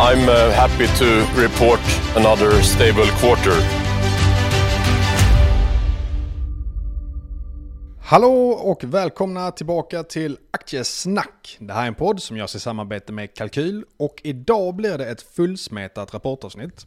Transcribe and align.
I'm 0.00 0.28
uh, 0.28 0.52
happy 0.52 0.86
to 0.86 1.04
report 1.42 1.80
another 2.16 2.62
stable 2.62 3.06
quarter. 3.20 3.52
Hallå 8.00 8.48
och 8.50 8.84
välkomna 8.84 9.50
tillbaka 9.50 10.02
till 10.02 10.38
Aktiesnack. 10.50 11.56
Det 11.60 11.72
här 11.72 11.82
är 11.82 11.86
en 11.86 11.94
podd 11.94 12.22
som 12.22 12.36
görs 12.36 12.54
i 12.54 12.60
samarbete 12.60 13.12
med 13.12 13.34
Kalkyl 13.34 13.84
och 13.96 14.20
idag 14.24 14.74
blir 14.74 14.98
det 14.98 15.06
ett 15.06 15.22
fullsmetat 15.22 16.14
rapportavsnitt. 16.14 16.86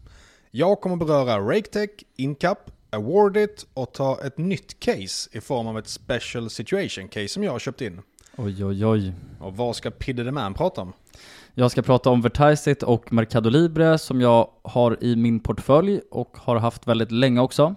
Jag 0.51 0.81
kommer 0.81 0.95
beröra 0.95 1.39
RakeTech, 1.39 1.89
Incap, 2.15 2.71
Awardit 2.89 3.65
och 3.73 3.93
ta 3.93 4.19
ett 4.23 4.37
nytt 4.37 4.79
case 4.79 5.29
i 5.31 5.41
form 5.41 5.67
av 5.67 5.77
ett 5.77 5.87
special 5.87 6.49
situation 6.49 7.07
case 7.07 7.27
som 7.27 7.43
jag 7.43 7.51
har 7.51 7.59
köpt 7.59 7.81
in. 7.81 8.01
Oj, 8.37 8.65
oj, 8.65 8.85
oj. 8.85 9.13
Och 9.39 9.57
vad 9.57 9.75
ska 9.75 9.91
Pidde 9.91 10.23
the 10.23 10.31
Man 10.31 10.53
prata 10.53 10.81
om? 10.81 10.93
Jag 11.59 11.71
ska 11.71 11.81
prata 11.81 12.09
om 12.09 12.21
Vertiseit 12.21 12.83
och 12.83 13.13
Mercado 13.13 13.49
Libre 13.49 13.97
som 13.97 14.21
jag 14.21 14.49
har 14.61 15.03
i 15.03 15.15
min 15.15 15.39
portfölj 15.39 16.01
och 16.11 16.37
har 16.37 16.55
haft 16.55 16.87
väldigt 16.87 17.11
länge 17.11 17.41
också. 17.41 17.75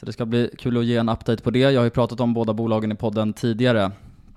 Så 0.00 0.06
det 0.06 0.12
ska 0.12 0.26
bli 0.26 0.50
kul 0.58 0.78
att 0.78 0.84
ge 0.84 0.96
en 0.96 1.08
update 1.08 1.42
på 1.42 1.50
det. 1.50 1.58
Jag 1.58 1.80
har 1.80 1.84
ju 1.84 1.90
pratat 1.90 2.20
om 2.20 2.34
båda 2.34 2.52
bolagen 2.52 2.92
i 2.92 2.94
podden 2.94 3.32
tidigare. 3.32 3.92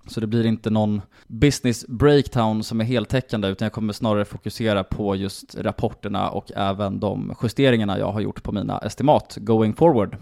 Så 0.08 0.20
det 0.20 0.28
blir 0.28 0.46
inte 0.46 0.70
någon 0.70 1.02
business 1.28 1.86
breakdown 1.88 2.64
som 2.64 2.82
är 2.82 2.86
heltäckande 2.86 3.48
utan 3.48 3.66
jag 3.66 3.74
kommer 3.74 3.94
snarare 3.94 4.26
fokusera 4.26 4.84
på 4.84 5.16
just 5.16 5.56
rapporterna 5.56 6.30
och 6.30 6.52
även 6.56 7.00
de 7.00 7.36
justeringarna 7.44 8.00
jag 8.00 8.12
har 8.12 8.22
gjort 8.22 8.44
på 8.44 8.52
mina 8.52 8.78
estimat 8.78 9.38
going 9.42 9.74
forward. 9.74 10.18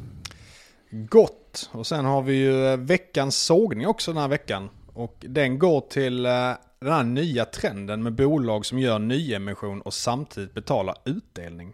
Gott! 0.92 1.70
Och 1.72 1.88
sen 1.88 2.05
har 2.05 2.22
vi 2.22 2.33
ju 2.33 2.67
eh, 2.67 2.77
veckans 2.77 3.38
sågning 3.38 3.88
också 3.88 4.14
den 4.14 4.22
här 4.22 4.30
veckan. 4.30 4.70
Och 4.94 5.25
den 5.27 5.59
går 5.59 5.81
till 5.81 6.25
eh, 6.25 6.31
den 6.80 6.94
här 6.94 7.03
nya 7.03 7.45
trenden 7.45 8.03
med 8.03 8.13
bolag 8.13 8.66
som 8.66 8.80
gör 8.80 8.99
nyemission 8.99 9.81
och 9.81 9.94
samtidigt 9.94 10.53
betalar 10.53 10.95
utdelning. 11.05 11.73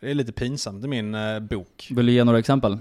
Det 0.00 0.10
är 0.10 0.14
lite 0.14 0.32
pinsamt 0.32 0.84
i 0.84 0.88
min 0.88 1.14
eh, 1.14 1.40
bok. 1.40 1.88
Vill 1.90 2.06
du 2.06 2.12
ge 2.12 2.24
några 2.24 2.38
exempel? 2.38 2.78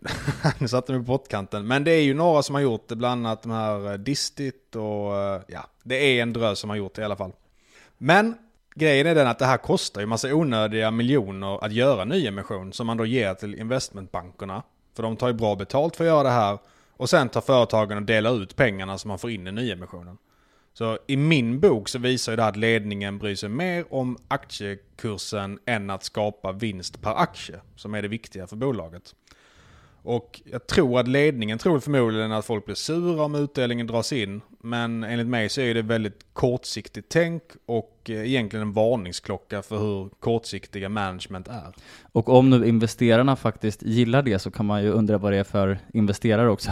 nu 0.58 0.68
satte 0.68 0.92
mig 0.92 1.00
på 1.00 1.06
pottkanten. 1.06 1.66
Men 1.66 1.84
det 1.84 1.90
är 1.90 2.02
ju 2.02 2.14
några 2.14 2.42
som 2.42 2.54
har 2.54 2.62
gjort 2.62 2.88
det, 2.88 2.96
bland 2.96 3.26
annat 3.26 3.42
de 3.42 3.52
här 3.52 3.92
eh, 3.92 3.98
Distit 3.98 4.76
och 4.76 5.16
eh, 5.16 5.40
ja, 5.48 5.66
det 5.82 5.94
är 5.96 6.22
en 6.22 6.32
drös 6.32 6.58
som 6.58 6.70
har 6.70 6.76
gjort 6.76 6.94
det 6.94 7.02
i 7.02 7.04
alla 7.04 7.16
fall. 7.16 7.32
Men 7.98 8.34
grejen 8.74 9.06
är 9.06 9.14
den 9.14 9.26
att 9.26 9.38
det 9.38 9.46
här 9.46 9.56
kostar 9.56 10.00
ju 10.00 10.06
massa 10.06 10.34
onödiga 10.34 10.90
miljoner 10.90 11.64
att 11.64 11.72
göra 11.72 12.04
nyemission 12.04 12.72
som 12.72 12.86
man 12.86 12.96
då 12.96 13.06
ger 13.06 13.34
till 13.34 13.54
investmentbankerna. 13.54 14.62
För 14.96 15.02
de 15.02 15.16
tar 15.16 15.28
ju 15.28 15.34
bra 15.34 15.56
betalt 15.56 15.96
för 15.96 16.04
att 16.04 16.08
göra 16.08 16.22
det 16.22 16.30
här. 16.30 16.58
Och 16.96 17.10
sen 17.10 17.28
tar 17.28 17.40
företagen 17.40 17.96
och 17.96 18.02
delar 18.02 18.42
ut 18.42 18.56
pengarna 18.56 18.98
som 18.98 19.08
man 19.08 19.18
får 19.18 19.30
in 19.30 19.46
i 19.46 19.52
nyemissionen. 19.52 20.18
Så 20.78 20.98
i 21.06 21.16
min 21.16 21.60
bok 21.60 21.88
så 21.88 21.98
visar 21.98 22.32
ju 22.32 22.36
det 22.36 22.46
att 22.46 22.56
ledningen 22.56 23.18
bryr 23.18 23.34
sig 23.34 23.48
mer 23.48 23.94
om 23.94 24.18
aktiekursen 24.28 25.58
än 25.66 25.90
att 25.90 26.04
skapa 26.04 26.52
vinst 26.52 27.02
per 27.02 27.14
aktie, 27.14 27.60
som 27.76 27.94
är 27.94 28.02
det 28.02 28.08
viktiga 28.08 28.46
för 28.46 28.56
bolaget. 28.56 29.14
Och 30.04 30.40
jag 30.44 30.66
tror 30.66 31.00
att 31.00 31.08
ledningen 31.08 31.58
tror 31.58 31.80
förmodligen 31.80 32.32
att 32.32 32.44
folk 32.44 32.64
blir 32.64 32.74
sura 32.74 33.22
om 33.22 33.34
utdelningen 33.34 33.86
dras 33.86 34.12
in. 34.12 34.40
Men 34.60 35.04
enligt 35.04 35.26
mig 35.26 35.48
så 35.48 35.60
är 35.60 35.74
det 35.74 35.82
väldigt 35.82 36.26
kortsiktigt 36.32 37.08
tänk 37.08 37.42
och 37.66 38.00
eh, 38.04 38.28
egentligen 38.28 38.66
en 38.66 38.72
varningsklocka 38.72 39.62
för 39.62 39.78
hur 39.78 40.08
kortsiktiga 40.20 40.88
management 40.88 41.48
är. 41.48 41.74
Och 42.12 42.28
om 42.28 42.50
nu 42.50 42.66
investerarna 42.66 43.36
faktiskt 43.36 43.82
gillar 43.82 44.22
det 44.22 44.38
så 44.38 44.50
kan 44.50 44.66
man 44.66 44.82
ju 44.82 44.90
undra 44.90 45.18
vad 45.18 45.32
det 45.32 45.38
är 45.38 45.44
för 45.44 45.78
investerare 45.92 46.50
också. 46.50 46.70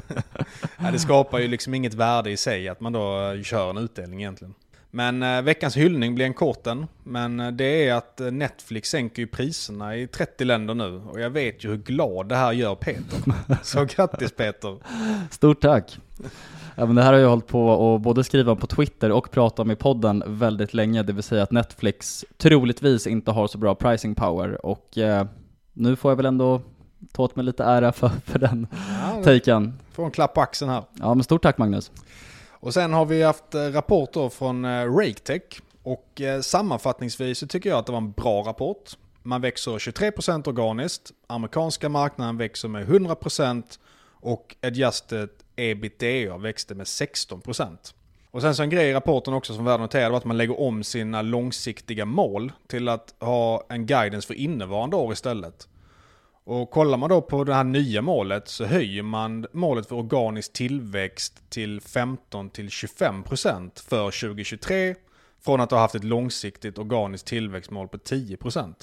ja, 0.78 0.90
det 0.92 0.98
skapar 0.98 1.38
ju 1.38 1.48
liksom 1.48 1.74
inget 1.74 1.94
värde 1.94 2.30
i 2.30 2.36
sig 2.36 2.68
att 2.68 2.80
man 2.80 2.92
då 2.92 3.36
kör 3.42 3.70
en 3.70 3.78
utdelning 3.78 4.20
egentligen. 4.20 4.54
Men 4.90 5.22
eh, 5.22 5.42
veckans 5.42 5.76
hyllning 5.76 6.14
blir 6.14 6.24
en 6.24 6.34
korten. 6.34 6.86
Men 7.04 7.40
eh, 7.40 7.50
det 7.50 7.88
är 7.88 7.94
att 7.94 8.20
eh, 8.20 8.30
Netflix 8.30 8.88
sänker 8.88 9.22
ju 9.22 9.26
priserna 9.26 9.96
i 9.96 10.06
30 10.06 10.44
länder 10.44 10.74
nu. 10.74 11.02
Och 11.10 11.20
jag 11.20 11.30
vet 11.30 11.64
ju 11.64 11.68
hur 11.68 11.76
glad 11.76 12.28
det 12.28 12.36
här 12.36 12.52
gör 12.52 12.74
Peter. 12.74 13.34
Så 13.62 13.84
grattis 13.84 14.32
Peter! 14.32 14.78
Stort 15.30 15.60
tack! 15.60 15.98
Ja, 16.74 16.86
men 16.86 16.96
det 16.96 17.02
här 17.02 17.12
har 17.12 17.20
jag 17.20 17.28
hållit 17.28 17.46
på 17.46 17.94
att 17.94 18.00
både 18.00 18.24
skriva 18.24 18.56
på 18.56 18.66
Twitter 18.66 19.12
och 19.12 19.30
prata 19.30 19.62
om 19.62 19.70
i 19.70 19.76
podden 19.76 20.22
väldigt 20.26 20.74
länge, 20.74 21.02
det 21.02 21.12
vill 21.12 21.22
säga 21.22 21.42
att 21.42 21.50
Netflix 21.50 22.24
troligtvis 22.36 23.06
inte 23.06 23.30
har 23.30 23.46
så 23.46 23.58
bra 23.58 23.74
pricing 23.74 24.14
power 24.14 24.66
och 24.66 24.98
eh, 24.98 25.26
nu 25.72 25.96
får 25.96 26.10
jag 26.10 26.16
väl 26.16 26.26
ändå 26.26 26.60
ta 27.12 27.22
åt 27.22 27.36
mig 27.36 27.44
lite 27.44 27.64
ära 27.64 27.92
för, 27.92 28.10
för 28.24 28.38
den 28.38 28.66
ja, 29.16 29.22
taken. 29.24 29.78
Får 29.92 30.04
en 30.04 30.10
klapp 30.10 30.34
på 30.34 30.40
axeln 30.40 30.70
här. 30.70 30.82
Ja, 30.94 31.14
men 31.14 31.24
stort 31.24 31.42
tack 31.42 31.58
Magnus. 31.58 31.90
Och 32.60 32.74
sen 32.74 32.92
har 32.92 33.04
vi 33.04 33.22
haft 33.22 33.54
eh, 33.54 33.60
rapporter 33.60 34.28
från 34.28 34.64
eh, 34.64 34.96
RakeTech. 34.96 35.42
Och 35.82 36.20
eh, 36.20 36.40
sammanfattningsvis 36.40 37.38
så 37.38 37.46
tycker 37.46 37.70
jag 37.70 37.78
att 37.78 37.86
det 37.86 37.92
var 37.92 37.98
en 37.98 38.12
bra 38.12 38.42
rapport. 38.42 38.96
Man 39.22 39.40
växer 39.40 39.70
23% 39.70 40.48
organiskt, 40.48 41.12
amerikanska 41.26 41.88
marknaden 41.88 42.36
växer 42.36 42.68
med 42.68 42.86
100% 42.86 43.78
och 44.20 44.56
adjusted 44.62 45.28
ebitda 45.56 46.36
växte 46.36 46.74
med 46.74 46.84
16%. 46.84 47.76
Och 48.30 48.42
sen 48.42 48.54
så 48.54 48.62
en 48.62 48.70
grej 48.70 48.90
i 48.90 48.94
rapporten 48.94 49.34
också 49.34 49.54
som 49.54 49.64
värd 49.64 49.74
att 49.74 49.80
notera 49.80 50.10
var 50.10 50.16
att 50.16 50.24
man 50.24 50.36
lägger 50.36 50.60
om 50.60 50.84
sina 50.84 51.22
långsiktiga 51.22 52.04
mål 52.04 52.52
till 52.66 52.88
att 52.88 53.14
ha 53.20 53.66
en 53.68 53.86
guidance 53.86 54.26
för 54.26 54.34
innevarande 54.34 54.96
år 54.96 55.12
istället. 55.12 55.68
Och 56.48 56.70
kollar 56.70 56.98
man 56.98 57.08
då 57.08 57.22
på 57.22 57.44
det 57.44 57.54
här 57.54 57.64
nya 57.64 58.02
målet 58.02 58.48
så 58.48 58.64
höjer 58.64 59.02
man 59.02 59.46
målet 59.52 59.88
för 59.88 59.96
organisk 59.96 60.52
tillväxt 60.52 61.50
till 61.50 61.80
15-25% 61.80 63.88
för 63.88 64.04
2023 64.04 64.94
från 65.44 65.60
att 65.60 65.70
ha 65.70 65.78
haft 65.78 65.94
ett 65.94 66.04
långsiktigt 66.04 66.78
organiskt 66.78 67.26
tillväxtmål 67.26 67.88
på 67.88 67.96
10%. 67.96 68.74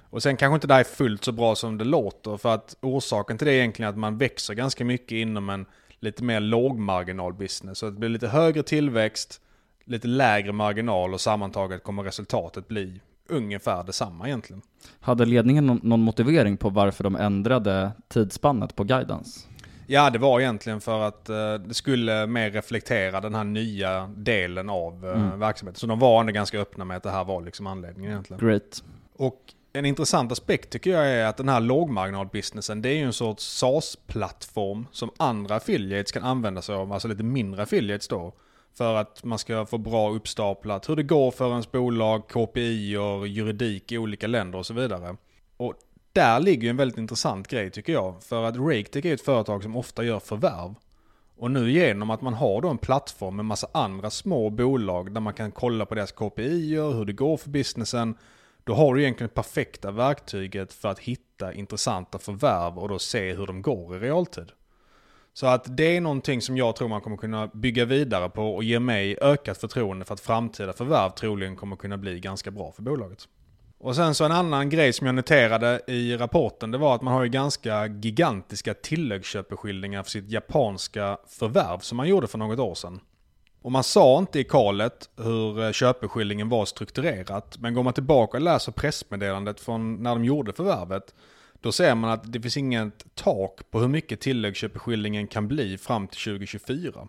Och 0.00 0.22
sen 0.22 0.36
kanske 0.36 0.54
inte 0.54 0.66
det 0.66 0.74
här 0.74 0.80
är 0.80 0.84
fullt 0.84 1.24
så 1.24 1.32
bra 1.32 1.54
som 1.54 1.78
det 1.78 1.84
låter 1.84 2.36
för 2.36 2.54
att 2.54 2.76
orsaken 2.82 3.38
till 3.38 3.46
det 3.46 3.52
är 3.52 3.56
egentligen 3.56 3.90
att 3.90 3.98
man 3.98 4.18
växer 4.18 4.54
ganska 4.54 4.84
mycket 4.84 5.12
inom 5.12 5.50
en 5.50 5.66
lite 6.00 6.24
mer 6.24 6.40
lågmarginal 6.40 7.34
business. 7.34 7.78
Så 7.78 7.86
det 7.86 7.98
blir 7.98 8.08
lite 8.08 8.28
högre 8.28 8.62
tillväxt, 8.62 9.40
lite 9.84 10.08
lägre 10.08 10.52
marginal 10.52 11.14
och 11.14 11.20
sammantaget 11.20 11.82
kommer 11.82 12.02
resultatet 12.02 12.68
bli 12.68 13.00
ungefär 13.28 13.84
detsamma 13.84 14.26
egentligen. 14.26 14.62
Hade 15.00 15.24
ledningen 15.24 15.80
någon 15.82 16.00
motivering 16.00 16.56
på 16.56 16.70
varför 16.70 17.04
de 17.04 17.16
ändrade 17.16 17.92
tidsspannet 18.08 18.76
på 18.76 18.84
guidance? 18.84 19.40
Ja, 19.86 20.10
det 20.10 20.18
var 20.18 20.40
egentligen 20.40 20.80
för 20.80 21.02
att 21.02 21.30
uh, 21.30 21.54
det 21.54 21.74
skulle 21.74 22.26
mer 22.26 22.50
reflektera 22.50 23.20
den 23.20 23.34
här 23.34 23.44
nya 23.44 24.10
delen 24.16 24.68
av 24.70 25.04
uh, 25.04 25.10
mm. 25.10 25.40
verksamheten. 25.40 25.78
Så 25.78 25.86
de 25.86 25.98
var 25.98 26.20
ändå 26.20 26.32
ganska 26.32 26.60
öppna 26.60 26.84
med 26.84 26.96
att 26.96 27.02
det 27.02 27.10
här 27.10 27.24
var 27.24 27.42
liksom 27.42 27.66
anledningen 27.66 28.10
egentligen. 28.10 28.46
Great. 28.46 28.84
Och 29.16 29.54
en 29.72 29.86
intressant 29.86 30.32
aspekt 30.32 30.70
tycker 30.70 30.90
jag 30.90 31.08
är 31.08 31.26
att 31.26 31.36
den 31.36 31.48
här 31.48 31.60
lågmarginalbusinessen, 31.60 32.82
det 32.82 32.88
är 32.88 32.94
ju 32.94 33.04
en 33.04 33.12
sorts 33.12 33.44
SaaS-plattform 33.44 34.86
som 34.92 35.10
andra 35.16 35.54
affiliates 35.54 36.12
kan 36.12 36.22
använda 36.22 36.62
sig 36.62 36.74
av, 36.74 36.92
alltså 36.92 37.08
lite 37.08 37.22
mindre 37.22 37.62
affiliates 37.62 38.08
då. 38.08 38.34
För 38.76 38.94
att 38.94 39.24
man 39.24 39.38
ska 39.38 39.66
få 39.66 39.78
bra 39.78 40.10
uppstaplat 40.10 40.88
hur 40.88 40.96
det 40.96 41.02
går 41.02 41.30
för 41.30 41.50
ens 41.50 41.72
bolag, 41.72 42.28
KPI 42.28 42.96
och 42.96 43.28
juridik 43.28 43.92
i 43.92 43.98
olika 43.98 44.26
länder 44.26 44.58
och 44.58 44.66
så 44.66 44.74
vidare. 44.74 45.16
Och 45.56 45.74
där 46.12 46.40
ligger 46.40 46.70
en 46.70 46.76
väldigt 46.76 46.98
intressant 46.98 47.48
grej 47.48 47.70
tycker 47.70 47.92
jag. 47.92 48.22
För 48.22 48.44
att 48.44 48.56
RakeTech 48.56 49.04
är 49.04 49.14
ett 49.14 49.20
företag 49.20 49.62
som 49.62 49.76
ofta 49.76 50.04
gör 50.04 50.18
förvärv. 50.18 50.74
Och 51.36 51.50
nu 51.50 51.70
genom 51.70 52.10
att 52.10 52.20
man 52.20 52.34
har 52.34 52.62
då 52.62 52.68
en 52.68 52.78
plattform 52.78 53.36
med 53.36 53.44
massa 53.44 53.68
andra 53.72 54.10
små 54.10 54.50
bolag 54.50 55.14
där 55.14 55.20
man 55.20 55.34
kan 55.34 55.52
kolla 55.52 55.86
på 55.86 55.94
deras 55.94 56.12
KPI, 56.12 56.74
hur 56.76 57.04
det 57.04 57.12
går 57.12 57.36
för 57.36 57.50
businessen. 57.50 58.14
Då 58.64 58.74
har 58.74 58.94
du 58.94 59.02
egentligen 59.02 59.30
perfekta 59.30 59.90
verktyget 59.90 60.72
för 60.72 60.88
att 60.88 60.98
hitta 60.98 61.52
intressanta 61.52 62.18
förvärv 62.18 62.78
och 62.78 62.88
då 62.88 62.98
se 62.98 63.34
hur 63.34 63.46
de 63.46 63.62
går 63.62 63.96
i 63.96 63.98
realtid. 63.98 64.52
Så 65.38 65.46
att 65.46 65.76
det 65.76 65.96
är 65.96 66.00
någonting 66.00 66.42
som 66.42 66.56
jag 66.56 66.76
tror 66.76 66.88
man 66.88 67.00
kommer 67.00 67.16
kunna 67.16 67.46
bygga 67.46 67.84
vidare 67.84 68.30
på 68.30 68.54
och 68.54 68.64
ge 68.64 68.80
mig 68.80 69.18
ökat 69.20 69.58
förtroende 69.58 70.04
för 70.04 70.14
att 70.14 70.20
framtida 70.20 70.72
förvärv 70.72 71.10
troligen 71.10 71.56
kommer 71.56 71.76
kunna 71.76 71.98
bli 71.98 72.20
ganska 72.20 72.50
bra 72.50 72.72
för 72.72 72.82
bolaget. 72.82 73.18
Och 73.78 73.96
sen 73.96 74.14
så 74.14 74.24
en 74.24 74.32
annan 74.32 74.70
grej 74.70 74.92
som 74.92 75.06
jag 75.06 75.14
noterade 75.14 75.80
i 75.86 76.16
rapporten, 76.16 76.70
det 76.70 76.78
var 76.78 76.94
att 76.94 77.02
man 77.02 77.14
har 77.14 77.22
ju 77.22 77.28
ganska 77.28 77.86
gigantiska 77.86 78.74
tilläggsköpeskildringar 78.74 80.02
för 80.02 80.10
sitt 80.10 80.30
japanska 80.30 81.18
förvärv 81.28 81.78
som 81.78 81.96
man 81.96 82.08
gjorde 82.08 82.26
för 82.26 82.38
något 82.38 82.58
år 82.58 82.74
sedan. 82.74 83.00
Och 83.62 83.72
man 83.72 83.84
sa 83.84 84.18
inte 84.18 84.40
i 84.40 84.44
kalet 84.44 85.10
hur 85.16 85.64
eh, 85.64 85.72
köpeskillingen 85.72 86.48
var 86.48 86.64
strukturerat, 86.64 87.58
men 87.58 87.74
går 87.74 87.82
man 87.82 87.92
tillbaka 87.92 88.36
och 88.36 88.42
läser 88.42 88.72
pressmeddelandet 88.72 89.60
från 89.60 90.02
när 90.02 90.10
de 90.10 90.24
gjorde 90.24 90.52
förvärvet, 90.52 91.14
då 91.66 91.72
ser 91.72 91.94
man 91.94 92.10
att 92.10 92.32
det 92.32 92.40
finns 92.40 92.56
inget 92.56 93.14
tak 93.14 93.70
på 93.70 93.80
hur 93.80 93.88
mycket 93.88 94.20
tilläggsköpeskillingen 94.20 95.26
kan 95.26 95.48
bli 95.48 95.78
fram 95.78 96.08
till 96.08 96.20
2024. 96.20 97.08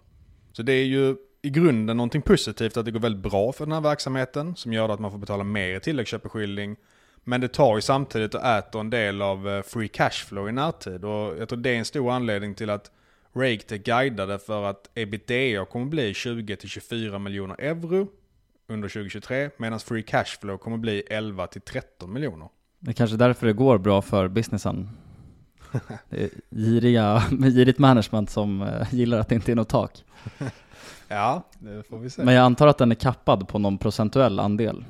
Så 0.51 0.63
det 0.63 0.74
är 0.74 0.86
ju 0.86 1.15
i 1.42 1.50
grunden 1.50 1.98
någonting 1.98 2.21
positivt 2.21 2.77
att 2.77 2.86
det 2.86 2.92
går 2.92 3.00
väldigt 3.00 3.31
bra 3.31 3.51
för 3.51 3.65
den 3.65 3.71
här 3.71 3.81
verksamheten 3.81 4.56
som 4.56 4.74
gör 4.74 4.89
att 4.89 5.00
man 5.00 5.12
får 5.12 5.18
betala 5.18 5.44
mer 5.44 5.75
i 5.75 5.80
tilläggsköpeskilling. 5.80 6.75
Men 7.24 7.42
det 7.42 7.48
tar 7.48 7.75
ju 7.75 7.81
samtidigt 7.81 8.36
och 8.36 8.45
äter 8.45 8.81
en 8.81 8.89
del 8.89 9.21
av 9.21 9.50
eh, 9.50 9.62
free 9.62 9.88
cash 9.88 10.25
flow 10.27 10.50
i 10.50 10.51
närtid 10.51 11.06
och 11.06 11.38
jag 11.39 11.50
tror 11.50 11.60
det 11.60 11.69
är 11.69 11.75
en 11.75 11.86
stor 11.86 12.12
anledning 12.12 12.56
till 12.56 12.69
att 12.69 12.92
Raketech 13.36 13.83
guidade 13.83 14.39
för 14.39 14.63
att 14.63 14.89
ebitda 14.94 15.65
kommer 15.65 15.86
bli 15.86 16.13
20-24 16.13 17.19
miljoner 17.19 17.56
euro 17.60 18.07
under 18.68 18.89
2023 18.89 19.50
medan 19.57 19.80
free 19.80 20.03
cash 20.03 20.39
flow 20.42 20.57
kommer 20.57 20.77
bli 20.77 21.03
11-13 21.10 22.07
miljoner. 22.07 22.50
Det 22.88 22.92
är 22.92 22.94
kanske 22.94 23.18
därför 23.18 23.48
det 23.48 23.54
går 23.54 23.78
bra 23.78 24.01
för 24.01 24.28
businessen. 24.28 24.89
Det 26.10 26.24
är 26.24 26.30
giriga, 26.51 27.19
girigt 27.30 27.80
management 27.80 28.30
som 28.30 28.62
eh, 28.62 28.94
gillar 28.94 29.19
att 29.19 29.30
det 29.30 29.36
inte 29.36 29.51
är 29.51 29.56
något 29.56 29.69
tak. 29.69 30.04
Ja, 31.07 31.44
det 31.60 31.84
får 31.89 32.00
vi 32.00 32.10
se. 32.10 32.24
Men 32.24 32.34
jag 32.34 32.44
antar 32.44 32.68
att 32.68 32.78
den 32.78 32.92
är 32.92 32.95
kappad 32.95 33.48
på 33.48 33.60
någon 33.60 33.78
procentuell 33.78 34.39
andel. 34.39 34.86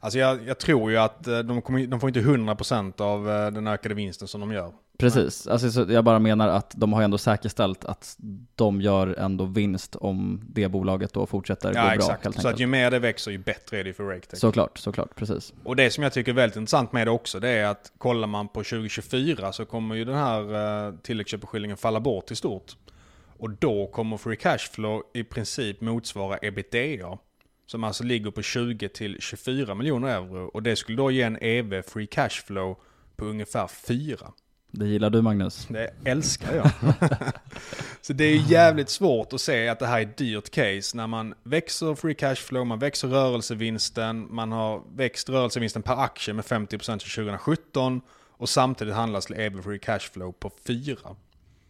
Alltså 0.00 0.18
jag, 0.18 0.46
jag 0.46 0.58
tror 0.58 0.90
ju 0.90 0.96
att 0.96 1.26
eh, 1.26 1.38
de, 1.38 1.62
kommer, 1.62 1.86
de 1.86 2.00
får 2.00 2.08
inte 2.08 2.20
100% 2.20 3.00
av 3.00 3.30
eh, 3.30 3.50
den 3.50 3.66
ökade 3.66 3.94
vinsten 3.94 4.28
som 4.28 4.40
de 4.40 4.52
gör. 4.52 4.72
Precis, 4.98 5.46
alltså, 5.46 5.70
så 5.70 5.86
jag 5.88 6.04
bara 6.04 6.18
menar 6.18 6.48
att 6.48 6.72
de 6.76 6.92
har 6.92 7.02
ändå 7.02 7.18
säkerställt 7.18 7.84
att 7.84 8.16
de 8.54 8.80
gör 8.80 9.18
ändå 9.18 9.44
vinst 9.44 9.96
om 9.96 10.40
det 10.48 10.68
bolaget 10.68 11.12
då 11.12 11.26
fortsätter 11.26 11.72
gå 11.72 11.78
Ja, 11.78 11.84
bra 11.84 11.94
exakt. 11.94 12.24
helt 12.24 12.40
Så 12.40 12.48
att 12.48 12.60
ju 12.60 12.66
mer 12.66 12.90
det 12.90 12.98
växer 12.98 13.30
ju 13.30 13.38
bättre 13.38 13.80
är 13.80 13.84
det 13.84 13.92
för 13.92 14.04
Raketech. 14.04 14.38
Såklart, 14.38 14.78
såklart, 14.78 15.16
precis. 15.16 15.52
Och 15.64 15.76
det 15.76 15.90
som 15.90 16.02
jag 16.02 16.12
tycker 16.12 16.32
är 16.32 16.36
väldigt 16.36 16.56
intressant 16.56 16.92
med 16.92 17.06
det 17.06 17.10
också, 17.10 17.40
det 17.40 17.48
är 17.48 17.66
att 17.66 17.92
kollar 17.98 18.28
man 18.28 18.48
på 18.48 18.64
2024 18.64 19.52
så 19.52 19.64
kommer 19.64 19.94
ju 19.94 20.04
den 20.04 20.14
här 20.14 20.40
uh, 20.88 20.94
tilläggsköpeskillingen 21.02 21.76
falla 21.76 22.00
bort 22.00 22.30
i 22.30 22.36
stort. 22.36 22.76
Och 23.38 23.50
då 23.50 23.86
kommer 23.86 24.16
free 24.16 24.36
cash 24.36 24.58
flow 24.58 25.02
i 25.14 25.24
princip 25.24 25.80
motsvara 25.80 26.38
ebitda. 26.42 27.18
Som 27.66 27.84
alltså 27.84 28.04
ligger 28.04 28.30
på 28.30 28.42
20 28.42 28.88
till 28.88 29.16
24 29.20 29.74
miljoner 29.74 30.08
euro. 30.08 30.50
Och 30.54 30.62
det 30.62 30.76
skulle 30.76 30.98
då 30.98 31.10
ge 31.10 31.22
en 31.22 31.38
EV 31.40 31.82
free 31.82 32.06
cash 32.06 32.42
flow 32.46 32.76
på 33.16 33.24
ungefär 33.24 33.66
4. 33.66 34.16
Det 34.74 34.86
gillar 34.86 35.10
du 35.10 35.22
Magnus? 35.22 35.66
Det 35.70 35.90
älskar 36.04 36.54
jag. 36.54 36.70
så 38.00 38.12
det 38.12 38.24
är 38.24 38.36
jävligt 38.36 38.88
svårt 38.88 39.32
att 39.32 39.40
se 39.40 39.68
att 39.68 39.78
det 39.78 39.86
här 39.86 39.98
är 39.98 40.02
ett 40.02 40.16
dyrt 40.16 40.50
case 40.50 40.96
när 40.96 41.06
man 41.06 41.34
växer 41.42 41.94
free 41.94 42.14
cash 42.14 42.34
flow, 42.34 42.66
man 42.66 42.78
växer 42.78 43.08
rörelsevinsten, 43.08 44.34
man 44.34 44.52
har 44.52 44.82
växt 44.96 45.28
rörelsevinsten 45.28 45.82
per 45.82 45.96
aktie 45.96 46.34
med 46.34 46.44
50% 46.44 46.98
till 46.98 47.10
2017 47.10 48.00
och 48.30 48.48
samtidigt 48.48 48.94
handlas 48.94 49.26
till 49.26 49.40
EV 49.40 49.62
free 49.62 49.78
cash 49.78 49.98
flow 49.98 50.32
på 50.32 50.50
4. 50.66 50.96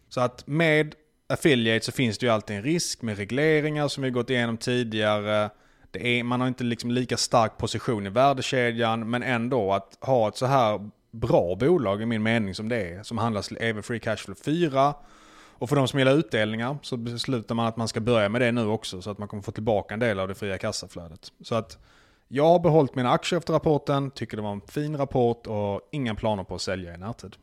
Så 0.09 0.21
att 0.21 0.47
med 0.47 0.95
affiliate 1.27 1.85
så 1.85 1.91
finns 1.91 2.17
det 2.17 2.25
ju 2.25 2.31
alltid 2.31 2.55
en 2.55 2.63
risk 2.63 3.01
med 3.01 3.17
regleringar 3.17 3.87
som 3.87 4.03
vi 4.03 4.09
gått 4.09 4.29
igenom 4.29 4.57
tidigare. 4.57 5.49
Det 5.91 6.19
är, 6.19 6.23
man 6.23 6.41
har 6.41 6.47
inte 6.47 6.63
liksom 6.63 6.91
lika 6.91 7.17
stark 7.17 7.57
position 7.57 8.07
i 8.07 8.09
värdekedjan 8.09 9.09
men 9.09 9.23
ändå 9.23 9.73
att 9.73 9.97
ha 10.01 10.27
ett 10.27 10.37
så 10.37 10.45
här 10.45 10.89
bra 11.13 11.55
bolag 11.55 12.01
i 12.01 12.05
min 12.05 12.23
mening 12.23 12.55
som 12.55 12.69
det 12.69 12.91
är, 12.91 13.03
som 13.03 13.17
handlas 13.17 13.47
till 13.47 13.81
Free 13.83 13.99
Cashflow 13.99 14.35
4. 14.35 14.93
Och 15.63 15.69
för 15.69 15.75
de 15.75 15.87
som 15.87 15.99
gillar 15.99 16.13
utdelningar 16.13 16.77
så 16.81 16.97
beslutar 16.97 17.55
man 17.55 17.65
att 17.65 17.77
man 17.77 17.87
ska 17.87 17.99
börja 17.99 18.29
med 18.29 18.41
det 18.41 18.51
nu 18.51 18.65
också 18.65 19.01
så 19.01 19.11
att 19.11 19.17
man 19.17 19.27
kommer 19.27 19.43
få 19.43 19.51
tillbaka 19.51 19.93
en 19.93 19.99
del 19.99 20.19
av 20.19 20.27
det 20.27 20.35
fria 20.35 20.57
kassaflödet. 20.57 21.31
Så 21.41 21.55
att 21.55 21.77
jag 22.27 22.45
har 22.45 22.59
behållit 22.59 22.95
mina 22.95 23.11
aktier 23.11 23.37
efter 23.37 23.53
rapporten, 23.53 24.11
tycker 24.11 24.37
det 24.37 24.43
var 24.43 24.51
en 24.51 24.61
fin 24.61 24.97
rapport 24.97 25.47
och 25.47 25.81
inga 25.91 26.15
planer 26.15 26.43
på 26.43 26.55
att 26.55 26.61
sälja 26.61 26.93
i 26.93 26.97
närtid. 26.97 27.35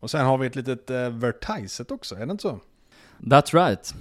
Och 0.00 0.10
sen 0.10 0.26
har 0.26 0.38
vi 0.38 0.46
ett 0.46 0.56
litet 0.56 0.90
eh, 0.90 1.08
Vertiset 1.08 1.90
också, 1.90 2.14
är 2.14 2.26
det 2.26 2.32
inte 2.32 2.42
så? 2.42 2.60
That's 3.18 3.54
right. 3.54 3.94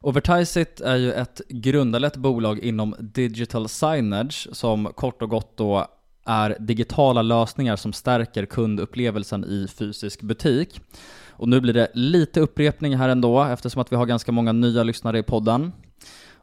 Och 0.00 0.16
Vertiset 0.16 0.80
är 0.80 0.96
ju 0.96 1.12
ett 1.12 1.40
grundarlett 1.48 2.16
bolag 2.16 2.58
inom 2.58 2.94
digital 2.98 3.68
signage 3.68 4.48
som 4.52 4.92
kort 4.94 5.22
och 5.22 5.30
gott 5.30 5.56
då 5.56 5.86
är 6.26 6.56
digitala 6.60 7.22
lösningar 7.22 7.76
som 7.76 7.92
stärker 7.92 8.46
kundupplevelsen 8.46 9.44
i 9.44 9.66
fysisk 9.78 10.22
butik. 10.22 10.80
Och 11.30 11.48
nu 11.48 11.60
blir 11.60 11.74
det 11.74 11.88
lite 11.94 12.40
upprepning 12.40 12.96
här 12.96 13.08
ändå 13.08 13.42
eftersom 13.42 13.80
att 13.80 13.92
vi 13.92 13.96
har 13.96 14.06
ganska 14.06 14.32
många 14.32 14.52
nya 14.52 14.82
lyssnare 14.82 15.18
i 15.18 15.22
podden. 15.22 15.72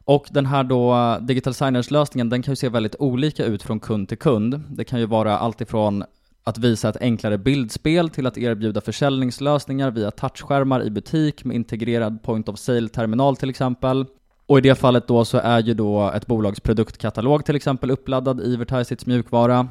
Och 0.04 0.26
den 0.30 0.46
här 0.46 0.64
då 0.64 0.94
eh, 0.94 1.20
digital 1.20 1.54
signage-lösningen 1.54 2.28
den 2.28 2.42
kan 2.42 2.52
ju 2.52 2.56
se 2.56 2.68
väldigt 2.68 2.96
olika 2.98 3.44
ut 3.44 3.62
från 3.62 3.80
kund 3.80 4.08
till 4.08 4.18
kund. 4.18 4.60
Det 4.68 4.84
kan 4.84 5.00
ju 5.00 5.06
vara 5.06 5.38
alltifrån 5.38 6.04
att 6.44 6.58
visa 6.58 6.88
ett 6.88 6.96
enklare 7.00 7.38
bildspel 7.38 8.10
till 8.10 8.26
att 8.26 8.38
erbjuda 8.38 8.80
försäljningslösningar 8.80 9.90
via 9.90 10.10
touchskärmar 10.10 10.82
i 10.82 10.90
butik 10.90 11.44
med 11.44 11.56
integrerad 11.56 12.22
point 12.22 12.48
of 12.48 12.58
sale-terminal 12.58 13.36
till 13.36 13.50
exempel. 13.50 14.06
Och 14.46 14.58
i 14.58 14.60
det 14.60 14.74
fallet 14.74 15.08
då 15.08 15.24
så 15.24 15.38
är 15.38 15.60
ju 15.60 15.74
då 15.74 16.10
ett 16.10 16.26
bolags 16.26 16.60
produktkatalog 16.60 17.44
till 17.44 17.56
exempel 17.56 17.90
uppladdad 17.90 18.40
i 18.40 18.56
Vertisits 18.56 19.06
mjukvara. 19.06 19.68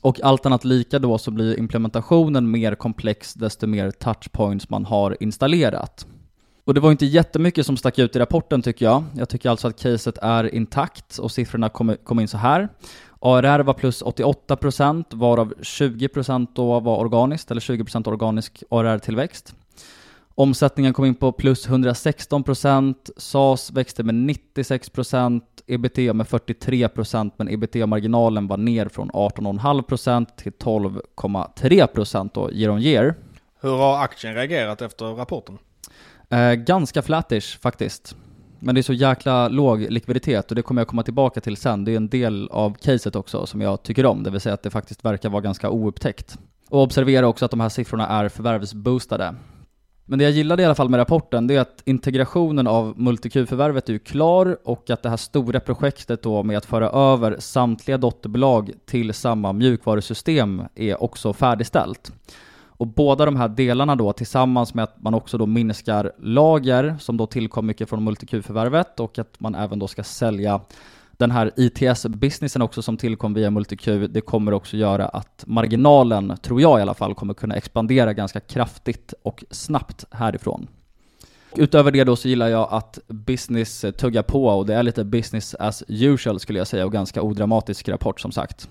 Och 0.00 0.20
allt 0.22 0.46
annat 0.46 0.64
lika 0.64 0.98
då 0.98 1.18
så 1.18 1.30
blir 1.30 1.58
implementationen 1.58 2.50
mer 2.50 2.74
komplex 2.74 3.34
desto 3.34 3.66
mer 3.66 3.90
touchpoints 3.90 4.68
man 4.68 4.84
har 4.84 5.16
installerat. 5.20 6.06
Och 6.64 6.74
det 6.74 6.80
var 6.80 6.90
inte 6.90 7.06
jättemycket 7.06 7.66
som 7.66 7.76
stack 7.76 7.98
ut 7.98 8.16
i 8.16 8.18
rapporten 8.18 8.62
tycker 8.62 8.84
jag. 8.84 9.04
Jag 9.14 9.28
tycker 9.28 9.50
alltså 9.50 9.68
att 9.68 9.82
caset 9.82 10.18
är 10.18 10.54
intakt 10.54 11.18
och 11.18 11.30
siffrorna 11.30 11.68
kom, 11.68 11.96
kom 12.04 12.20
in 12.20 12.28
så 12.28 12.38
här. 12.38 12.68
ARR 13.20 13.60
var 13.60 13.74
plus 13.74 14.02
88% 14.02 15.04
varav 15.10 15.54
20% 15.60 16.46
då 16.54 16.80
var 16.80 16.96
organiskt, 16.96 17.50
eller 17.50 17.60
20% 17.60 18.08
organisk 18.08 18.62
ARR-tillväxt. 18.70 19.54
Omsättningen 20.40 20.92
kom 20.92 21.04
in 21.04 21.14
på 21.14 21.32
plus 21.32 21.68
116%, 21.68 22.94
SAS 23.16 23.70
växte 23.70 24.02
med 24.02 24.14
96%, 24.14 25.40
ebitda 25.66 26.12
med 26.14 26.26
43% 26.26 27.30
men 27.36 27.48
ebitda-marginalen 27.48 28.48
var 28.48 28.56
ner 28.56 28.88
från 28.88 29.10
18,5% 29.10 30.26
till 30.36 30.52
12,3% 30.52 32.30
då 32.34 32.52
year 32.52 32.70
on 32.72 32.82
year. 32.82 33.14
Hur 33.60 33.76
har 33.76 34.02
aktien 34.02 34.34
reagerat 34.34 34.82
efter 34.82 35.04
rapporten? 35.04 35.58
Eh, 36.30 36.52
ganska 36.52 37.02
flattish 37.02 37.58
faktiskt. 37.60 38.16
Men 38.58 38.74
det 38.74 38.80
är 38.80 38.82
så 38.82 38.92
jäkla 38.92 39.48
låg 39.48 39.80
likviditet 39.80 40.50
och 40.50 40.54
det 40.54 40.62
kommer 40.62 40.80
jag 40.80 40.88
komma 40.88 41.02
tillbaka 41.02 41.40
till 41.40 41.56
sen. 41.56 41.84
Det 41.84 41.92
är 41.92 41.96
en 41.96 42.08
del 42.08 42.48
av 42.52 42.74
caset 42.74 43.16
också 43.16 43.46
som 43.46 43.60
jag 43.60 43.82
tycker 43.82 44.06
om, 44.06 44.22
det 44.22 44.30
vill 44.30 44.40
säga 44.40 44.54
att 44.54 44.62
det 44.62 44.70
faktiskt 44.70 45.04
verkar 45.04 45.28
vara 45.28 45.42
ganska 45.42 45.70
oupptäckt. 45.70 46.38
Och 46.68 46.82
observera 46.82 47.26
också 47.26 47.44
att 47.44 47.50
de 47.50 47.60
här 47.60 47.68
siffrorna 47.68 48.08
är 48.08 48.28
förvärvsboostade. 48.28 49.34
Men 50.10 50.18
det 50.18 50.24
jag 50.24 50.32
gillade 50.32 50.62
i 50.62 50.64
alla 50.64 50.74
fall 50.74 50.88
med 50.88 50.98
rapporten, 50.98 51.46
det 51.46 51.56
är 51.56 51.60
att 51.60 51.82
integrationen 51.84 52.66
av 52.66 52.94
MultiQ-förvärvet 52.96 53.88
är 53.88 53.92
ju 53.92 53.98
klar 53.98 54.58
och 54.64 54.90
att 54.90 55.02
det 55.02 55.08
här 55.08 55.16
stora 55.16 55.60
projektet 55.60 56.22
då 56.22 56.42
med 56.42 56.58
att 56.58 56.64
föra 56.64 56.90
över 56.90 57.36
samtliga 57.38 57.98
dotterbolag 57.98 58.72
till 58.86 59.14
samma 59.14 59.52
mjukvarusystem 59.52 60.62
är 60.74 61.02
också 61.02 61.32
färdigställt. 61.32 62.12
Och 62.66 62.86
båda 62.86 63.24
de 63.24 63.36
här 63.36 63.48
delarna 63.48 63.96
då 63.96 64.12
tillsammans 64.12 64.74
med 64.74 64.82
att 64.82 65.02
man 65.02 65.14
också 65.14 65.38
då 65.38 65.46
minskar 65.46 66.12
lager 66.18 66.96
som 67.00 67.16
då 67.16 67.26
tillkom 67.26 67.66
mycket 67.66 67.88
från 67.88 68.04
MultiQ-förvärvet 68.04 69.00
och 69.00 69.18
att 69.18 69.40
man 69.40 69.54
även 69.54 69.78
då 69.78 69.86
ska 69.86 70.04
sälja 70.04 70.60
den 71.18 71.30
här 71.30 71.52
ITS-businessen 71.56 72.62
också 72.62 72.82
som 72.82 72.96
tillkom 72.96 73.34
via 73.34 73.50
MultiQ, 73.50 73.88
det 74.10 74.20
kommer 74.20 74.52
också 74.52 74.76
göra 74.76 75.08
att 75.08 75.44
marginalen, 75.46 76.36
tror 76.42 76.60
jag 76.60 76.78
i 76.78 76.82
alla 76.82 76.94
fall, 76.94 77.14
kommer 77.14 77.34
kunna 77.34 77.54
expandera 77.54 78.12
ganska 78.12 78.40
kraftigt 78.40 79.14
och 79.22 79.44
snabbt 79.50 80.04
härifrån. 80.10 80.66
Utöver 81.56 81.90
det 81.90 82.04
då 82.04 82.16
så 82.16 82.28
gillar 82.28 82.48
jag 82.48 82.68
att 82.70 82.98
business 83.06 83.84
tuggar 83.98 84.22
på 84.22 84.46
och 84.46 84.66
det 84.66 84.74
är 84.74 84.82
lite 84.82 85.04
business 85.04 85.54
as 85.54 85.82
usual 85.88 86.40
skulle 86.40 86.58
jag 86.58 86.68
säga 86.68 86.86
och 86.86 86.92
ganska 86.92 87.22
odramatisk 87.22 87.88
rapport 87.88 88.20
som 88.20 88.32
sagt. 88.32 88.68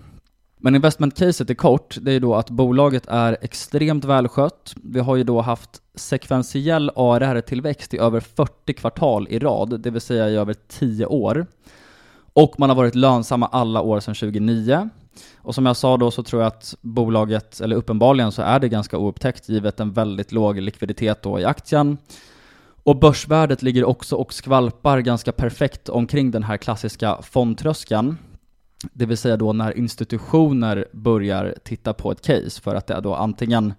Men 0.58 0.76
investmentcaset 0.76 1.50
i 1.50 1.56
kort, 1.56 1.98
det 2.02 2.12
är 2.12 2.20
då 2.20 2.36
att 2.36 2.50
bolaget 2.50 3.08
är 3.08 3.38
extremt 3.42 4.06
välskött. 4.06 4.76
Vi 4.84 5.00
har 5.00 5.16
ju 5.16 5.24
då 5.24 5.42
haft 5.42 5.82
sekventiell 5.96 6.92
ARR-tillväxt 6.96 7.94
i 7.94 7.98
över 7.98 8.20
40 8.20 8.74
kvartal 8.74 9.28
i 9.30 9.40
rad, 9.40 9.80
det 9.80 9.90
vill 9.90 10.02
säga 10.02 10.30
i 10.30 10.36
över 10.36 10.56
10 10.68 11.06
år. 11.06 11.46
Och 12.38 12.60
man 12.60 12.70
har 12.70 12.76
varit 12.76 12.96
lönsamma 12.96 13.48
alla 13.48 13.82
år 13.82 14.00
sedan 14.00 14.16
2009. 14.16 14.90
Och 15.38 15.56
som 15.56 15.66
jag 15.66 15.78
sa 15.78 15.98
då 15.98 16.12
så 16.12 16.24
tror 16.24 16.42
jag 16.42 16.48
att 16.48 16.76
bolaget, 16.82 17.62
eller 17.62 17.76
uppenbarligen 17.76 18.32
så 18.32 18.42
är 18.42 18.60
det 18.60 18.70
ganska 18.70 18.98
oupptäckt 18.98 19.50
givet 19.50 19.80
en 19.80 19.94
väldigt 19.94 20.32
låg 20.32 20.60
likviditet 20.60 21.22
då 21.22 21.40
i 21.40 21.46
aktien. 21.46 21.98
Och 22.84 23.00
börsvärdet 23.00 23.62
ligger 23.62 23.84
också 23.84 24.16
och 24.16 24.34
skvalpar 24.34 25.00
ganska 25.00 25.32
perfekt 25.32 25.90
omkring 25.90 26.32
den 26.32 26.44
här 26.44 26.58
klassiska 26.58 27.18
fondtröskeln. 27.22 28.18
Det 28.94 29.06
vill 29.06 29.18
säga 29.18 29.38
då 29.38 29.54
när 29.54 29.78
institutioner 29.78 30.88
börjar 30.92 31.56
titta 31.64 31.94
på 31.94 32.12
ett 32.12 32.22
case 32.22 32.62
för 32.62 32.76
att 32.76 32.88
det 32.88 33.02
då 33.02 33.16
antingen 33.16 33.74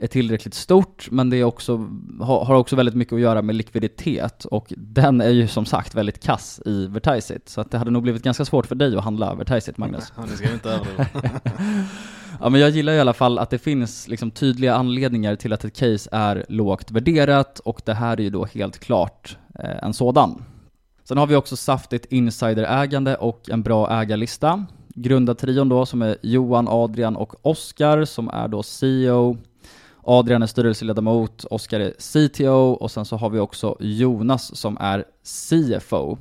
är 0.00 0.06
tillräckligt 0.06 0.54
stort, 0.54 1.08
men 1.10 1.30
det 1.30 1.36
är 1.36 1.44
också, 1.44 1.88
har 2.20 2.54
också 2.54 2.76
väldigt 2.76 2.94
mycket 2.94 3.12
att 3.12 3.20
göra 3.20 3.42
med 3.42 3.54
likviditet 3.54 4.44
och 4.44 4.72
den 4.76 5.20
är 5.20 5.30
ju 5.30 5.48
som 5.48 5.66
sagt 5.66 5.94
väldigt 5.94 6.22
kass 6.22 6.60
i 6.66 6.86
Vertiseit, 6.86 7.48
så 7.48 7.60
att 7.60 7.70
det 7.70 7.78
hade 7.78 7.90
nog 7.90 8.02
blivit 8.02 8.22
ganska 8.22 8.44
svårt 8.44 8.66
för 8.66 8.74
dig 8.74 8.96
att 8.96 9.04
handla 9.04 9.34
Vertiseit, 9.34 9.78
Magnus. 9.78 10.12
Ja, 10.16 10.22
ni 10.30 10.36
ska 10.36 10.52
inte 10.52 10.70
överdriva. 10.70 11.06
ja, 12.40 12.48
men 12.48 12.60
jag 12.60 12.70
gillar 12.70 12.92
i 12.92 13.00
alla 13.00 13.12
fall 13.12 13.38
att 13.38 13.50
det 13.50 13.58
finns 13.58 14.08
liksom 14.08 14.30
tydliga 14.30 14.74
anledningar 14.74 15.36
till 15.36 15.52
att 15.52 15.64
ett 15.64 15.76
case 15.76 16.08
är 16.12 16.44
lågt 16.48 16.90
värderat 16.90 17.58
och 17.58 17.82
det 17.84 17.94
här 17.94 18.20
är 18.20 18.22
ju 18.22 18.30
då 18.30 18.44
helt 18.44 18.78
klart 18.78 19.38
eh, 19.58 19.84
en 19.84 19.92
sådan. 19.92 20.42
Sen 21.04 21.18
har 21.18 21.26
vi 21.26 21.36
också 21.36 21.56
saftigt 21.56 22.06
insiderägande 22.12 23.16
och 23.16 23.50
en 23.50 23.62
bra 23.62 24.00
ägarlista. 24.00 24.66
Grundartrion 24.94 25.68
då 25.68 25.86
som 25.86 26.02
är 26.02 26.16
Johan, 26.22 26.68
Adrian 26.68 27.16
och 27.16 27.46
Oskar 27.46 28.04
som 28.04 28.28
är 28.28 28.48
då 28.48 28.62
CEO. 28.62 29.36
Adrian 30.02 30.42
är 30.42 30.46
styrelseledamot, 30.46 31.44
Oskar 31.44 31.80
är 31.80 31.92
CTO 31.98 32.72
och 32.72 32.90
sen 32.90 33.04
så 33.04 33.16
har 33.16 33.30
vi 33.30 33.38
också 33.38 33.76
Jonas 33.80 34.56
som 34.56 34.76
är 34.80 35.04
CFO. 35.24 36.18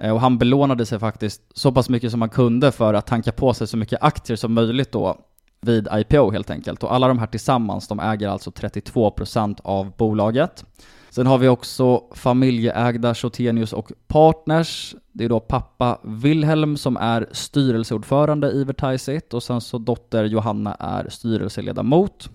Eh, 0.00 0.14
och 0.14 0.20
han 0.20 0.38
belånade 0.38 0.86
sig 0.86 0.98
faktiskt 0.98 1.42
så 1.54 1.72
pass 1.72 1.88
mycket 1.88 2.10
som 2.10 2.20
han 2.20 2.30
kunde 2.30 2.72
för 2.72 2.94
att 2.94 3.06
tanka 3.06 3.32
på 3.32 3.54
sig 3.54 3.66
så 3.66 3.76
mycket 3.76 4.02
aktier 4.02 4.36
som 4.36 4.54
möjligt 4.54 4.92
då 4.92 5.18
vid 5.60 5.88
IPO 5.92 6.30
helt 6.30 6.50
enkelt. 6.50 6.82
Och 6.82 6.94
alla 6.94 7.08
de 7.08 7.18
här 7.18 7.26
tillsammans, 7.26 7.88
de 7.88 8.00
äger 8.00 8.28
alltså 8.28 8.50
32% 8.50 9.60
av 9.62 9.92
bolaget. 9.96 10.64
Sen 11.10 11.26
har 11.26 11.38
vi 11.38 11.48
också 11.48 12.02
familjeägda 12.14 13.14
Chotenius 13.14 13.72
och 13.72 13.92
Partners. 14.06 14.94
Det 15.12 15.24
är 15.24 15.28
då 15.28 15.40
pappa 15.40 15.98
Wilhelm 16.02 16.76
som 16.76 16.96
är 16.96 17.28
styrelseordförande 17.32 18.50
i 18.50 18.64
Vertiseit 18.64 19.34
och 19.34 19.42
sen 19.42 19.60
så 19.60 19.78
dotter 19.78 20.24
Johanna 20.24 20.74
är 20.74 21.08
styrelseledamot. 21.08 22.30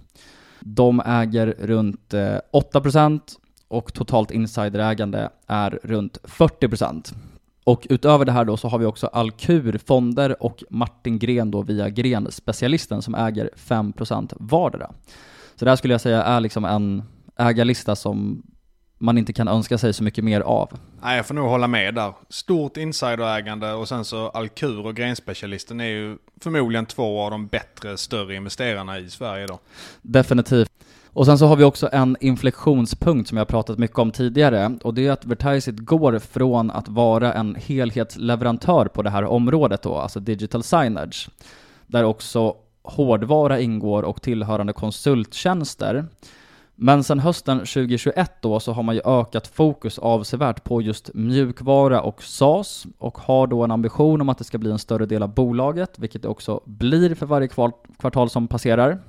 De 0.60 1.02
äger 1.06 1.56
runt 1.60 2.14
eh, 2.14 2.38
8% 2.54 3.22
och 3.68 3.94
totalt 3.94 4.32
insiderägande 4.32 5.30
är 5.48 5.80
runt 5.84 6.18
40%. 6.24 7.14
Och 7.64 7.88
utöver 7.90 8.26
det 8.26 8.32
här 8.32 8.46
då 8.46 8.58
så 8.58 8.68
har 8.68 8.80
vi 8.80 8.86
också 8.86 9.08
Alkur 9.08 9.80
Fonder 9.86 10.44
och 10.44 10.64
Martin 10.70 11.20
Gren 11.20 11.52
då 11.52 11.62
via 11.62 11.90
Gren 11.90 12.32
Specialisten 12.32 13.02
som 13.02 13.16
äger 13.16 13.50
5% 13.56 14.34
vardera. 14.36 14.92
Så 15.56 15.66
det 15.66 15.72
här 15.72 15.76
skulle 15.76 15.94
jag 15.94 16.02
säga 16.02 16.24
är 16.24 16.40
liksom 16.40 16.66
en 16.66 17.04
ägarlista 17.38 17.96
som 17.96 18.44
man 19.00 19.18
inte 19.18 19.34
kan 19.34 19.48
önska 19.48 19.78
sig 19.78 19.94
så 19.94 20.04
mycket 20.04 20.24
mer 20.24 20.42
av. 20.42 20.70
Nej, 21.02 21.18
jag 21.18 21.26
får 21.26 21.36
nog 21.36 21.50
hålla 21.50 21.68
med 21.68 21.96
där. 21.96 22.14
Stort 22.30 22.78
insiderägande 22.78 23.74
och 23.74 23.88
sen 23.88 24.06
så 24.06 24.30
Alkur 24.30 24.86
och 24.86 24.96
Grenspecialisten 24.96 25.80
är 25.80 25.86
ju 25.86 26.18
förmodligen 26.42 26.86
två 26.86 27.22
av 27.22 27.32
de 27.32 27.48
bättre, 27.48 27.98
större 27.98 28.36
investerarna 28.36 29.00
i 29.00 29.10
Sverige 29.10 29.48
då. 29.48 29.60
Definitivt. 30.02 30.72
Och 31.14 31.26
sen 31.26 31.38
så 31.38 31.46
har 31.46 31.56
vi 31.56 31.64
också 31.64 31.90
en 31.92 32.18
inflektionspunkt 32.20 33.30
som 33.30 33.38
jag 33.38 33.48
pratat 33.48 33.78
mycket 33.78 34.00
om 34.00 34.12
tidigare 34.12 34.78
och 34.84 34.94
det 34.94 35.08
är 35.08 35.12
att 35.12 35.26
Vertiseit 35.26 35.80
går 35.80 36.20
från 36.20 36.72
att 36.72 36.88
vara 36.88 37.34
en 37.34 37.56
helhetsleverantör 37.56 38.86
på 38.86 39.02
det 39.02 39.10
här 39.10 39.24
området 39.24 39.82
då, 39.82 39.96
alltså 39.96 40.20
digital 40.20 40.64
signage, 40.64 41.30
där 41.88 42.04
också 42.04 42.56
hårdvara 42.84 43.60
ingår 43.60 44.04
och 44.04 44.22
tillhörande 44.22 44.74
konsulttjänster 44.74 46.06
men 46.82 47.04
sen 47.04 47.20
hösten 47.20 47.60
2021 47.60 48.32
då 48.42 48.60
så 48.60 48.74
har 48.74 48.84
man 48.84 48.96
ju 48.96 49.02
ökat 49.06 49.48
fokus 49.48 50.00
avsevärt 50.00 50.64
på 50.64 50.82
just 50.82 51.10
mjukvara 51.14 52.02
och 52.02 52.24
SaaS 52.24 52.88
och 52.98 53.18
har 53.18 53.48
då 53.48 53.64
en 53.64 53.72
ambition 53.72 54.22
om 54.22 54.30
att 54.30 54.38
det 54.38 54.44
ska 54.44 54.58
bli 54.58 54.72
en 54.72 54.80
större 54.80 55.06
del 55.06 55.24
av 55.24 55.34
bolaget, 55.34 56.00
vilket 56.00 56.22
det 56.22 56.28
också 56.28 56.62
blir 56.66 57.16
för 57.16 57.26
varje 57.26 57.48
kvartal 57.98 58.30
som 58.30 58.48
passerar. 58.48 59.00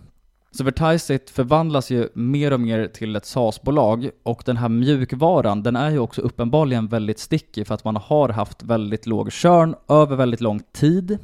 Så 0.50 0.64
Vertiseit 0.64 1.30
förvandlas 1.30 1.90
ju 1.90 2.08
mer 2.14 2.52
och 2.52 2.60
mer 2.60 2.86
till 2.86 3.16
ett 3.16 3.26
SaaS-bolag 3.26 4.10
och 4.22 4.42
den 4.46 4.56
här 4.56 4.68
mjukvaran, 4.68 5.62
den 5.62 5.76
är 5.76 5.90
ju 5.90 5.98
också 5.98 6.20
uppenbarligen 6.20 6.88
väldigt 6.88 7.18
sticky 7.18 7.64
för 7.64 7.74
att 7.74 7.84
man 7.84 7.96
har 7.96 8.28
haft 8.28 8.62
väldigt 8.62 9.06
låg 9.06 9.32
churn 9.32 9.74
över 9.88 10.16
väldigt 10.16 10.40
lång 10.40 10.60
tid. 10.72 11.18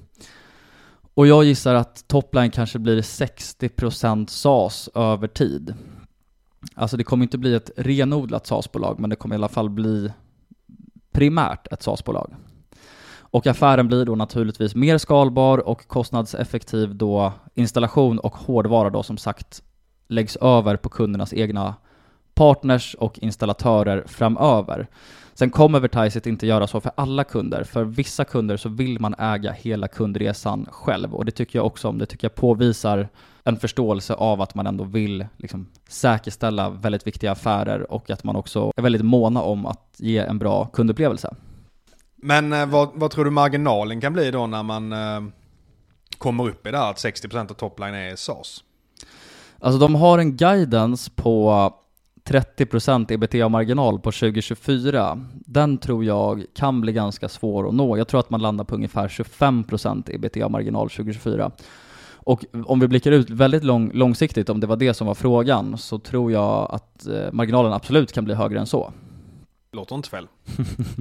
Och 1.15 1.27
jag 1.27 1.45
gissar 1.45 1.75
att 1.75 2.09
topline 2.09 2.51
kanske 2.51 2.79
blir 2.79 3.01
60% 3.03 4.27
SaaS 4.27 4.89
över 4.95 5.29
tid. 5.29 5.75
Alltså 6.75 6.97
det 6.97 7.05
kommer 7.05 7.23
inte 7.23 7.39
bli 7.39 7.55
ett 7.55 7.71
renodlat 7.77 8.47
SaaS-bolag, 8.47 9.01
men 9.01 9.11
det 9.11 9.17
kommer 9.17 9.35
i 9.35 9.39
alla 9.39 9.49
fall 9.49 9.71
bli 9.71 10.13
primärt 11.13 11.73
ett 11.73 11.83
SaaS-bolag. 11.83 12.35
Och 13.19 13.47
affären 13.47 13.89
blir 13.89 14.05
då 14.05 14.15
naturligtvis 14.15 14.75
mer 14.75 14.99
skalbar 14.99 15.59
och 15.59 15.89
kostnadseffektiv 15.89 16.95
då 16.95 17.33
installation 17.55 18.19
och 18.19 18.37
hårdvara 18.37 18.91
då 18.91 19.03
som 19.03 19.17
sagt 19.17 19.63
läggs 20.09 20.37
över 20.37 20.77
på 20.77 20.89
kundernas 20.89 21.35
egna 21.35 21.75
partners 22.35 22.97
och 22.99 23.19
installatörer 23.19 24.05
framöver. 24.07 24.87
Sen 25.35 25.51
kommer 25.51 25.81
Vertiseit 25.81 26.27
inte 26.27 26.47
göra 26.47 26.67
så 26.67 26.81
för 26.81 26.93
alla 26.95 27.25
kunder. 27.25 27.65
För 27.65 27.85
vissa 27.85 28.25
kunder 28.25 28.57
så 28.57 28.69
vill 28.69 29.01
man 29.01 29.15
äga 29.19 29.53
hela 29.53 29.89
kundresan 29.89 30.67
själv 30.71 31.15
och 31.15 31.25
det 31.25 31.31
tycker 31.33 31.59
jag 31.59 31.67
också 31.67 31.89
om. 31.89 31.99
Det 31.99 32.07
tycker 32.07 32.25
jag 32.25 32.35
påvisar 32.35 33.09
en 33.47 33.57
förståelse 33.57 34.15
av 34.15 34.41
att 34.41 34.55
man 34.55 34.67
ändå 34.67 34.85
vill 34.85 35.27
liksom, 35.37 35.67
säkerställa 35.89 36.71
väldigt 36.71 37.07
viktiga 37.07 37.33
affärer 37.33 37.93
och 37.93 38.11
att 38.11 38.25
man 38.25 38.37
också 38.37 38.73
är 38.77 38.83
väldigt 38.83 39.05
måna 39.05 39.43
om 39.43 39.67
att 39.67 39.95
ge 39.97 40.19
en 40.19 40.39
bra 40.39 40.67
kundupplevelse. 40.67 41.35
Men 42.17 42.53
eh, 42.53 42.67
vad, 42.67 42.91
vad, 42.95 43.11
tror 43.11 43.25
du 43.25 43.31
marginalen 43.31 44.01
kan 44.01 44.13
bli 44.13 44.31
då 44.31 44.47
när 44.47 44.63
man 44.63 44.93
eh, 44.93 45.23
kommer 46.19 46.49
upp 46.49 46.67
i 46.67 46.71
det 46.71 46.79
här 46.79 46.91
att 46.91 46.97
60% 46.97 47.51
av 47.51 47.55
topline 47.55 47.95
är 47.95 48.17
SaaS? 48.17 48.65
Alltså 49.61 49.79
de 49.79 49.95
har 49.95 50.19
en 50.19 50.37
guidance 50.37 51.11
på 51.15 51.71
30% 52.25 53.13
ebitda-marginal 53.13 53.99
på 53.99 54.13
2024, 54.13 55.27
den 55.33 55.79
tror 55.79 56.05
jag 56.05 56.45
kan 56.55 56.81
bli 56.81 56.93
ganska 56.93 57.29
svår 57.29 57.69
att 57.69 57.75
nå. 57.75 57.97
Jag 57.97 58.09
tror 58.09 58.21
att 58.21 58.31
man 58.31 58.43
landar 58.43 58.65
på 58.65 58.75
ungefär 58.75 59.09
25% 59.09 60.11
ebitda-marginal 60.15 60.91
2024. 60.91 61.51
Och 62.27 62.45
om 62.67 62.81
vi 62.81 62.89
blickar 62.89 63.13
ut 63.13 63.31
väldigt 63.31 63.65
lång, 63.65 63.91
långsiktigt, 63.95 64.49
om 64.49 64.61
det 64.61 64.67
var 64.67 64.77
det 64.77 64.95
som 64.95 65.07
var 65.07 65.15
frågan, 65.15 65.79
så 65.79 65.99
tror 65.99 66.33
jag 66.33 66.69
att 66.71 67.07
eh, 67.07 67.33
marginalen 67.33 67.73
absolut 67.73 68.13
kan 68.13 68.25
bli 68.25 68.35
högre 68.35 68.59
än 68.59 68.67
så. 68.67 68.93
Låter 69.73 69.95
inte 69.95 70.09
fel. 70.09 70.29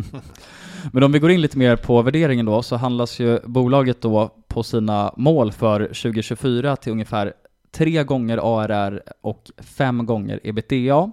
Men 0.91 1.03
om 1.03 1.11
vi 1.11 1.19
går 1.19 1.31
in 1.31 1.41
lite 1.41 1.57
mer 1.57 1.75
på 1.75 2.01
värderingen 2.01 2.45
då, 2.45 2.61
så 2.61 2.75
handlas 2.75 3.19
ju 3.19 3.39
bolaget 3.45 4.01
då 4.01 4.29
på 4.47 4.63
sina 4.63 5.13
mål 5.17 5.51
för 5.51 5.79
2024 5.79 6.75
till 6.75 6.91
ungefär 6.91 7.33
tre 7.71 8.03
gånger 8.03 8.37
ARR 8.37 9.01
och 9.21 9.51
fem 9.57 10.05
gånger 10.05 10.39
ebitda. 10.43 11.11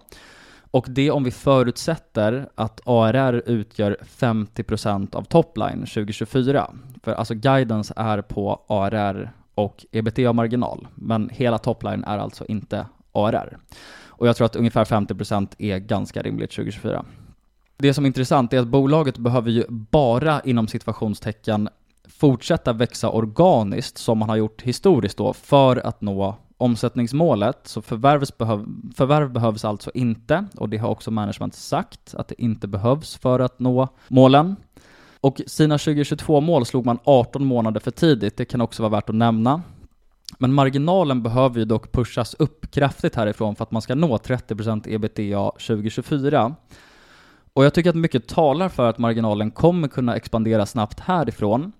Och 0.70 0.86
det 0.88 1.10
om 1.10 1.24
vi 1.24 1.30
förutsätter 1.30 2.48
att 2.54 2.80
ARR 2.84 3.42
utgör 3.46 3.96
50% 4.18 5.16
av 5.16 5.22
topline 5.22 5.78
2024. 5.78 6.70
För 7.02 7.12
alltså 7.12 7.34
guidance 7.34 7.94
är 7.96 8.22
på 8.22 8.64
ARR 8.68 9.32
och 9.54 9.86
ebitda-marginal, 9.92 10.88
men 10.94 11.28
hela 11.28 11.58
topline 11.58 12.04
är 12.04 12.18
alltså 12.18 12.44
inte 12.48 12.86
ARR. 13.12 13.58
Och 14.22 14.28
jag 14.28 14.36
tror 14.36 14.46
att 14.46 14.56
ungefär 14.56 14.84
50% 14.84 15.48
är 15.58 15.78
ganska 15.78 16.22
rimligt 16.22 16.50
2024. 16.50 17.04
Det 17.76 17.94
som 17.94 18.04
är 18.04 18.06
intressant 18.06 18.52
är 18.52 18.58
att 18.58 18.66
bolaget 18.66 19.18
behöver 19.18 19.50
ju 19.50 19.64
bara 19.68 20.40
inom 20.40 20.68
situationstecken 20.68 21.68
fortsätta 22.08 22.72
växa 22.72 23.10
organiskt 23.10 23.98
som 23.98 24.18
man 24.18 24.28
har 24.28 24.36
gjort 24.36 24.62
historiskt 24.62 25.18
då 25.18 25.32
för 25.32 25.86
att 25.86 26.00
nå 26.00 26.36
omsättningsmålet. 26.56 27.58
Så 27.64 27.80
behöv, 27.80 28.66
förvärv 28.94 29.32
behövs 29.32 29.64
alltså 29.64 29.90
inte 29.94 30.46
och 30.56 30.68
det 30.68 30.76
har 30.76 30.88
också 30.88 31.10
management 31.10 31.54
sagt 31.54 32.14
att 32.14 32.28
det 32.28 32.42
inte 32.42 32.68
behövs 32.68 33.16
för 33.16 33.40
att 33.40 33.58
nå 33.58 33.88
målen. 34.08 34.56
Och 35.22 35.40
sina 35.46 35.76
2022-mål 35.76 36.66
slog 36.66 36.86
man 36.86 36.98
18 37.04 37.44
månader 37.44 37.80
för 37.80 37.90
tidigt, 37.90 38.36
det 38.36 38.44
kan 38.44 38.60
också 38.60 38.82
vara 38.82 38.90
värt 38.90 39.08
att 39.08 39.14
nämna. 39.14 39.62
Men 40.38 40.52
marginalen 40.52 41.22
behöver 41.22 41.58
ju 41.58 41.64
dock 41.64 41.92
pushas 41.92 42.34
upp 42.34 42.70
kraftigt 42.70 43.14
härifrån 43.14 43.56
för 43.56 43.62
att 43.62 43.70
man 43.70 43.82
ska 43.82 43.94
nå 43.94 44.16
30% 44.16 44.88
ebitda 44.88 45.50
2024. 45.50 46.54
Och 47.52 47.64
jag 47.64 47.74
tycker 47.74 47.90
att 47.90 47.96
mycket 47.96 48.28
talar 48.28 48.68
för 48.68 48.90
att 48.90 48.98
marginalen 48.98 49.50
kommer 49.50 49.88
kunna 49.88 50.16
expandera 50.16 50.66
snabbt 50.66 51.00
härifrån. 51.00 51.72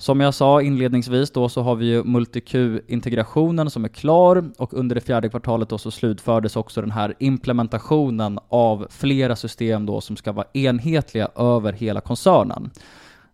Som 0.00 0.20
jag 0.20 0.34
sa 0.34 0.62
inledningsvis 0.62 1.30
då 1.30 1.48
så 1.48 1.62
har 1.62 1.74
vi 1.74 1.86
ju 1.86 2.04
MultiQ-integrationen 2.04 3.70
som 3.70 3.84
är 3.84 3.88
klar 3.88 4.50
och 4.58 4.74
under 4.74 4.94
det 4.94 5.00
fjärde 5.00 5.28
kvartalet 5.28 5.68
då 5.68 5.78
så 5.78 5.90
slutfördes 5.90 6.56
också 6.56 6.80
den 6.80 6.90
här 6.90 7.14
implementationen 7.18 8.38
av 8.48 8.86
flera 8.90 9.36
system 9.36 9.86
då 9.86 10.00
som 10.00 10.16
ska 10.16 10.32
vara 10.32 10.46
enhetliga 10.52 11.28
över 11.36 11.72
hela 11.72 12.00
koncernen. 12.00 12.70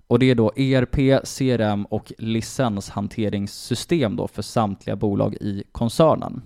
Och 0.06 0.18
det 0.18 0.30
är 0.30 0.34
då 0.34 0.52
ERP, 0.56 1.24
CRM 1.24 1.84
och 1.84 2.12
licenshanteringssystem 2.18 4.16
då 4.16 4.28
för 4.28 4.42
samtliga 4.42 4.96
bolag 4.96 5.34
i 5.34 5.64
koncernen. 5.72 6.42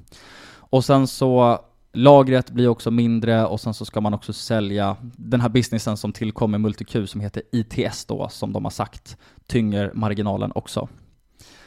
Och 0.51 0.85
sen 0.85 1.07
så 1.07 1.59
Lagret 1.93 2.51
blir 2.51 2.69
också 2.69 2.91
mindre 2.91 3.47
och 3.47 3.61
sen 3.61 3.75
så 3.75 3.85
ska 3.85 4.01
man 4.01 4.15
också 4.15 4.33
sälja 4.33 4.97
den 5.03 5.41
här 5.41 5.49
businessen 5.49 5.97
som 5.97 6.13
tillkommer 6.13 6.59
MultiQ 6.59 6.97
som 7.09 7.21
heter 7.21 7.43
ITS 7.53 8.05
då, 8.05 8.29
som 8.29 8.53
de 8.53 8.65
har 8.65 8.71
sagt, 8.71 9.17
tynger 9.47 9.91
marginalen 9.95 10.53
också. 10.55 10.89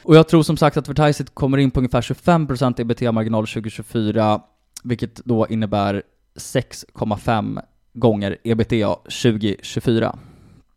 Och 0.02 0.16
jag 0.16 0.28
tror 0.28 0.42
som 0.42 0.56
sagt 0.56 0.76
att 0.76 0.88
Vertiseit 0.88 1.34
kommer 1.34 1.58
in 1.58 1.70
på 1.70 1.80
ungefär 1.80 2.00
25% 2.00 2.80
ebitda-marginal 2.80 3.46
2024, 3.46 4.40
vilket 4.82 5.24
då 5.24 5.46
innebär 5.48 6.02
6,5 6.34 7.62
gånger 7.92 8.38
ebitda 8.44 8.94
2024. 8.94 10.18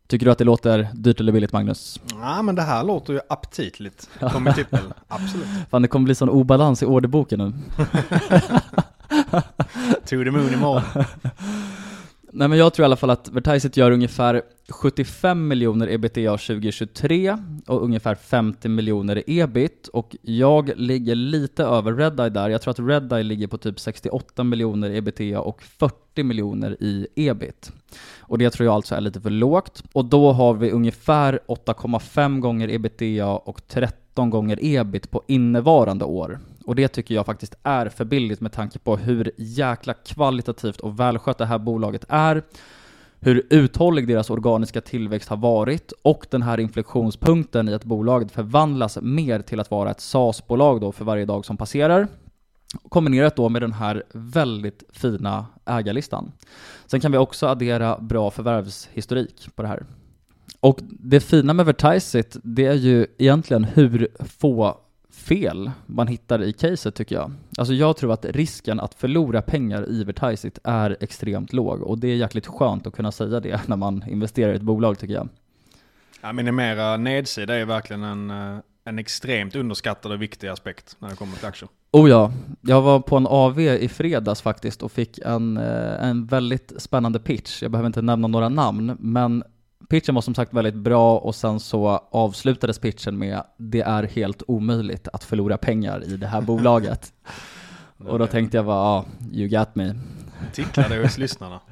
Tycker 0.07 0.25
du 0.25 0.31
att 0.31 0.37
det 0.37 0.43
låter 0.43 0.87
dyrt 0.93 1.19
eller 1.19 1.31
billigt 1.31 1.53
Magnus? 1.53 1.99
Ja 2.21 2.41
men 2.41 2.55
det 2.55 2.61
här 2.61 2.83
låter 2.83 3.13
ju 3.13 3.19
aptitligt. 3.29 4.09
Kommer 4.19 4.65
Absolut. 5.07 5.47
Fan 5.69 5.81
det 5.81 5.87
kommer 5.87 6.03
bli 6.03 6.15
sån 6.15 6.29
obalans 6.29 6.83
i 6.83 6.85
orderboken 6.85 7.39
nu. 7.39 7.53
to 10.05 10.23
the 10.23 10.31
moon 10.31 10.53
imorgon. 10.53 10.83
Nej 12.37 12.47
men 12.47 12.57
jag 12.57 12.73
tror 12.73 12.83
i 12.83 12.85
alla 12.85 12.95
fall 12.95 13.09
att 13.09 13.29
Vertiset 13.29 13.77
gör 13.77 13.91
ungefär 13.91 14.41
75 14.69 15.47
miljoner 15.47 15.87
ebitda 15.87 16.31
2023 16.31 17.37
och 17.67 17.83
ungefär 17.83 18.15
50 18.15 18.69
miljoner 18.69 19.29
i 19.29 19.39
ebit 19.39 19.87
och 19.87 20.15
jag 20.21 20.71
ligger 20.75 21.15
lite 21.15 21.63
över 21.63 21.93
Redeye 21.93 22.29
där. 22.29 22.49
Jag 22.49 22.61
tror 22.61 22.71
att 22.71 22.79
Redeye 22.79 23.23
ligger 23.23 23.47
på 23.47 23.57
typ 23.57 23.79
68 23.79 24.43
miljoner 24.43 24.91
ebitda 24.91 25.39
och 25.39 25.63
40 25.63 26.23
miljoner 26.23 26.77
i 26.79 27.07
ebit. 27.15 27.71
Och 28.19 28.37
det 28.37 28.49
tror 28.49 28.65
jag 28.65 28.75
alltså 28.75 28.95
är 28.95 29.01
lite 29.01 29.21
för 29.21 29.29
lågt. 29.29 29.83
Och 29.93 30.05
då 30.05 30.31
har 30.31 30.53
vi 30.53 30.71
ungefär 30.71 31.39
8,5 31.47 32.39
gånger 32.39 32.69
ebitda 32.69 33.27
och 33.27 33.67
13 33.67 34.29
gånger 34.29 34.59
ebit 34.61 35.11
på 35.11 35.23
innevarande 35.27 36.05
år. 36.05 36.39
Och 36.65 36.75
det 36.75 36.87
tycker 36.87 37.15
jag 37.15 37.25
faktiskt 37.25 37.55
är 37.63 37.89
för 37.89 38.05
billigt 38.05 38.41
med 38.41 38.51
tanke 38.51 38.79
på 38.79 38.97
hur 38.97 39.31
jäkla 39.37 39.93
kvalitativt 39.93 40.79
och 40.79 40.99
välskött 40.99 41.37
det 41.37 41.45
här 41.45 41.59
bolaget 41.59 42.05
är, 42.09 42.43
hur 43.19 43.47
uthållig 43.49 44.07
deras 44.07 44.29
organiska 44.29 44.81
tillväxt 44.81 45.29
har 45.29 45.37
varit 45.37 45.93
och 46.01 46.27
den 46.29 46.41
här 46.41 46.59
inflektionspunkten 46.59 47.69
i 47.69 47.73
att 47.73 47.83
bolaget 47.83 48.31
förvandlas 48.31 48.97
mer 49.01 49.41
till 49.41 49.59
att 49.59 49.71
vara 49.71 49.91
ett 49.91 50.01
SAS-bolag 50.01 50.81
då 50.81 50.91
för 50.91 51.05
varje 51.05 51.25
dag 51.25 51.45
som 51.45 51.57
passerar. 51.57 52.07
Kombinerat 52.89 53.35
då 53.35 53.49
med 53.49 53.61
den 53.61 53.73
här 53.73 54.03
väldigt 54.13 54.83
fina 54.89 55.45
ägarlistan. 55.65 56.31
Sen 56.85 56.99
kan 56.99 57.11
vi 57.11 57.17
också 57.17 57.47
addera 57.47 57.97
bra 57.99 58.31
förvärvshistorik 58.31 59.55
på 59.55 59.61
det 59.61 59.67
här. 59.67 59.85
Och 60.59 60.79
det 60.83 61.19
fina 61.19 61.53
med 61.53 61.65
Vertiseit, 61.65 62.37
det 62.43 62.65
är 62.65 62.73
ju 62.73 63.07
egentligen 63.17 63.63
hur 63.63 64.07
få 64.39 64.77
fel 65.15 65.71
man 65.85 66.07
hittar 66.07 66.43
i 66.43 66.53
caset 66.53 66.95
tycker 66.95 67.15
jag. 67.15 67.31
Alltså 67.57 67.73
jag 67.73 67.97
tror 67.97 68.13
att 68.13 68.25
risken 68.25 68.79
att 68.79 68.93
förlora 68.93 69.41
pengar 69.41 69.89
i 69.89 70.03
Vertiseit 70.03 70.59
är 70.63 70.97
extremt 70.99 71.53
låg 71.53 71.81
och 71.81 71.97
det 71.97 72.07
är 72.07 72.15
jäkligt 72.15 72.47
skönt 72.47 72.87
att 72.87 72.95
kunna 72.95 73.11
säga 73.11 73.39
det 73.39 73.67
när 73.67 73.75
man 73.75 74.03
investerar 74.07 74.53
i 74.53 74.55
ett 74.55 74.61
bolag 74.61 74.99
tycker 74.99 75.13
jag. 75.13 75.29
Ja, 76.21 76.33
minimera 76.33 76.97
nedsida 76.97 77.55
är 77.55 77.65
verkligen 77.65 78.03
en, 78.03 78.29
eh, 78.29 78.59
en 78.85 78.99
extremt 78.99 79.55
underskattad 79.55 80.11
och 80.11 80.21
viktig 80.21 80.47
aspekt 80.47 80.95
när 80.99 81.09
det 81.09 81.15
kommer 81.15 81.37
till 81.37 81.47
aktier. 81.47 81.69
Oh 81.91 82.09
ja, 82.09 82.31
jag 82.61 82.81
var 82.81 82.99
på 82.99 83.17
en 83.17 83.27
AV 83.27 83.59
i 83.59 83.89
fredags 83.89 84.41
faktiskt 84.41 84.83
och 84.83 84.91
fick 84.91 85.19
en, 85.19 85.57
eh, 85.57 86.09
en 86.09 86.25
väldigt 86.25 86.73
spännande 86.77 87.19
pitch. 87.19 87.61
Jag 87.61 87.71
behöver 87.71 87.87
inte 87.87 88.01
nämna 88.01 88.27
några 88.27 88.49
namn, 88.49 88.97
men 88.99 89.43
Pitchen 89.89 90.15
var 90.15 90.21
som 90.21 90.35
sagt 90.35 90.53
väldigt 90.53 90.75
bra 90.75 91.17
och 91.17 91.35
sen 91.35 91.59
så 91.59 92.07
avslutades 92.11 92.79
pitchen 92.79 93.17
med 93.17 93.43
det 93.57 93.81
är 93.81 94.03
helt 94.03 94.43
omöjligt 94.47 95.07
att 95.13 95.23
förlora 95.23 95.57
pengar 95.57 96.03
i 96.03 96.17
det 96.17 96.27
här 96.27 96.41
bolaget. 96.51 97.13
och 97.97 98.19
då 98.19 98.27
tänkte 98.27 98.57
jag 98.57 98.65
bara, 98.65 98.75
ja, 98.75 99.05
you 99.31 99.47
got 99.47 99.75
me. 99.75 99.95
Ticklade 100.53 100.97
hos 100.97 101.17
lyssnarna. 101.17 101.59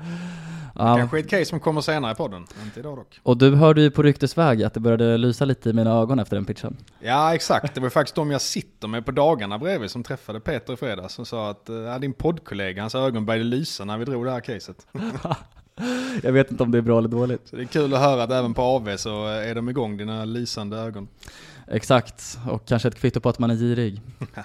Ja. 0.76 0.98
Kanske 0.98 1.20
ett 1.20 1.30
case 1.30 1.46
som 1.46 1.60
kommer 1.60 1.82
senare 1.82 2.12
i 2.12 2.16
podden, 2.16 2.46
inte 2.66 2.80
idag 2.80 2.98
dock. 2.98 3.20
Och 3.24 3.38
du 3.38 3.56
hörde 3.56 3.82
ju 3.82 3.92
på 3.92 4.04
ryktesväg 4.04 4.64
att 4.64 4.74
det 4.74 4.80
började 4.80 5.18
lysa 5.18 5.46
lite 5.46 5.70
i 5.70 5.74
mina 5.74 5.92
ögon 5.92 6.20
efter 6.20 6.36
den 6.36 6.46
pitchen. 6.46 6.78
Ja, 7.00 7.36
exakt. 7.36 7.76
Det 7.76 7.82
var 7.82 7.90
faktiskt 7.90 8.16
de 8.16 8.32
jag 8.32 8.42
sitter 8.42 8.88
med 8.88 9.06
på 9.06 9.12
dagarna 9.12 9.58
bredvid 9.60 9.92
som 9.92 10.04
träffade 10.04 10.40
Peter 10.40 10.74
i 10.74 10.76
fredags 10.76 11.14
som 11.14 11.26
sa 11.26 11.50
att 11.50 11.70
ja, 11.88 12.00
din 12.00 12.14
poddkollega, 12.14 12.82
hans 12.82 12.96
ögon 12.96 13.26
började 13.26 13.44
lysa 13.44 13.86
när 13.86 13.98
vi 13.98 14.06
drog 14.06 14.26
det 14.26 14.32
här 14.32 14.40
caset. 14.40 14.88
Jag 16.24 16.32
vet 16.32 16.52
inte 16.52 16.64
om 16.64 16.72
det 16.72 16.78
är 16.78 16.82
bra 16.82 16.98
eller 16.98 17.10
dåligt. 17.10 17.48
Så 17.48 17.56
det 17.56 17.62
är 17.62 17.66
kul 17.66 17.94
att 17.94 18.00
höra 18.00 18.24
att 18.24 18.32
även 18.32 18.54
på 18.54 18.62
AV 18.62 18.98
så 18.98 19.26
är 19.28 19.56
de 19.56 19.70
igång, 19.70 19.98
dina 19.98 20.26
lysande 20.26 20.78
ögon. 20.78 21.08
Exakt, 21.68 22.40
och 22.50 22.66
kanske 22.66 22.88
ett 22.88 22.96
kvitto 22.96 23.20
på 23.20 23.30
att 23.30 23.40
man 23.40 23.52
är 23.52 23.56
girig. 23.56 24.02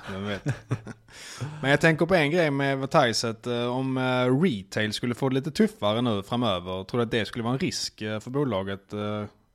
Men 1.62 1.70
jag 1.70 1.80
tänker 1.80 2.06
på 2.06 2.14
en 2.14 2.30
grej 2.30 2.50
med 2.50 2.78
Vertiseit. 2.78 3.46
Eh, 3.46 3.66
om 3.66 3.96
eh, 3.96 4.42
retail 4.42 4.92
skulle 4.92 5.14
få 5.14 5.28
det 5.28 5.34
lite 5.34 5.50
tuffare 5.50 6.02
nu 6.02 6.22
framöver, 6.22 6.84
tror 6.84 6.98
du 6.98 7.04
att 7.04 7.10
det 7.10 7.24
skulle 7.24 7.44
vara 7.44 7.52
en 7.52 7.58
risk 7.58 8.02
eh, 8.02 8.20
för 8.20 8.30
bolaget? 8.30 8.82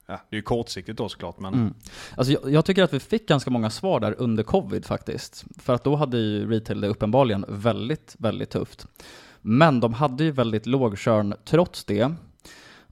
Ja, 0.05 0.19
det 0.29 0.36
är 0.36 0.38
ju 0.38 0.41
kortsiktigt 0.41 0.97
då 0.97 1.09
såklart 1.09 1.39
men... 1.39 1.53
Mm. 1.53 1.73
Alltså 2.15 2.33
jag, 2.33 2.51
jag, 2.51 2.65
tycker 2.65 2.83
att 2.83 2.93
vi 2.93 2.99
fick 2.99 3.27
ganska 3.27 3.51
många 3.51 3.69
svar 3.69 3.99
där 3.99 4.15
under 4.17 4.43
covid 4.43 4.86
faktiskt. 4.86 5.45
För 5.57 5.73
att 5.73 5.83
då 5.83 5.95
hade 5.95 6.17
ju 6.17 6.49
retail 6.49 6.81
det 6.81 6.88
uppenbarligen 6.88 7.45
väldigt, 7.47 8.15
väldigt 8.17 8.49
tufft. 8.49 8.88
Men 9.45 9.79
de 9.79 9.93
hade 9.93 10.23
ju 10.23 10.32
väldigt 10.32 10.65
låg 10.65 10.99
churn 10.99 11.34
trots 11.45 11.86
det. 11.86 12.13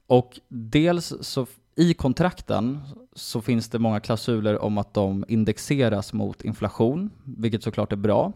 Och 0.06 0.40
dels 0.48 1.14
så 1.20 1.46
i 1.76 1.94
kontrakten 1.94 2.80
så 3.12 3.40
finns 3.40 3.68
det 3.68 3.78
många 3.78 4.00
klausuler 4.00 4.62
om 4.62 4.78
att 4.78 4.94
de 4.94 5.24
indexeras 5.28 6.12
mot 6.12 6.42
inflation, 6.42 7.10
vilket 7.24 7.62
såklart 7.62 7.92
är 7.92 7.96
bra. 7.96 8.32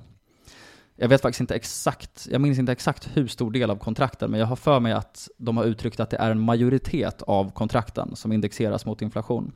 Jag 0.96 1.08
vet 1.08 1.22
faktiskt 1.22 1.40
inte 1.40 1.54
exakt, 1.54 2.28
jag 2.30 2.40
minns 2.40 2.58
inte 2.58 2.72
exakt 2.72 3.08
hur 3.14 3.26
stor 3.26 3.50
del 3.50 3.70
av 3.70 3.76
kontrakten, 3.76 4.30
men 4.30 4.40
jag 4.40 4.46
har 4.46 4.56
för 4.56 4.80
mig 4.80 4.92
att 4.92 5.28
de 5.38 5.56
har 5.56 5.64
uttryckt 5.64 6.00
att 6.00 6.10
det 6.10 6.16
är 6.16 6.30
en 6.30 6.40
majoritet 6.40 7.22
av 7.22 7.50
kontrakten 7.50 8.16
som 8.16 8.32
indexeras 8.32 8.86
mot 8.86 9.02
inflation. 9.02 9.52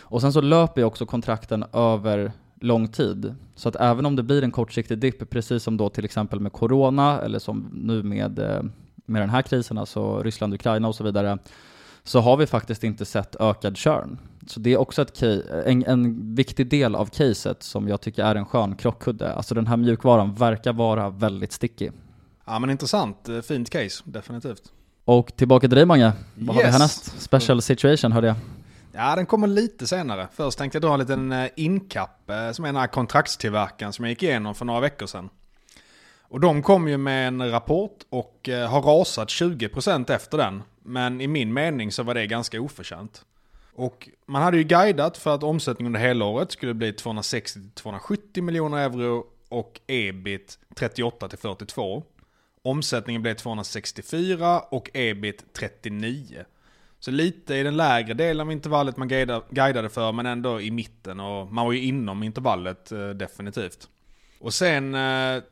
Och 0.00 0.20
sen 0.20 0.32
så 0.32 0.40
löper 0.40 0.80
ju 0.80 0.84
också 0.84 1.06
kontrakten 1.06 1.64
över 1.72 2.32
lång 2.60 2.88
tid. 2.88 3.34
Så 3.54 3.68
att 3.68 3.76
även 3.76 4.06
om 4.06 4.16
det 4.16 4.22
blir 4.22 4.44
en 4.44 4.50
kortsiktig 4.50 4.98
dipp, 4.98 5.30
precis 5.30 5.62
som 5.62 5.76
då 5.76 5.88
till 5.88 6.04
exempel 6.04 6.40
med 6.40 6.52
corona, 6.52 7.20
eller 7.20 7.38
som 7.38 7.70
nu 7.72 8.02
med, 8.02 8.38
eh, 8.38 8.62
med 9.06 9.22
den 9.22 9.30
här 9.30 9.42
krisen, 9.42 9.78
alltså 9.78 10.22
Ryssland, 10.22 10.54
Ukraina 10.54 10.88
och 10.88 10.94
så 10.94 11.04
vidare, 11.04 11.38
så 12.02 12.20
har 12.20 12.36
vi 12.36 12.46
faktiskt 12.46 12.84
inte 12.84 13.04
sett 13.04 13.36
ökad 13.40 13.78
churn. 13.78 14.18
Så 14.46 14.60
det 14.60 14.72
är 14.72 14.76
också 14.76 15.02
ett 15.02 15.22
en, 15.22 15.84
en 15.84 16.34
viktig 16.34 16.70
del 16.70 16.94
av 16.94 17.06
caset 17.06 17.62
som 17.62 17.88
jag 17.88 18.00
tycker 18.00 18.24
är 18.24 18.34
en 18.34 18.46
skön 18.46 18.76
krockkudde. 18.76 19.32
Alltså 19.32 19.54
den 19.54 19.66
här 19.66 19.76
mjukvaran 19.76 20.34
verkar 20.34 20.72
vara 20.72 21.10
väldigt 21.10 21.52
sticky. 21.52 21.90
Ja 22.46 22.58
men 22.58 22.70
intressant, 22.70 23.28
eh, 23.28 23.40
fint 23.40 23.70
case, 23.70 24.02
definitivt. 24.04 24.62
Och 25.04 25.36
tillbaka 25.36 25.68
till 25.68 25.76
dig 25.76 25.86
Mange, 25.86 26.12
vad 26.34 26.56
yes. 26.56 26.64
har 26.64 26.70
vi 26.70 26.72
härnäst? 26.72 27.20
Special 27.20 27.62
situation 27.62 28.12
hörde 28.12 28.26
jag. 28.26 28.36
Ja, 29.00 29.16
den 29.16 29.26
kommer 29.26 29.46
lite 29.46 29.86
senare. 29.86 30.28
Först 30.32 30.58
tänkte 30.58 30.76
jag 30.76 30.82
dra 30.82 30.92
en 30.92 31.00
liten 31.00 31.32
eh, 31.32 31.50
inkapp 31.56 32.30
eh, 32.30 32.50
som 32.50 32.64
är 32.64 32.68
den 32.68 32.76
här 32.76 32.86
kontraktstillverkaren 32.86 33.92
som 33.92 34.04
jag 34.04 34.10
gick 34.10 34.22
igenom 34.22 34.54
för 34.54 34.64
några 34.64 34.80
veckor 34.80 35.06
sedan. 35.06 35.28
Och 36.22 36.40
de 36.40 36.62
kom 36.62 36.88
ju 36.88 36.96
med 36.96 37.28
en 37.28 37.50
rapport 37.50 38.06
och 38.08 38.48
eh, 38.48 38.70
har 38.70 38.82
rasat 38.82 39.28
20% 39.28 40.12
efter 40.12 40.38
den. 40.38 40.62
Men 40.82 41.20
i 41.20 41.26
min 41.26 41.52
mening 41.52 41.92
så 41.92 42.02
var 42.02 42.14
det 42.14 42.26
ganska 42.26 42.60
oförtjänt. 42.60 43.24
Och 43.74 44.08
man 44.26 44.42
hade 44.42 44.56
ju 44.56 44.64
guidat 44.64 45.16
för 45.16 45.34
att 45.34 45.42
omsättningen 45.42 45.94
under 45.94 46.08
hela 46.08 46.24
året 46.24 46.52
skulle 46.52 46.74
bli 46.74 46.92
260-270 46.92 48.40
miljoner 48.40 48.78
euro 48.78 49.26
och 49.48 49.80
ebit 49.86 50.58
38-42. 50.74 52.02
Omsättningen 52.62 53.22
blev 53.22 53.34
264 53.34 54.60
och 54.60 54.90
ebit 54.94 55.44
39. 55.52 56.44
Så 57.00 57.10
lite 57.10 57.54
i 57.54 57.62
den 57.62 57.76
lägre 57.76 58.14
delen 58.14 58.46
av 58.46 58.52
intervallet 58.52 58.96
man 58.96 59.08
guidade 59.50 59.88
för, 59.88 60.12
men 60.12 60.26
ändå 60.26 60.60
i 60.60 60.70
mitten. 60.70 61.20
Och 61.20 61.52
man 61.52 61.64
var 61.64 61.72
ju 61.72 61.80
inom 61.80 62.22
intervallet 62.22 62.92
eh, 62.92 63.08
definitivt. 63.08 63.88
Och 64.40 64.54
sen 64.54 64.94
eh, 64.94 65.42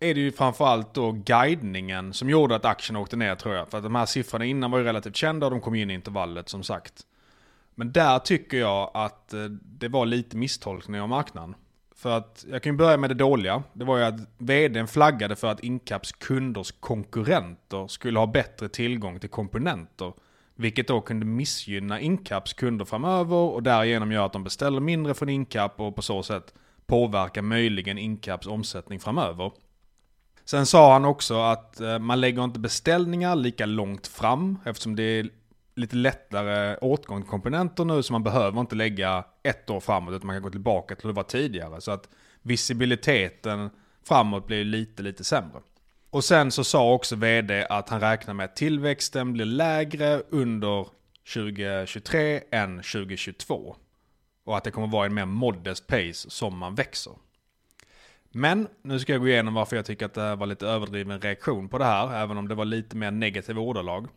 är 0.00 0.14
det 0.14 0.20
ju 0.20 0.32
framförallt 0.32 0.94
då 0.94 1.12
guidningen 1.12 2.12
som 2.12 2.30
gjorde 2.30 2.56
att 2.56 2.64
aktien 2.64 2.96
åkte 2.96 3.16
ner 3.16 3.34
tror 3.34 3.54
jag. 3.54 3.68
För 3.68 3.78
att 3.78 3.84
de 3.84 3.94
här 3.94 4.06
siffrorna 4.06 4.44
innan 4.44 4.70
var 4.70 4.78
ju 4.78 4.84
relativt 4.84 5.16
kända 5.16 5.46
och 5.46 5.50
de 5.50 5.60
kom 5.60 5.74
in 5.74 5.90
i 5.90 5.94
intervallet 5.94 6.48
som 6.48 6.62
sagt. 6.62 7.06
Men 7.74 7.92
där 7.92 8.18
tycker 8.18 8.56
jag 8.56 8.90
att 8.94 9.34
eh, 9.34 9.44
det 9.62 9.88
var 9.88 10.06
lite 10.06 10.36
misstolkning 10.36 11.00
av 11.00 11.08
marknaden. 11.08 11.54
För 11.96 12.16
att, 12.16 12.44
jag 12.50 12.62
kan 12.62 12.72
ju 12.72 12.76
börja 12.76 12.96
med 12.96 13.10
det 13.10 13.14
dåliga. 13.14 13.62
Det 13.72 13.84
var 13.84 13.98
ju 13.98 14.04
att 14.04 14.20
vdn 14.38 14.86
flaggade 14.86 15.36
för 15.36 15.48
att 15.48 15.60
Incaps 15.60 16.12
kunders 16.12 16.72
konkurrenter 16.80 17.88
skulle 17.88 18.18
ha 18.18 18.26
bättre 18.26 18.68
tillgång 18.68 19.20
till 19.20 19.30
komponenter 19.30 20.12
vilket 20.62 20.88
då 20.88 21.00
kunde 21.00 21.26
missgynna 21.26 22.00
Incaps 22.00 22.52
kunder 22.52 22.84
framöver 22.84 23.36
och 23.36 23.62
därigenom 23.62 24.12
göra 24.12 24.24
att 24.24 24.32
de 24.32 24.44
beställer 24.44 24.80
mindre 24.80 25.14
från 25.14 25.28
Incap 25.28 25.80
och 25.80 25.96
på 25.96 26.02
så 26.02 26.22
sätt 26.22 26.54
påverka 26.86 27.42
möjligen 27.42 27.98
Incaps 27.98 28.46
omsättning 28.46 29.00
framöver. 29.00 29.52
Sen 30.44 30.66
sa 30.66 30.92
han 30.92 31.04
också 31.04 31.40
att 31.40 31.80
eh, 31.80 31.98
man 31.98 32.20
lägger 32.20 32.44
inte 32.44 32.60
beställningar 32.60 33.36
lika 33.36 33.66
långt 33.66 34.06
fram 34.06 34.58
eftersom 34.64 34.96
det 34.96 35.02
är 35.02 35.28
lite 35.74 35.96
lättare 35.96 36.76
åtgångskomponenter 36.76 37.84
nu 37.84 38.02
så 38.02 38.12
man 38.12 38.22
behöver 38.22 38.60
inte 38.60 38.74
lägga 38.74 39.24
ett 39.42 39.70
år 39.70 39.80
framåt 39.80 40.14
utan 40.14 40.26
man 40.26 40.36
kan 40.36 40.42
gå 40.42 40.50
tillbaka 40.50 40.94
till 40.94 41.02
hur 41.02 41.12
det 41.12 41.16
var 41.16 41.22
tidigare. 41.22 41.80
Så 41.80 41.90
att 41.90 42.08
visibiliteten 42.42 43.70
framåt 44.04 44.46
blir 44.46 44.64
lite, 44.64 45.02
lite 45.02 45.24
sämre. 45.24 45.60
Och 46.12 46.24
sen 46.24 46.50
så 46.50 46.64
sa 46.64 46.92
också 46.92 47.16
vd 47.16 47.66
att 47.70 47.88
han 47.88 48.00
räknar 48.00 48.34
med 48.34 48.44
att 48.44 48.56
tillväxten 48.56 49.32
blir 49.32 49.44
lägre 49.44 50.22
under 50.30 50.86
2023 51.34 52.40
än 52.50 52.76
2022. 52.76 53.76
Och 54.44 54.56
att 54.56 54.64
det 54.64 54.70
kommer 54.70 54.86
vara 54.86 55.06
en 55.06 55.14
mer 55.14 55.26
modest 55.26 55.86
pace 55.86 56.30
som 56.30 56.58
man 56.58 56.74
växer. 56.74 57.12
Men 58.30 58.68
nu 58.82 58.98
ska 58.98 59.12
jag 59.12 59.20
gå 59.20 59.28
igenom 59.28 59.54
varför 59.54 59.76
jag 59.76 59.84
tycker 59.84 60.06
att 60.06 60.14
det 60.14 60.36
var 60.36 60.46
lite 60.46 60.66
överdriven 60.66 61.20
reaktion 61.20 61.68
på 61.68 61.78
det 61.78 61.84
här, 61.84 62.22
även 62.22 62.36
om 62.36 62.48
det 62.48 62.54
var 62.54 62.64
lite 62.64 62.96
mer 62.96 63.10
negativa 63.10 63.60
ordalag. 63.60 64.08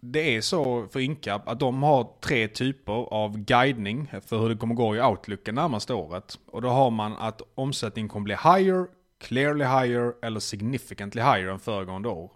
Det 0.00 0.36
är 0.36 0.40
så 0.40 0.88
för 0.88 1.00
Incap 1.00 1.48
att 1.48 1.60
de 1.60 1.82
har 1.82 2.08
tre 2.20 2.48
typer 2.48 2.92
av 2.92 3.38
guidning 3.38 4.12
för 4.26 4.38
hur 4.38 4.48
det 4.48 4.56
kommer 4.56 4.74
gå 4.74 4.96
i 4.96 5.00
outlooken 5.00 5.54
närmaste 5.54 5.94
året. 5.94 6.38
Och 6.46 6.62
då 6.62 6.68
har 6.68 6.90
man 6.90 7.16
att 7.16 7.42
omsättningen 7.54 8.08
kommer 8.08 8.24
bli 8.24 8.34
higher, 8.34 8.86
clearly 9.18 9.64
higher 9.64 10.14
eller 10.22 10.40
significantly 10.40 11.22
higher 11.22 11.46
än 11.46 11.58
föregående 11.58 12.08
år. 12.08 12.32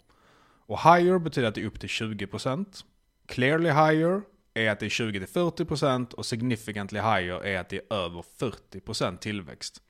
Och 0.66 0.78
higher 0.82 1.18
betyder 1.18 1.48
att 1.48 1.54
det 1.54 1.60
är 1.60 1.66
upp 1.66 1.80
till 1.80 1.88
20%. 1.88 2.84
Clearly 3.26 3.68
higher 3.68 4.22
är 4.54 4.70
att 4.70 4.80
det 4.80 4.86
är 4.86 4.90
20-40% 4.90 6.14
och 6.14 6.26
significantly 6.26 7.00
higher 7.00 7.44
är 7.44 7.60
att 7.60 7.68
det 7.68 7.76
är 7.76 7.94
över 7.94 8.24
40% 8.38 9.16
tillväxt. 9.16 9.82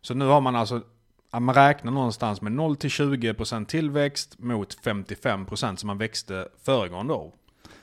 Så 0.00 0.14
nu 0.14 0.24
har 0.24 0.40
man 0.40 0.56
alltså, 0.56 0.82
man 1.30 1.54
räknar 1.54 1.92
någonstans 1.92 2.40
med 2.40 2.52
0-20% 2.52 3.64
tillväxt 3.64 4.38
mot 4.38 4.78
55% 4.82 5.76
som 5.76 5.86
man 5.86 5.98
växte 5.98 6.48
föregående 6.62 7.12
år. 7.12 7.32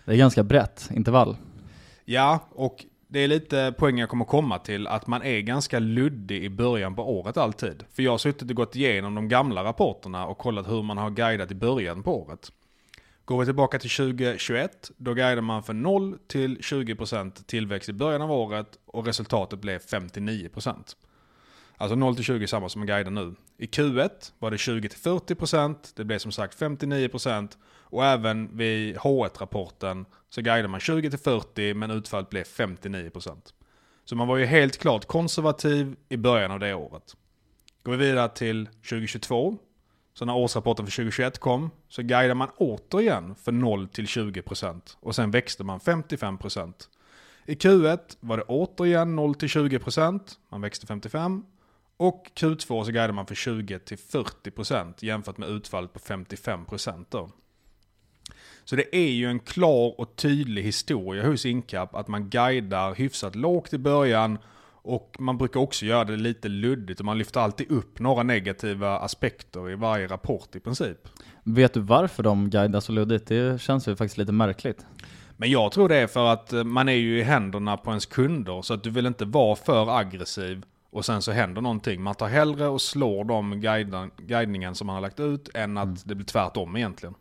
Det 0.05 0.11
är 0.11 0.17
ganska 0.17 0.43
brett 0.43 0.89
intervall. 0.93 1.37
Ja, 2.05 2.39
och 2.49 2.85
det 3.11 3.19
är 3.19 3.27
lite 3.27 3.73
poängen 3.77 3.99
jag 3.99 4.09
kommer 4.09 4.25
komma 4.25 4.59
till, 4.59 4.87
att 4.87 5.07
man 5.07 5.23
är 5.23 5.39
ganska 5.41 5.79
luddig 5.79 6.43
i 6.43 6.49
början 6.49 6.95
på 6.95 7.19
året 7.19 7.37
alltid. 7.37 7.83
För 7.93 8.03
jag 8.03 8.11
har 8.11 8.17
suttit 8.17 8.49
och 8.49 8.55
gått 8.55 8.75
igenom 8.75 9.15
de 9.15 9.29
gamla 9.29 9.63
rapporterna 9.63 10.27
och 10.27 10.37
kollat 10.37 10.69
hur 10.69 10.83
man 10.83 10.97
har 10.97 11.09
guidat 11.09 11.51
i 11.51 11.55
början 11.55 12.03
på 12.03 12.21
året. 12.21 12.51
Går 13.25 13.39
vi 13.39 13.45
tillbaka 13.45 13.79
till 13.79 13.89
2021, 13.89 14.91
då 14.97 15.13
guidade 15.13 15.41
man 15.41 15.63
för 15.63 15.73
0 15.73 16.17
till 16.27 16.57
20% 16.57 17.45
tillväxt 17.45 17.89
i 17.89 17.93
början 17.93 18.21
av 18.21 18.31
året 18.31 18.79
och 18.85 19.05
resultatet 19.05 19.59
blev 19.59 19.79
59%. 19.79 20.95
Alltså 21.77 21.95
0 21.95 22.15
till 22.15 22.23
20 22.23 22.47
samma 22.47 22.69
som 22.69 22.79
man 22.79 22.87
guidar 22.87 23.11
nu. 23.11 23.35
I 23.57 23.65
Q1 23.65 24.31
var 24.39 24.51
det 24.51 24.57
20 24.57 24.89
till 24.89 24.99
40%, 24.99 25.75
det 25.95 26.03
blev 26.03 26.17
som 26.19 26.31
sagt 26.31 26.59
59% 26.59 27.49
och 27.91 28.05
även 28.05 28.57
vid 28.57 28.97
H1-rapporten 28.97 30.05
så 30.29 30.41
guidade 30.41 30.67
man 30.67 30.79
20-40 30.79 31.73
men 31.73 31.91
utfallet 31.91 32.29
blev 32.29 32.43
59%. 32.43 33.37
Så 34.05 34.15
man 34.15 34.27
var 34.27 34.37
ju 34.37 34.45
helt 34.45 34.77
klart 34.77 35.05
konservativ 35.05 35.95
i 36.09 36.17
början 36.17 36.51
av 36.51 36.59
det 36.59 36.73
året. 36.73 37.15
Går 37.83 37.91
vi 37.91 37.97
vidare 37.97 38.29
till 38.29 38.65
2022, 38.65 39.57
så 40.13 40.25
när 40.25 40.35
årsrapporten 40.35 40.85
för 40.85 40.91
2021 40.91 41.39
kom 41.39 41.69
så 41.89 42.01
guidade 42.01 42.33
man 42.33 42.49
återigen 42.57 43.35
för 43.35 43.51
0-20% 43.51 44.81
och 44.99 45.15
sen 45.15 45.31
växte 45.31 45.63
man 45.63 45.79
55%. 45.79 46.73
I 47.45 47.53
Q1 47.53 47.99
var 48.19 48.37
det 48.37 48.43
återigen 48.43 49.19
0-20%, 49.19 50.19
man 50.49 50.61
växte 50.61 50.85
55%. 50.85 51.43
Och 51.97 52.27
Q2 52.35 52.83
så 52.83 52.91
guidade 52.91 53.13
man 53.13 53.25
för 53.25 53.35
20-40% 53.35 54.93
jämfört 54.99 55.37
med 55.37 55.49
utfallet 55.49 55.93
på 55.93 55.99
55% 55.99 57.05
då. 57.09 57.29
Så 58.65 58.75
det 58.75 58.95
är 58.95 59.09
ju 59.09 59.25
en 59.25 59.39
klar 59.39 59.99
och 59.99 60.15
tydlig 60.15 60.63
historia 60.63 61.27
hos 61.27 61.45
Incap 61.45 61.95
att 61.95 62.07
man 62.07 62.29
guidar 62.29 62.95
hyfsat 62.95 63.35
lågt 63.35 63.73
i 63.73 63.77
början 63.77 64.37
och 64.83 65.15
man 65.19 65.37
brukar 65.37 65.59
också 65.59 65.85
göra 65.85 66.03
det 66.03 66.17
lite 66.17 66.49
luddigt 66.49 66.99
och 66.99 67.05
man 67.05 67.17
lyfter 67.17 67.39
alltid 67.39 67.71
upp 67.71 67.99
några 67.99 68.23
negativa 68.23 68.99
aspekter 68.99 69.71
i 69.71 69.75
varje 69.75 70.07
rapport 70.07 70.55
i 70.55 70.59
princip. 70.59 70.97
Vet 71.43 71.73
du 71.73 71.79
varför 71.79 72.23
de 72.23 72.49
guidar 72.49 72.79
så 72.79 72.91
luddigt? 72.91 73.27
Det 73.27 73.61
känns 73.61 73.87
ju 73.87 73.95
faktiskt 73.95 74.17
lite 74.17 74.31
märkligt. 74.31 74.85
Men 75.37 75.51
jag 75.51 75.71
tror 75.71 75.89
det 75.89 75.95
är 75.95 76.07
för 76.07 76.33
att 76.33 76.53
man 76.65 76.89
är 76.89 76.93
ju 76.93 77.19
i 77.19 77.23
händerna 77.23 77.77
på 77.77 77.89
ens 77.89 78.05
kunder 78.05 78.61
så 78.61 78.73
att 78.73 78.83
du 78.83 78.89
vill 78.89 79.05
inte 79.05 79.25
vara 79.25 79.55
för 79.55 79.99
aggressiv 79.99 80.63
och 80.91 81.05
sen 81.05 81.21
så 81.21 81.31
händer 81.31 81.61
någonting. 81.61 82.01
Man 82.01 82.15
tar 82.15 82.27
hellre 82.27 82.67
och 82.67 82.81
slår 82.81 83.23
de 83.23 83.61
guidningen 84.17 84.75
som 84.75 84.87
man 84.87 84.93
har 84.93 85.01
lagt 85.01 85.19
ut 85.19 85.49
än 85.55 85.77
att 85.77 85.83
mm. 85.83 85.97
det 86.05 86.15
blir 86.15 86.25
tvärtom 86.25 86.75
egentligen. 86.75 87.15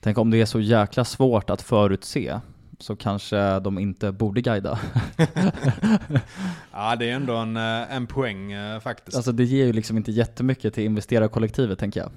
Tänk 0.00 0.18
om 0.18 0.30
det 0.30 0.40
är 0.40 0.46
så 0.46 0.60
jäkla 0.60 1.04
svårt 1.04 1.50
att 1.50 1.62
förutse 1.62 2.40
så 2.78 2.96
kanske 2.96 3.60
de 3.60 3.78
inte 3.78 4.12
borde 4.12 4.40
guida. 4.40 4.78
ja, 6.72 6.96
det 6.96 7.10
är 7.10 7.14
ändå 7.14 7.36
en, 7.36 7.56
eh, 7.56 7.96
en 7.96 8.06
poäng 8.06 8.52
eh, 8.52 8.80
faktiskt. 8.80 9.16
Alltså 9.16 9.32
det 9.32 9.44
ger 9.44 9.66
ju 9.66 9.72
liksom 9.72 9.96
inte 9.96 10.12
jättemycket 10.12 10.74
till 10.74 10.84
investerarkollektivet 10.84 11.78
tänker 11.78 12.00
jag. 12.00 12.10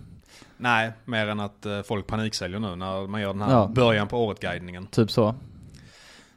Nej, 0.58 0.91
mer 1.06 1.28
än 1.28 1.39
att 1.39 1.65
eh, 1.65 1.82
folk 1.82 2.08
paniksäljer 2.08 2.60
nu 2.60 2.76
när 2.76 3.08
man 3.08 3.22
gör 3.22 3.34
den 3.34 3.41
här 3.41 3.52
ja. 3.52 3.67
början 3.67 4.08
på 4.08 4.26
året-guidningen. 4.26 4.88
Typ 4.88 5.12
så. 5.12 5.36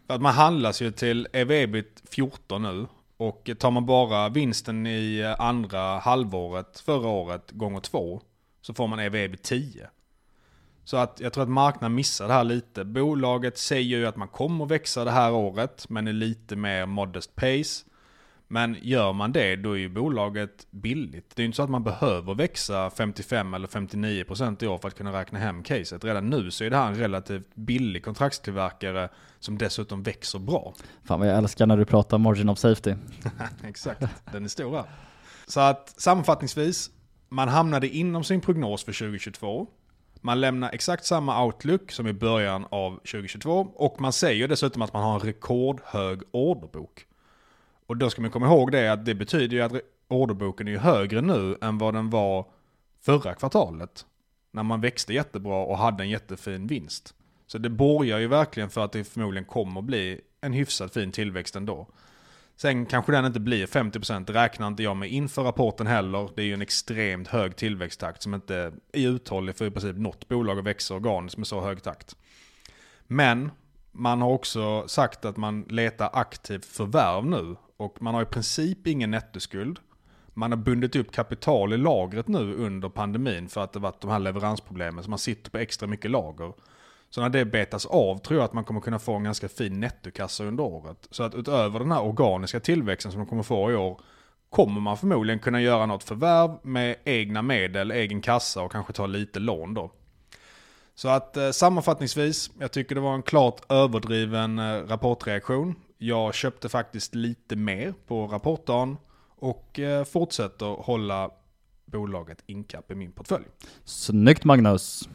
För 0.07 0.15
att 0.15 0.23
man 0.23 0.35
handlas 0.35 0.83
ju 0.83 0.91
till 0.91 1.29
EV-EBIT 1.33 2.03
14 2.11 2.63
nu 2.63 2.87
och 3.17 3.51
tar 3.59 3.71
man 3.71 3.87
bara 3.87 4.29
vinsten 4.29 4.87
i 4.87 5.35
andra 5.39 5.99
halvåret 5.99 6.81
förra 6.81 7.09
året 7.09 7.51
gånger 7.51 7.81
två 7.81 8.23
så 8.61 8.75
får 8.75 8.87
man 8.87 8.99
EV 8.99 9.37
10. 9.43 9.89
Så 10.85 10.97
att 10.97 11.21
jag 11.21 11.33
tror 11.33 11.43
att 11.43 11.51
marknaden 11.51 11.95
missar 11.95 12.29
det 12.29 12.35
här 12.35 12.45
lite. 12.45 12.85
Bolaget 12.85 13.59
säger 13.59 13.99
ju 13.99 14.07
att 14.07 14.17
man 14.17 14.29
kommer 14.29 14.67
växa 14.67 15.05
det 15.05 15.11
här 15.11 15.33
året 15.33 15.87
men 15.89 16.09
är 16.09 16.13
lite 16.13 16.57
mer 16.57 16.87
modest 16.87 17.37
pace. 17.37 17.85
Men 18.49 18.77
gör 18.83 19.13
man 19.13 19.33
det, 19.33 19.57
då 19.57 19.73
är 19.73 19.77
ju 19.77 19.89
bolaget 19.89 20.67
billigt. 20.71 21.37
Det 21.37 21.41
är 21.41 21.43
ju 21.43 21.47
inte 21.47 21.57
så 21.57 21.63
att 21.63 21.71
man 21.71 21.85
behöver 21.85 22.35
växa 22.35 22.91
55 22.91 23.55
eller 23.55 23.69
59% 23.69 24.65
i 24.65 24.67
år 24.67 24.79
för 24.79 24.89
att 24.89 24.95
kunna 24.95 25.21
räkna 25.21 25.39
hem 25.39 25.63
caset. 25.63 26.05
Redan 26.05 26.31
nu 26.31 26.51
så 26.51 26.65
är 26.65 26.71
det 26.71 26.77
här 26.77 26.89
en 26.89 26.97
relativt 26.97 27.55
billig 27.55 28.05
kontraktstillverkare 28.05 29.09
som 29.39 29.59
dessutom 29.59 30.03
växer 30.03 30.39
bra. 30.39 30.75
Fan 31.05 31.21
vad 31.21 31.29
jag 31.29 31.39
älskar 31.39 31.67
när 31.67 31.77
du 31.77 31.85
pratar 31.85 32.19
margin 32.19 32.49
of 32.49 32.59
safety. 32.59 32.95
Exakt, 33.65 34.03
den 34.33 34.45
är 34.45 34.49
stor 34.49 34.77
här. 34.77 34.85
Så 35.47 35.61
att 35.61 35.95
sammanfattningsvis, 36.01 36.91
man 37.29 37.49
hamnade 37.49 37.89
inom 37.89 38.25
sin 38.25 38.41
prognos 38.41 38.85
för 38.85 38.93
2022. 38.93 39.67
Man 40.27 40.41
lämnar 40.41 40.71
exakt 40.73 41.05
samma 41.05 41.45
outlook 41.45 41.93
som 41.93 42.07
i 42.07 42.13
början 42.13 42.67
av 42.71 42.97
2022 42.97 43.69
och 43.75 44.01
man 44.01 44.13
säger 44.13 44.49
dessutom 44.49 44.83
att 44.83 44.93
man 44.93 45.03
har 45.03 45.15
en 45.15 45.21
rekordhög 45.21 46.23
orderbok. 46.31 47.07
Och 47.87 47.97
då 47.97 48.11
ska 48.11 48.23
man 48.23 48.31
komma 48.31 48.47
ihåg 48.47 48.73
det 48.73 48.93
att 48.93 49.05
det 49.05 49.15
betyder 49.15 49.57
ju 49.57 49.63
att 49.63 49.73
orderboken 50.09 50.69
är 50.69 50.79
högre 50.79 51.21
nu 51.21 51.57
än 51.61 51.79
vad 51.79 51.95
den 51.95 52.11
var 52.11 52.47
förra 53.01 53.35
kvartalet. 53.35 54.07
När 54.51 54.63
man 54.63 54.81
växte 54.81 55.15
jättebra 55.15 55.65
och 55.65 55.79
hade 55.79 56.03
en 56.03 56.11
jättefin 56.11 56.67
vinst. 56.67 57.15
Så 57.47 57.59
det 57.59 57.71
borgar 57.71 58.19
ju 58.19 58.27
verkligen 58.27 58.71
för 58.71 58.85
att 58.85 58.93
det 58.93 59.05
förmodligen 59.05 59.45
kommer 59.45 59.83
bli 59.83 60.21
en 60.41 60.53
hyfsat 60.53 60.93
fin 60.93 61.13
tillväxt 61.13 61.57
ändå. 61.57 61.87
Sen 62.57 62.87
kanske 62.87 63.13
den 63.13 63.25
inte 63.25 63.41
blir 63.41 63.67
50%, 63.67 64.25
det 64.27 64.33
räknar 64.33 64.67
inte 64.67 64.83
jag 64.83 64.97
med 64.97 65.11
inför 65.11 65.43
rapporten 65.43 65.87
heller. 65.87 66.31
Det 66.37 66.43
är 66.43 66.47
ju 66.47 66.55
en 66.55 66.63
extremt 66.63 67.29
hög 67.29 67.57
tillväxttakt 67.57 68.23
som 68.23 68.35
inte 68.35 68.57
är 68.93 69.09
uthållig 69.09 69.57
för 69.57 69.67
i 69.67 69.71
princip 69.71 69.97
något 69.97 70.29
bolag 70.29 70.59
att 70.59 70.65
växa 70.65 70.95
organiskt 70.95 71.39
med 71.39 71.47
så 71.47 71.61
hög 71.61 71.83
takt. 71.83 72.17
Men 73.07 73.51
man 73.93 74.23
har 74.23 74.31
också 74.31 74.89
sagt 74.89 75.25
att 75.25 75.37
man 75.37 75.63
letar 75.63 76.11
aktivt 76.13 76.65
förvärv 76.65 77.27
nu 77.27 77.57
och 77.77 78.03
man 78.03 78.15
har 78.15 78.23
i 78.23 78.27
princip 78.27 78.87
ingen 78.87 79.11
nettoskuld. 79.11 79.79
Man 80.35 80.53
har 80.53 80.57
bundit 80.57 80.97
upp 80.97 81.13
kapital 81.13 81.73
i 81.73 81.77
lagret 81.77 82.29
nu 82.29 82.55
under 82.55 82.89
pandemin 82.89 83.49
för 83.49 83.65
att 83.65 83.73
det 83.73 83.79
varit 83.79 84.01
de 84.01 84.11
här 84.11 84.19
leveransproblemen 84.19 85.05
så 85.05 85.11
man 85.11 85.19
sitter 85.19 85.51
på 85.51 85.59
extra 85.59 85.87
mycket 85.87 86.11
lager. 86.11 86.53
Så 87.15 87.21
när 87.21 87.29
det 87.29 87.45
betas 87.45 87.87
av 87.87 88.19
tror 88.19 88.39
jag 88.39 88.45
att 88.45 88.53
man 88.53 88.65
kommer 88.65 88.81
kunna 88.81 88.99
få 88.99 89.15
en 89.15 89.25
ganska 89.25 89.49
fin 89.49 89.81
nettokassa 89.81 90.45
under 90.45 90.65
året. 90.65 91.09
Så 91.11 91.23
att 91.23 91.35
utöver 91.35 91.79
den 91.79 91.93
här 91.93 92.03
organiska 92.03 92.61
tillväxten 92.61 93.13
som 93.13 93.19
man 93.19 93.27
kommer 93.27 93.43
få 93.43 93.73
i 93.73 93.75
år 93.75 94.01
kommer 94.51 94.81
man 94.81 94.97
förmodligen 94.97 95.39
kunna 95.39 95.61
göra 95.61 95.87
något 95.87 96.05
förvärv 96.05 96.57
med 96.63 96.97
egna 97.05 97.43
medel, 97.43 97.91
egen 97.91 98.21
kassa 98.21 98.63
och 98.63 98.73
kanske 98.73 98.93
ta 98.93 99.07
lite 99.07 99.39
lån 99.41 99.75
då. 99.75 99.91
Så 100.95 101.09
att 101.09 101.37
eh, 101.37 101.51
sammanfattningsvis, 101.51 102.51
jag 102.59 102.73
tycker 102.73 102.95
det 102.95 103.01
var 103.01 103.15
en 103.15 103.23
klart 103.23 103.73
överdriven 103.73 104.59
eh, 104.59 104.65
rapportreaktion. 104.65 105.75
Jag 105.99 106.35
köpte 106.35 106.69
faktiskt 106.69 107.15
lite 107.15 107.57
mer 107.57 107.95
på 108.07 108.27
rapportdagen 108.27 108.97
och 109.37 109.79
eh, 109.79 110.05
fortsätter 110.05 110.67
hålla 110.67 111.31
bolaget 111.85 112.39
Incap 112.47 112.91
i 112.91 112.95
min 112.95 113.13
portfölj. 113.13 113.45
Snyggt 113.85 114.45
Magnus! 114.45 115.09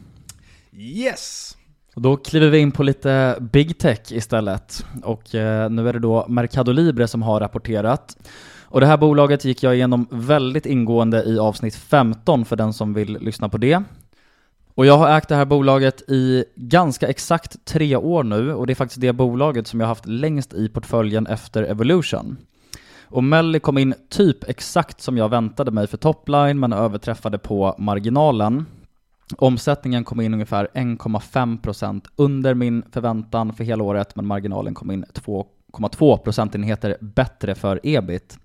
Yes! 0.72 1.56
Då 1.94 2.16
kliver 2.16 2.48
vi 2.48 2.58
in 2.58 2.72
på 2.72 2.82
lite 2.82 3.36
big 3.40 3.78
tech 3.78 4.12
istället. 4.12 4.84
Och 5.02 5.34
eh, 5.34 5.70
nu 5.70 5.88
är 5.88 5.92
det 5.92 5.98
då 5.98 6.26
Mercado 6.28 6.72
Libre 6.72 7.08
som 7.08 7.22
har 7.22 7.40
rapporterat. 7.40 8.16
Och 8.62 8.80
det 8.80 8.86
här 8.86 8.96
bolaget 8.96 9.44
gick 9.44 9.62
jag 9.62 9.74
igenom 9.74 10.06
väldigt 10.10 10.66
ingående 10.66 11.24
i 11.24 11.38
avsnitt 11.38 11.74
15 11.74 12.44
för 12.44 12.56
den 12.56 12.72
som 12.72 12.94
vill 12.94 13.18
lyssna 13.20 13.48
på 13.48 13.58
det. 13.58 13.82
Och 14.74 14.86
jag 14.86 14.98
har 14.98 15.16
ägt 15.16 15.28
det 15.28 15.34
här 15.34 15.44
bolaget 15.44 16.10
i 16.10 16.44
ganska 16.56 17.08
exakt 17.08 17.64
tre 17.64 17.96
år 17.96 18.22
nu 18.22 18.54
och 18.54 18.66
det 18.66 18.72
är 18.72 18.74
faktiskt 18.74 19.00
det 19.00 19.12
bolaget 19.12 19.66
som 19.66 19.80
jag 19.80 19.86
har 19.86 19.90
haft 19.90 20.06
längst 20.06 20.54
i 20.54 20.68
portföljen 20.68 21.26
efter 21.26 21.62
Evolution. 21.62 22.36
Och 23.02 23.24
Melli 23.24 23.60
kom 23.60 23.78
in 23.78 23.94
typ 24.08 24.48
exakt 24.48 25.00
som 25.00 25.16
jag 25.16 25.28
väntade 25.28 25.70
mig 25.70 25.86
för 25.86 25.96
topline 25.96 26.60
men 26.60 26.72
överträffade 26.72 27.38
på 27.38 27.74
marginalen. 27.78 28.66
Omsättningen 29.38 30.04
kom 30.04 30.20
in 30.20 30.34
ungefär 30.34 30.68
1,5% 30.74 32.04
under 32.16 32.54
min 32.54 32.82
förväntan 32.92 33.52
för 33.52 33.64
hela 33.64 33.84
året 33.84 34.16
men 34.16 34.26
marginalen 34.26 34.74
kom 34.74 34.90
in 34.90 35.04
2,2 35.04 36.16
procentenheter 36.16 36.96
bättre 37.00 37.54
för 37.54 37.80
ebit. 37.82 38.38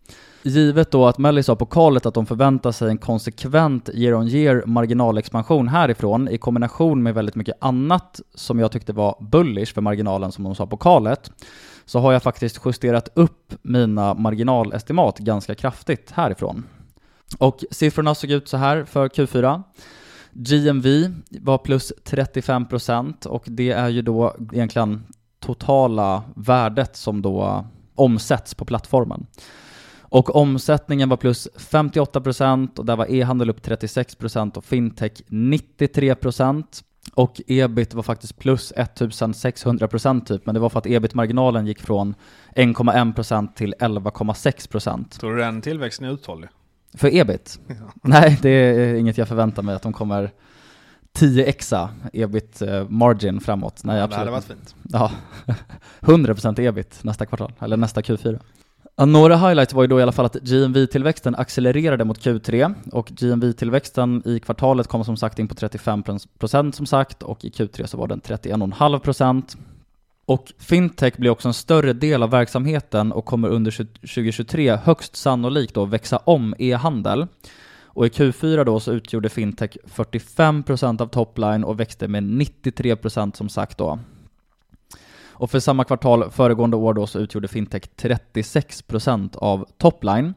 Givet 0.44 0.92
då 0.92 1.06
att 1.08 1.18
Melly 1.18 1.44
sa 1.44 1.56
på 1.56 1.66
kallet 1.66 2.06
att 2.06 2.14
de 2.14 2.26
förväntar 2.26 2.72
sig 2.72 2.90
en 2.90 2.98
konsekvent 2.98 3.90
year 3.94 4.14
on 4.14 4.28
year 4.28 4.64
marginalexpansion 4.66 5.68
härifrån 5.68 6.30
i 6.30 6.38
kombination 6.38 7.04
med 7.04 7.14
väldigt 7.14 7.36
mycket 7.36 7.56
annat 7.60 8.22
som 8.36 8.60
jag 8.60 8.72
tyckte 8.72 8.94
var 8.94 9.18
bullish 9.20 9.74
för 9.74 9.82
marginalen 9.82 10.32
som 10.32 10.44
de 10.44 10.56
sa 10.56 10.68
på 10.68 10.78
kallet 10.78 11.32
så 11.86 12.00
har 12.00 12.14
jag 12.14 12.24
faktiskt 12.24 12.62
justerat 12.66 13.10
upp 13.14 13.54
mina 13.62 14.14
marginalestimat 14.14 15.20
ganska 15.20 15.56
kraftigt 15.56 16.12
härifrån. 16.12 16.64
Och 17.38 17.64
siffrorna 17.72 18.16
såg 18.16 18.32
ut 18.32 18.48
så 18.48 18.58
här 18.58 18.84
för 18.84 19.08
Q4. 19.08 19.64
GMV 20.38 21.14
var 21.30 21.58
plus 21.58 21.94
35% 22.04 23.28
och 23.28 23.44
det 23.48 23.72
är 23.72 23.90
ju 23.90 24.02
då 24.02 24.36
egentligen 24.54 25.04
totala 25.40 26.24
värdet 26.36 26.96
som 26.96 27.22
då 27.22 27.66
omsätts 27.96 28.54
på 28.54 28.66
plattformen. 28.66 29.26
Och 30.02 30.36
omsättningen 30.36 31.10
var 31.10 31.18
plus 31.18 31.48
58% 31.58 32.80
och 32.80 32.86
där 32.86 32.96
var 32.96 33.12
e-handel 33.12 33.50
upp 33.50 33.66
36% 33.68 34.58
och 34.58 34.66
fintech 34.66 35.12
93%. 35.28 36.64
Och 37.14 37.42
ebit 37.48 37.94
var 37.94 38.04
faktiskt 38.04 38.38
plus 38.38 38.74
1600% 38.76 40.26
typ, 40.26 40.46
men 40.46 40.56
det 40.56 40.62
var 40.62 40.70
för 40.70 40.80
att 40.80 40.86
ebit-marginalen 40.86 41.68
gick 41.68 41.82
från 41.82 42.16
1,1% 42.56 43.54
till 43.54 43.76
11,6%. 43.80 45.20
Tror 45.20 45.34
du 45.36 45.40
den 45.40 45.62
tillväxten 45.62 46.08
är 46.08 46.14
uthållig? 46.14 46.50
För 46.96 47.16
ebit? 47.16 47.60
Ja. 47.68 47.76
Nej, 48.02 48.40
det 48.42 48.50
är 48.50 48.96
inget 48.96 49.18
jag 49.18 49.28
förväntar 49.28 49.64
mig 49.64 49.76
att 49.76 49.82
de 49.82 49.94
kommer 49.94 50.32
10xa 51.18 51.88
ebit 52.14 52.62
eh, 52.62 52.90
margin 52.90 53.40
framåt. 53.40 53.82
Nej, 53.84 54.02
absolut. 54.02 54.12
Det 54.12 54.20
hade 54.20 54.32
varit 54.32 54.44
fint. 54.44 54.76
Ja, 54.84 55.12
100% 56.02 56.62
ebit 56.62 57.04
nästa 57.04 57.26
kvartal, 57.26 57.54
eller 57.60 57.78
nästa 57.78 58.02
Q4. 58.02 58.40
Ja, 58.98 59.06
några 59.06 59.38
highlights 59.38 59.74
var 59.74 59.84
ju 59.84 59.88
då 59.88 60.00
i 60.00 60.04
alla 60.04 60.12
fall 60.12 60.26
att 60.26 60.36
GMV-tillväxten 60.36 61.36
accelererade 61.36 62.06
mot 62.06 62.20
Q3 62.20 62.74
och 62.92 63.12
GMV-tillväxten 63.12 64.22
i 64.26 64.40
kvartalet 64.40 64.88
kom 64.88 65.06
som 65.06 65.18
sagt 65.18 65.40
in 65.40 65.48
på 65.48 65.56
35% 65.56 66.72
som 66.72 66.86
sagt 66.86 67.24
och 67.24 67.46
i 67.46 67.50
Q3 67.50 67.86
så 67.86 67.98
var 67.98 68.08
den 68.08 68.22
31,5%. 68.22 69.58
Och 70.26 70.54
fintech 70.58 71.18
blir 71.18 71.30
också 71.30 71.48
en 71.48 71.54
större 71.54 71.94
del 71.94 72.24
av 72.24 72.30
verksamheten 72.30 73.12
och 73.12 73.26
kommer 73.26 73.50
under 73.50 73.72
2023 73.72 74.76
högst 74.76 75.16
sannolikt 75.16 75.74
då 75.74 75.86
växa 75.86 76.18
om 76.18 76.56
e-handel. 76.60 77.28
Och 77.84 78.06
i 78.06 78.10
Q4 78.10 78.64
då 78.64 78.80
så 78.80 78.92
utgjorde 78.92 79.30
fintech 79.30 79.78
45% 79.86 81.02
av 81.02 81.08
topline 81.08 81.64
och 81.64 81.80
växte 81.80 82.08
med 82.08 82.24
93% 82.24 83.36
som 83.36 83.50
sagt 83.50 83.78
då. 83.78 84.00
Och 85.38 85.52
för 85.52 85.60
samma 85.60 85.84
kvartal 85.84 86.32
föregående 86.32 86.78
år 86.78 86.94
då 86.94 87.08
så 87.08 87.20
utgjorde 87.20 87.48
fintech 87.48 87.84
36% 87.98 89.38
av 89.38 89.66
topline. 89.78 90.34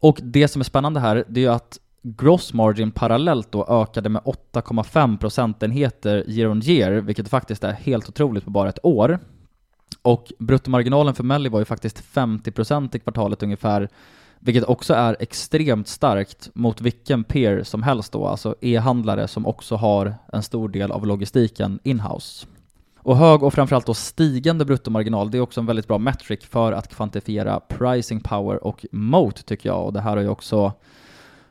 Och 0.00 0.18
det 0.22 0.48
som 0.48 0.60
är 0.60 0.64
spännande 0.64 1.00
här, 1.00 1.24
det 1.28 1.40
är 1.40 1.42
ju 1.42 1.52
att 1.52 1.78
gross 2.06 2.52
margin 2.52 2.90
parallellt 2.90 3.52
då 3.52 3.66
ökade 3.66 4.08
med 4.08 4.22
8,5 4.22 5.18
procentenheter 5.18 6.30
year 6.30 6.50
on 6.50 6.62
year, 6.64 6.92
vilket 6.92 7.28
faktiskt 7.28 7.64
är 7.64 7.72
helt 7.72 8.08
otroligt 8.08 8.44
på 8.44 8.50
bara 8.50 8.68
ett 8.68 8.84
år. 8.84 9.18
Och 10.02 10.32
bruttomarginalen 10.38 11.14
för 11.14 11.24
Melli 11.24 11.48
var 11.48 11.58
ju 11.58 11.64
faktiskt 11.64 12.04
50% 12.14 12.96
i 12.96 12.98
kvartalet 12.98 13.42
ungefär, 13.42 13.88
vilket 14.38 14.64
också 14.64 14.94
är 14.94 15.16
extremt 15.20 15.88
starkt 15.88 16.50
mot 16.54 16.80
vilken 16.80 17.24
peer 17.24 17.62
som 17.62 17.82
helst 17.82 18.12
då, 18.12 18.26
alltså 18.26 18.54
e-handlare 18.60 19.28
som 19.28 19.46
också 19.46 19.76
har 19.76 20.14
en 20.32 20.42
stor 20.42 20.68
del 20.68 20.92
av 20.92 21.06
logistiken 21.06 21.78
inhouse. 21.82 22.46
Och 22.98 23.16
hög 23.16 23.42
och 23.42 23.54
framförallt 23.54 23.86
då 23.86 23.94
stigande 23.94 24.64
bruttomarginal, 24.64 25.30
det 25.30 25.38
är 25.38 25.42
också 25.42 25.60
en 25.60 25.66
väldigt 25.66 25.88
bra 25.88 25.98
metric 25.98 26.44
för 26.44 26.72
att 26.72 26.88
kvantifiera 26.88 27.60
pricing 27.60 28.20
power 28.20 28.64
och 28.64 28.86
moat 28.92 29.46
tycker 29.46 29.68
jag. 29.68 29.84
Och 29.84 29.92
det 29.92 30.00
här 30.00 30.16
har 30.16 30.22
ju 30.22 30.28
också 30.28 30.72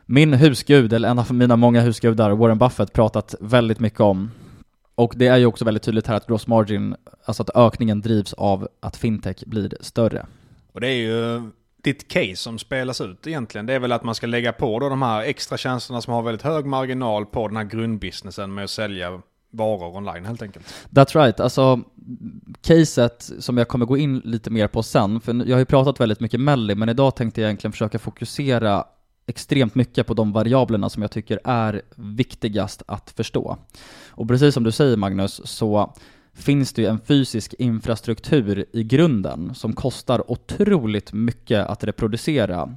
min 0.05 0.33
husgud, 0.33 0.93
eller 0.93 1.09
en 1.09 1.19
av 1.19 1.33
mina 1.33 1.55
många 1.55 1.81
husgudar, 1.81 2.31
Warren 2.31 2.57
Buffett, 2.57 2.93
pratat 2.93 3.35
väldigt 3.39 3.79
mycket 3.79 3.99
om. 3.99 4.31
Och 4.95 5.13
det 5.15 5.27
är 5.27 5.37
ju 5.37 5.45
också 5.45 5.65
väldigt 5.65 5.83
tydligt 5.83 6.07
här 6.07 6.15
att 6.15 6.27
gross 6.27 6.47
margin, 6.47 6.95
alltså 7.25 7.43
att 7.43 7.55
ökningen 7.55 8.01
drivs 8.01 8.33
av 8.33 8.67
att 8.79 8.97
fintech 8.97 9.43
blir 9.45 9.73
större. 9.81 10.25
Och 10.71 10.81
det 10.81 10.87
är 10.87 10.95
ju 10.95 11.41
ditt 11.83 12.07
case 12.07 12.35
som 12.35 12.59
spelas 12.59 13.01
ut 13.01 13.27
egentligen. 13.27 13.65
Det 13.65 13.73
är 13.73 13.79
väl 13.79 13.91
att 13.91 14.03
man 14.03 14.15
ska 14.15 14.27
lägga 14.27 14.53
på 14.53 14.79
då 14.79 14.89
de 14.89 15.01
här 15.01 15.21
extra 15.21 15.57
tjänsterna 15.57 16.01
som 16.01 16.13
har 16.13 16.21
väldigt 16.21 16.41
hög 16.41 16.65
marginal 16.65 17.25
på 17.25 17.47
den 17.47 17.57
här 17.57 17.63
grundbusinessen 17.63 18.53
med 18.53 18.63
att 18.63 18.69
sälja 18.69 19.21
varor 19.51 19.97
online 19.97 20.25
helt 20.25 20.41
enkelt. 20.41 20.65
That's 20.89 21.23
right, 21.23 21.39
alltså 21.39 21.81
caset 22.61 23.31
som 23.39 23.57
jag 23.57 23.67
kommer 23.67 23.85
gå 23.85 23.97
in 23.97 24.19
lite 24.19 24.49
mer 24.49 24.67
på 24.67 24.83
sen, 24.83 25.21
för 25.21 25.33
jag 25.33 25.55
har 25.55 25.59
ju 25.59 25.65
pratat 25.65 25.99
väldigt 25.99 26.19
mycket 26.19 26.39
Melli, 26.39 26.75
men 26.75 26.89
idag 26.89 27.15
tänkte 27.15 27.41
jag 27.41 27.47
egentligen 27.47 27.71
försöka 27.71 27.99
fokusera 27.99 28.85
extremt 29.27 29.75
mycket 29.75 30.07
på 30.07 30.13
de 30.13 30.31
variablerna 30.31 30.89
som 30.89 31.01
jag 31.01 31.11
tycker 31.11 31.39
är 31.43 31.81
viktigast 31.95 32.83
att 32.87 33.09
förstå. 33.09 33.57
Och 34.09 34.27
precis 34.27 34.53
som 34.53 34.63
du 34.63 34.71
säger 34.71 34.97
Magnus, 34.97 35.41
så 35.43 35.93
finns 36.33 36.73
det 36.73 36.81
ju 36.81 36.87
en 36.87 36.99
fysisk 36.99 37.53
infrastruktur 37.59 38.65
i 38.73 38.83
grunden 38.83 39.55
som 39.55 39.73
kostar 39.73 40.31
otroligt 40.31 41.13
mycket 41.13 41.67
att 41.67 41.83
reproducera 41.83 42.73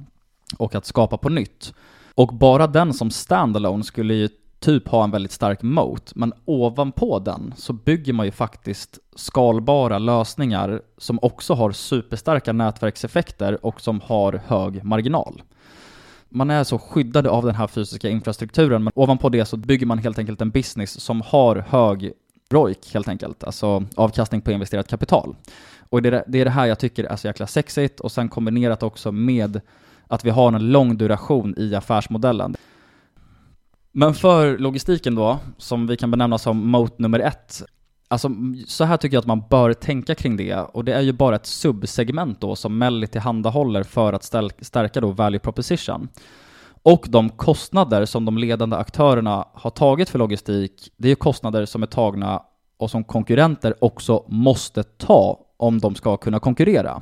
och 0.57 0.75
att 0.75 0.85
skapa 0.85 1.17
på 1.17 1.29
nytt. 1.29 1.73
Och 2.15 2.27
bara 2.27 2.67
den 2.67 2.93
som 2.93 3.11
standalone 3.11 3.83
skulle 3.83 4.13
ju 4.13 4.29
typ 4.59 4.87
ha 4.87 5.03
en 5.03 5.11
väldigt 5.11 5.31
stark 5.31 5.61
moat, 5.61 6.11
men 6.15 6.33
ovanpå 6.45 7.19
den 7.19 7.53
så 7.57 7.73
bygger 7.73 8.13
man 8.13 8.25
ju 8.25 8.31
faktiskt 8.31 8.99
skalbara 9.15 9.99
lösningar 9.99 10.81
som 10.97 11.19
också 11.21 11.53
har 11.53 11.71
superstarka 11.71 12.53
nätverkseffekter 12.53 13.65
och 13.65 13.81
som 13.81 14.01
har 14.01 14.41
hög 14.45 14.83
marginal. 14.83 15.41
Man 16.29 16.49
är 16.49 16.63
så 16.63 16.79
skyddade 16.79 17.29
av 17.29 17.45
den 17.45 17.55
här 17.55 17.67
fysiska 17.67 18.09
infrastrukturen, 18.09 18.83
men 18.83 18.93
ovanpå 18.95 19.29
det 19.29 19.45
så 19.45 19.57
bygger 19.57 19.85
man 19.85 19.97
helt 19.97 20.19
enkelt 20.19 20.41
en 20.41 20.49
business 20.49 20.99
som 20.99 21.21
har 21.21 21.55
hög 21.55 22.11
ROIC 22.49 22.93
helt 22.93 23.07
enkelt, 23.07 23.43
alltså 23.43 23.85
avkastning 23.95 24.41
på 24.41 24.51
investerat 24.51 24.87
kapital. 24.87 25.35
Och 25.89 26.01
det 26.01 26.09
är 26.09 26.45
det 26.45 26.49
här 26.49 26.65
jag 26.65 26.79
tycker 26.79 27.03
är 27.03 27.15
så 27.15 27.27
jäkla 27.27 27.47
sexigt 27.47 27.99
och 27.99 28.11
sen 28.11 28.29
kombinerat 28.29 28.83
också 28.83 29.11
med 29.11 29.61
att 30.07 30.25
vi 30.25 30.29
har 30.29 30.53
en 30.53 30.71
lång 30.71 30.97
duration 30.97 31.55
i 31.57 31.75
affärsmodellen. 31.75 32.55
Men 33.91 34.13
för 34.13 34.57
logistiken 34.57 35.15
då, 35.15 35.39
som 35.57 35.87
vi 35.87 35.97
kan 35.97 36.11
benämna 36.11 36.37
som 36.37 36.67
mot 36.67 36.99
nummer 36.99 37.19
ett, 37.19 37.63
Alltså, 38.11 38.31
så 38.67 38.83
här 38.83 38.97
tycker 38.97 39.15
jag 39.15 39.21
att 39.21 39.27
man 39.27 39.43
bör 39.49 39.73
tänka 39.73 40.15
kring 40.15 40.37
det, 40.37 40.55
och 40.55 40.85
det 40.85 40.93
är 40.93 41.01
ju 41.01 41.13
bara 41.13 41.35
ett 41.35 41.45
subsegment 41.45 42.41
då 42.41 42.55
som 42.55 42.77
Melli 42.77 43.07
tillhandahåller 43.07 43.83
för 43.83 44.13
att 44.13 44.23
stärka 44.61 45.01
då 45.01 45.11
value 45.11 45.39
proposition. 45.39 46.09
Och 46.83 47.05
de 47.09 47.29
kostnader 47.29 48.05
som 48.05 48.25
de 48.25 48.37
ledande 48.37 48.75
aktörerna 48.75 49.47
har 49.53 49.69
tagit 49.69 50.09
för 50.09 50.19
logistik, 50.19 50.91
det 50.97 51.07
är 51.07 51.09
ju 51.09 51.15
kostnader 51.15 51.65
som 51.65 51.83
är 51.83 51.87
tagna 51.87 52.43
och 52.77 52.91
som 52.91 53.03
konkurrenter 53.03 53.75
också 53.81 54.25
måste 54.27 54.83
ta 54.83 55.39
om 55.57 55.79
de 55.79 55.95
ska 55.95 56.17
kunna 56.17 56.39
konkurrera. 56.39 57.01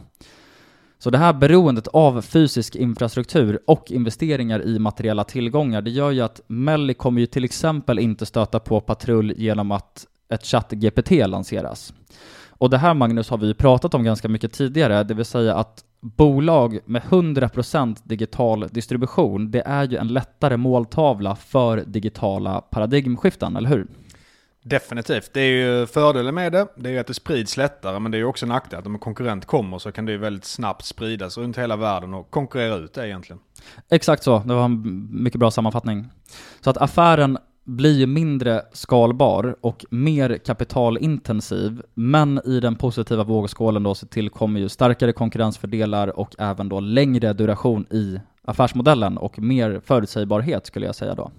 Så 0.99 1.09
det 1.09 1.17
här 1.17 1.33
beroendet 1.33 1.87
av 1.87 2.21
fysisk 2.21 2.75
infrastruktur 2.75 3.59
och 3.67 3.91
investeringar 3.91 4.61
i 4.65 4.79
materiella 4.79 5.23
tillgångar, 5.23 5.81
det 5.81 5.91
gör 5.91 6.11
ju 6.11 6.21
att 6.21 6.41
Melli 6.47 6.93
kommer 6.93 7.21
ju 7.21 7.25
till 7.25 7.43
exempel 7.43 7.99
inte 7.99 8.25
stöta 8.25 8.59
på 8.59 8.81
patrull 8.81 9.33
genom 9.37 9.71
att 9.71 10.07
ett 10.29 10.43
chatt-GPT 10.43 11.27
lanseras. 11.27 11.93
Och 12.49 12.69
det 12.69 12.77
här 12.77 12.93
Magnus 12.93 13.29
har 13.29 13.37
vi 13.37 13.53
pratat 13.53 13.93
om 13.93 14.03
ganska 14.03 14.29
mycket 14.29 14.53
tidigare, 14.53 15.03
det 15.03 15.13
vill 15.13 15.25
säga 15.25 15.55
att 15.55 15.83
bolag 16.01 16.79
med 16.85 17.01
100% 17.01 17.97
digital 18.03 18.67
distribution, 18.71 19.51
det 19.51 19.61
är 19.65 19.87
ju 19.87 19.97
en 19.97 20.07
lättare 20.07 20.57
måltavla 20.57 21.35
för 21.35 21.77
digitala 21.77 22.61
paradigmskiften, 22.61 23.55
eller 23.55 23.69
hur? 23.69 23.87
Definitivt. 24.63 25.33
Det 25.33 25.41
är 25.41 25.51
ju 25.51 25.87
fördelen 25.87 26.35
med 26.35 26.51
det. 26.51 26.67
Det 26.75 26.89
är 26.89 26.93
ju 26.93 26.99
att 26.99 27.07
det 27.07 27.13
sprids 27.13 27.57
lättare, 27.57 27.99
men 27.99 28.11
det 28.11 28.17
är 28.17 28.19
ju 28.19 28.25
också 28.25 28.45
en 28.45 28.49
nackdel 28.49 28.79
att 28.79 28.85
om 28.85 28.93
en 28.93 28.99
konkurrent 28.99 29.45
kommer 29.45 29.79
så 29.79 29.91
kan 29.91 30.05
det 30.05 30.11
ju 30.11 30.17
väldigt 30.17 30.45
snabbt 30.45 30.85
spridas 30.85 31.37
runt 31.37 31.57
hela 31.57 31.75
världen 31.75 32.13
och 32.13 32.31
konkurrera 32.31 32.75
ut 32.75 32.93
det 32.93 33.07
egentligen. 33.07 33.39
Exakt 33.89 34.23
så. 34.23 34.39
Det 34.39 34.53
var 34.53 34.65
en 34.65 35.07
mycket 35.23 35.39
bra 35.39 35.51
sammanfattning. 35.51 36.09
Så 36.61 36.69
att 36.69 36.77
affären 36.77 37.37
blir 37.67 37.99
ju 37.99 38.07
mindre 38.07 38.61
skalbar 38.73 39.55
och 39.61 39.85
mer 39.89 40.37
kapitalintensiv, 40.37 41.81
men 41.93 42.41
i 42.45 42.59
den 42.59 42.75
positiva 42.75 43.23
vågskålen 43.23 43.83
då 43.83 43.95
så 43.95 44.07
tillkommer 44.07 44.59
ju 44.59 44.69
starkare 44.69 45.13
konkurrensfördelar 45.13 46.19
och 46.19 46.35
även 46.39 46.69
då 46.69 46.79
längre 46.79 47.33
duration 47.33 47.85
i 47.91 48.19
affärsmodellen 48.43 49.17
och 49.17 49.39
mer 49.39 49.81
förutsägbarhet 49.85 50.65
skulle 50.65 50.85
jag 50.85 50.95
säga 50.95 51.15
då. 51.15 51.31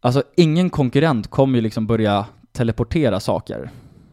Alltså 0.00 0.22
ingen 0.36 0.70
konkurrent 0.70 1.30
kommer 1.30 1.54
ju 1.54 1.62
liksom 1.62 1.86
börja 1.86 2.26
teleportera 2.52 3.20
saker. 3.20 3.70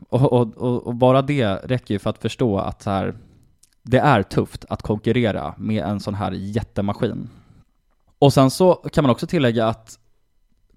Och, 0.09 0.33
och, 0.33 0.57
och, 0.57 0.87
och 0.87 0.95
bara 0.95 1.21
det 1.21 1.55
räcker 1.55 1.93
ju 1.93 1.99
för 1.99 2.09
att 2.09 2.21
förstå 2.21 2.57
att 2.57 2.81
så 2.81 2.89
här, 2.89 3.15
det 3.83 3.99
är 3.99 4.23
tufft 4.23 4.65
att 4.69 4.81
konkurrera 4.81 5.53
med 5.57 5.83
en 5.83 5.99
sån 5.99 6.15
här 6.15 6.31
jättemaskin. 6.31 7.29
Och 8.19 8.33
sen 8.33 8.51
så 8.51 8.73
kan 8.73 9.03
man 9.03 9.11
också 9.11 9.27
tillägga 9.27 9.67
att 9.67 9.97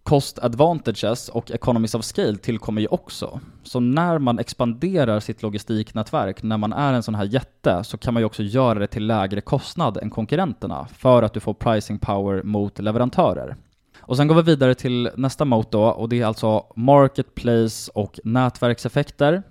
cost 0.05 0.39
advantages 0.39 1.29
och 1.29 1.51
economies 1.51 1.95
of 1.95 2.05
scale 2.05 2.37
tillkommer 2.37 2.81
ju 2.81 2.87
också. 2.87 3.41
Så 3.63 3.81
när 3.81 4.19
man 4.19 4.39
expanderar 4.39 5.21
sitt 5.21 5.43
logistiknätverk, 5.43 6.43
när 6.43 6.57
man 6.57 6.73
är 6.73 6.93
en 6.93 7.03
sån 7.03 7.15
här 7.15 7.25
jätte, 7.25 7.85
så 7.85 7.99
kan 7.99 8.15
man 8.15 8.21
ju 8.21 8.25
också 8.25 8.43
göra 8.43 8.79
det 8.79 8.87
till 8.87 9.07
lägre 9.07 9.41
kostnad 9.41 9.97
än 9.97 10.11
konkurrenterna, 10.11 10.87
för 10.97 11.23
att 11.23 11.33
du 11.33 11.41
får 11.41 11.55
pricing 11.55 11.99
power 11.99 12.43
mot 12.43 12.79
leverantörer. 12.79 13.57
Och 14.01 14.17
sen 14.17 14.29
går 14.29 14.35
vi 14.35 14.43
vidare 14.43 14.75
till 14.75 15.11
nästa 15.17 15.45
mot 15.45 15.71
då, 15.71 15.85
och 15.85 16.09
det 16.09 16.21
är 16.21 16.27
alltså 16.27 16.67
marketplace 16.77 17.91
och 17.95 18.21
nätverkseffekter. 18.25 19.43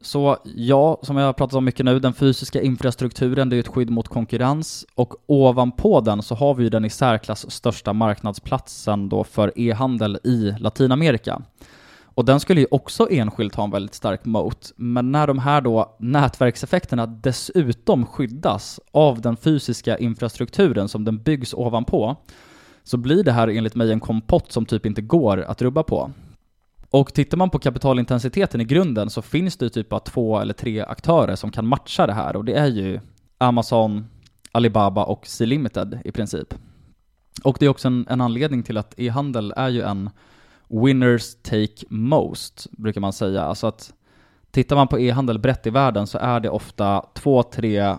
Så 0.00 0.36
ja, 0.44 0.98
som 1.02 1.16
jag 1.16 1.26
har 1.26 1.32
pratat 1.32 1.54
om 1.54 1.64
mycket 1.64 1.86
nu, 1.86 1.98
den 1.98 2.12
fysiska 2.12 2.62
infrastrukturen 2.62 3.48
det 3.48 3.56
är 3.56 3.60
ett 3.60 3.68
skydd 3.68 3.90
mot 3.90 4.08
konkurrens 4.08 4.86
och 4.94 5.14
ovanpå 5.26 6.00
den 6.00 6.22
så 6.22 6.34
har 6.34 6.54
vi 6.54 6.64
ju 6.64 6.70
den 6.70 6.84
i 6.84 6.90
särklass 6.90 7.50
största 7.50 7.92
marknadsplatsen 7.92 9.08
då 9.08 9.24
för 9.24 9.52
e-handel 9.56 10.18
i 10.24 10.54
Latinamerika. 10.58 11.42
Och 12.04 12.24
den 12.24 12.40
skulle 12.40 12.60
ju 12.60 12.66
också 12.70 13.10
enskilt 13.10 13.54
ha 13.54 13.64
en 13.64 13.70
väldigt 13.70 13.94
stark 13.94 14.24
moat, 14.24 14.72
men 14.76 15.12
när 15.12 15.26
de 15.26 15.38
här 15.38 15.60
då 15.60 15.96
nätverkseffekterna 15.98 17.06
dessutom 17.06 18.06
skyddas 18.06 18.80
av 18.92 19.20
den 19.20 19.36
fysiska 19.36 19.98
infrastrukturen 19.98 20.88
som 20.88 21.04
den 21.04 21.22
byggs 21.22 21.54
ovanpå, 21.54 22.16
så 22.84 22.96
blir 22.96 23.24
det 23.24 23.32
här 23.32 23.48
enligt 23.48 23.74
mig 23.74 23.92
en 23.92 24.00
kompott 24.00 24.52
som 24.52 24.66
typ 24.66 24.86
inte 24.86 25.02
går 25.02 25.38
att 25.42 25.62
rubba 25.62 25.82
på. 25.82 26.10
Och 26.90 27.14
tittar 27.14 27.36
man 27.36 27.50
på 27.50 27.58
kapitalintensiteten 27.58 28.60
i 28.60 28.64
grunden 28.64 29.10
så 29.10 29.22
finns 29.22 29.56
det 29.56 29.70
typ 29.70 29.88
bara 29.88 30.00
två 30.00 30.38
eller 30.38 30.54
tre 30.54 30.80
aktörer 30.80 31.36
som 31.36 31.50
kan 31.50 31.66
matcha 31.66 32.06
det 32.06 32.12
här 32.12 32.36
och 32.36 32.44
det 32.44 32.54
är 32.54 32.66
ju 32.66 33.00
Amazon, 33.38 34.06
Alibaba 34.52 35.04
och 35.04 35.26
C-Limited 35.26 35.98
i 36.04 36.12
princip. 36.12 36.54
Och 37.44 37.56
det 37.60 37.66
är 37.66 37.70
också 37.70 37.88
en, 37.88 38.06
en 38.10 38.20
anledning 38.20 38.62
till 38.62 38.76
att 38.76 38.94
e-handel 38.96 39.52
är 39.56 39.68
ju 39.68 39.82
en 39.82 40.10
winners 40.68 41.34
take 41.42 41.84
most, 41.88 42.66
brukar 42.70 43.00
man 43.00 43.12
säga. 43.12 43.42
Alltså 43.42 43.66
att 43.66 43.92
tittar 44.50 44.76
man 44.76 44.88
på 44.88 44.98
e-handel 44.98 45.38
brett 45.38 45.66
i 45.66 45.70
världen 45.70 46.06
så 46.06 46.18
är 46.18 46.40
det 46.40 46.50
ofta 46.50 47.04
två, 47.14 47.42
tre 47.42 47.96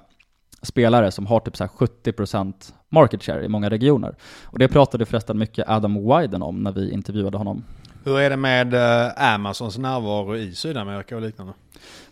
spelare 0.61 1.11
som 1.11 1.25
har 1.25 1.39
typ 1.39 1.57
så 1.57 1.65
70% 1.65 2.73
market 2.89 3.23
share 3.23 3.45
i 3.45 3.47
många 3.47 3.69
regioner. 3.69 4.15
Och 4.43 4.59
det 4.59 4.67
pratade 4.67 5.05
förresten 5.05 5.37
mycket 5.37 5.69
Adam 5.69 6.07
Wyden 6.09 6.41
om 6.41 6.63
när 6.63 6.71
vi 6.71 6.91
intervjuade 6.91 7.37
honom. 7.37 7.63
Hur 8.03 8.19
är 8.19 8.29
det 8.29 8.37
med 8.37 8.73
eh, 8.73 9.33
Amazons 9.33 9.77
närvaro 9.77 10.35
i 10.35 10.55
Sydamerika 10.55 11.15
och 11.15 11.21
liknande? 11.21 11.53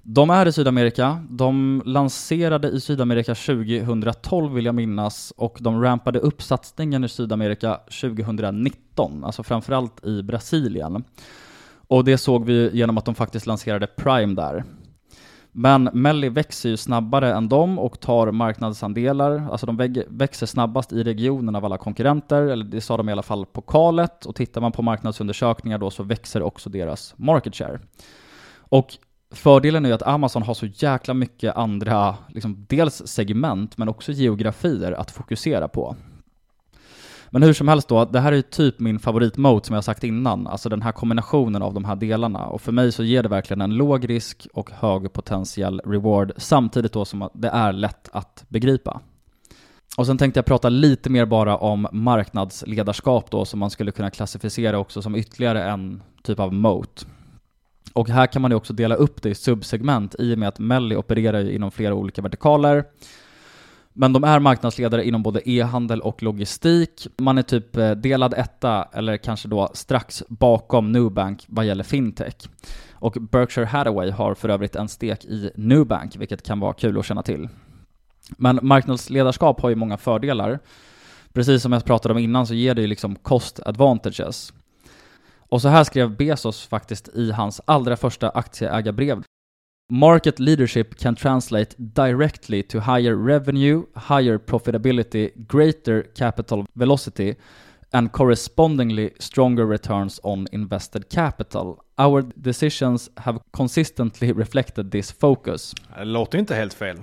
De 0.03 0.29
är 0.29 0.45
i 0.45 0.51
Sydamerika. 0.51 1.23
De 1.29 1.81
lanserade 1.85 2.67
i 2.67 2.79
Sydamerika 2.79 3.35
2012 3.35 4.53
vill 4.53 4.65
jag 4.65 4.75
minnas 4.75 5.33
och 5.37 5.57
de 5.59 5.83
rampade 5.83 6.19
upp 6.19 6.41
satsningen 6.41 7.03
i 7.03 7.09
Sydamerika 7.09 7.79
2019, 8.01 9.23
alltså 9.23 9.43
framförallt 9.43 10.05
i 10.05 10.23
Brasilien. 10.23 11.03
Och 11.87 12.03
det 12.03 12.17
såg 12.17 12.45
vi 12.45 12.69
genom 12.73 12.97
att 12.97 13.05
de 13.05 13.15
faktiskt 13.15 13.45
lanserade 13.45 13.87
Prime 13.87 14.35
där. 14.35 14.63
Men 15.59 15.89
Melli 15.93 16.29
växer 16.29 16.69
ju 16.69 16.77
snabbare 16.77 17.33
än 17.33 17.49
dem 17.49 17.79
och 17.79 17.99
tar 17.99 18.31
marknadsandelar. 18.31 19.47
Alltså 19.51 19.65
de 19.65 20.03
växer 20.09 20.45
snabbast 20.45 20.93
i 20.93 21.03
regionen 21.03 21.55
av 21.55 21.65
alla 21.65 21.77
konkurrenter, 21.77 22.41
eller 22.41 22.65
det 22.65 22.81
sa 22.81 22.97
de 22.97 23.09
i 23.09 23.11
alla 23.11 23.23
fall 23.23 23.45
på 23.45 23.61
kalet. 23.61 24.25
Och 24.25 24.35
tittar 24.35 24.61
man 24.61 24.71
på 24.71 24.81
marknadsundersökningar 24.81 25.77
då 25.77 25.89
så 25.89 26.03
växer 26.03 26.41
också 26.41 26.69
deras 26.69 27.13
market 27.17 27.55
share. 27.55 27.79
Och 28.59 28.87
fördelen 29.31 29.85
är 29.85 29.89
ju 29.89 29.95
att 29.95 30.07
Amazon 30.07 30.43
har 30.43 30.53
så 30.53 30.65
jäkla 30.65 31.13
mycket 31.13 31.55
andra, 31.55 32.15
liksom 32.29 32.65
dels 32.69 33.07
segment, 33.07 33.77
men 33.77 33.89
också 33.89 34.11
geografier 34.11 34.91
att 34.91 35.11
fokusera 35.11 35.67
på. 35.67 35.95
Men 37.29 37.43
hur 37.43 37.53
som 37.53 37.67
helst 37.67 37.87
då, 37.87 38.05
det 38.05 38.19
här 38.19 38.31
är 38.31 38.35
ju 38.35 38.41
typ 38.41 38.79
min 38.79 38.99
favoritmode 38.99 39.65
som 39.65 39.75
jag 39.75 39.83
sagt 39.83 40.03
innan, 40.03 40.47
alltså 40.47 40.69
den 40.69 40.81
här 40.81 40.91
kombinationen 40.91 41.61
av 41.61 41.73
de 41.73 41.85
här 41.85 41.95
delarna. 41.95 42.45
Och 42.45 42.61
för 42.61 42.71
mig 42.71 42.91
så 42.91 43.03
ger 43.03 43.23
det 43.23 43.29
verkligen 43.29 43.61
en 43.61 43.75
låg 43.75 44.09
risk 44.09 44.47
och 44.53 44.71
hög 44.71 45.13
potentiell 45.13 45.81
reward, 45.85 46.31
samtidigt 46.37 46.93
då 46.93 47.05
som 47.05 47.29
det 47.33 47.49
är 47.49 47.73
lätt 47.73 48.09
att 48.11 48.45
begripa. 48.47 49.01
Och 49.97 50.05
sen 50.05 50.17
tänkte 50.17 50.37
jag 50.37 50.45
prata 50.45 50.69
lite 50.69 51.09
mer 51.09 51.25
bara 51.25 51.57
om 51.57 51.87
marknadsledarskap 51.91 53.31
då, 53.31 53.45
som 53.45 53.59
man 53.59 53.69
skulle 53.69 53.91
kunna 53.91 54.09
klassificera 54.09 54.79
också 54.79 55.01
som 55.01 55.15
ytterligare 55.15 55.63
en 55.63 56.03
typ 56.23 56.39
av 56.39 56.53
moat. 56.53 57.05
Och 57.93 58.09
här 58.09 58.27
kan 58.27 58.41
man 58.41 58.51
ju 58.51 58.57
också 58.57 58.73
dela 58.73 58.95
upp 58.95 59.21
det 59.21 59.29
i 59.29 59.35
subsegment 59.35 60.15
i 60.19 60.33
och 60.33 60.37
med 60.37 60.49
att 60.49 60.59
Melli 60.59 60.95
opererar 60.95 61.39
ju 61.39 61.51
inom 61.51 61.71
flera 61.71 61.93
olika 61.93 62.21
vertikaler. 62.21 62.83
Men 63.99 64.13
de 64.13 64.23
är 64.23 64.39
marknadsledare 64.39 65.07
inom 65.07 65.23
både 65.23 65.49
e-handel 65.49 66.01
och 66.01 66.23
logistik. 66.23 67.07
Man 67.17 67.37
är 67.37 67.41
typ 67.41 67.77
eh, 67.77 67.91
delad 67.91 68.33
etta, 68.33 68.83
eller 68.93 69.17
kanske 69.17 69.47
då 69.47 69.69
strax 69.73 70.23
bakom 70.27 70.91
Nubank 70.91 71.45
vad 71.47 71.65
gäller 71.65 71.83
fintech. 71.83 72.33
Och 72.91 73.17
Berkshire 73.31 73.65
Hathaway 73.65 74.11
har 74.11 74.33
för 74.33 74.49
övrigt 74.49 74.75
en 74.75 74.87
stek 74.87 75.25
i 75.25 75.51
Nubank, 75.55 76.15
vilket 76.15 76.43
kan 76.43 76.59
vara 76.59 76.73
kul 76.73 76.99
att 76.99 77.05
känna 77.05 77.23
till. 77.23 77.49
Men 78.29 78.59
marknadsledarskap 78.61 79.61
har 79.61 79.69
ju 79.69 79.75
många 79.75 79.97
fördelar. 79.97 80.59
Precis 81.33 81.61
som 81.61 81.71
jag 81.71 81.85
pratade 81.85 82.13
om 82.13 82.19
innan 82.19 82.47
så 82.47 82.53
ger 82.53 82.75
det 82.75 82.81
ju 82.81 82.87
liksom 82.87 83.15
cost 83.15 83.59
advantages. 83.65 84.53
Och 85.39 85.61
så 85.61 85.67
här 85.67 85.83
skrev 85.83 86.17
Bezos 86.17 86.67
faktiskt 86.67 87.07
i 87.07 87.31
hans 87.31 87.61
allra 87.65 87.97
första 87.97 88.29
aktieägarbrev. 88.29 89.23
Market 89.89 90.39
leadership 90.39 90.97
can 90.97 91.15
translate 91.15 91.73
directly 91.77 92.61
to 92.63 92.79
higher 92.79 93.15
revenue, 93.15 93.85
higher 93.95 94.37
profitability, 94.37 95.31
greater 95.47 96.03
capital 96.03 96.65
velocity, 96.73 97.35
and 97.93 98.11
correspondingly 98.11 99.13
stronger 99.19 99.65
returns 99.65 100.19
on 100.23 100.47
invested 100.51 101.09
capital. 101.09 101.79
Our 101.97 102.21
decisions 102.35 103.09
have 103.15 103.39
consistently 103.51 104.33
reflected 104.33 104.91
this 104.91 105.11
focus. 105.11 105.73
Det 105.97 106.05
låter 106.05 106.37
inte 106.37 106.55
helt 106.55 106.73
fel. 106.73 106.97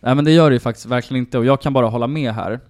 Nej 0.00 0.14
men 0.14 0.24
det 0.24 0.32
gör 0.32 0.50
det 0.50 0.54
ju 0.54 0.60
faktiskt 0.60 0.86
verkligen 0.86 1.24
inte 1.24 1.38
och 1.38 1.44
jag 1.44 1.60
kan 1.60 1.72
bara 1.72 1.86
hålla 1.86 2.06
med 2.06 2.32
här. 2.32 2.60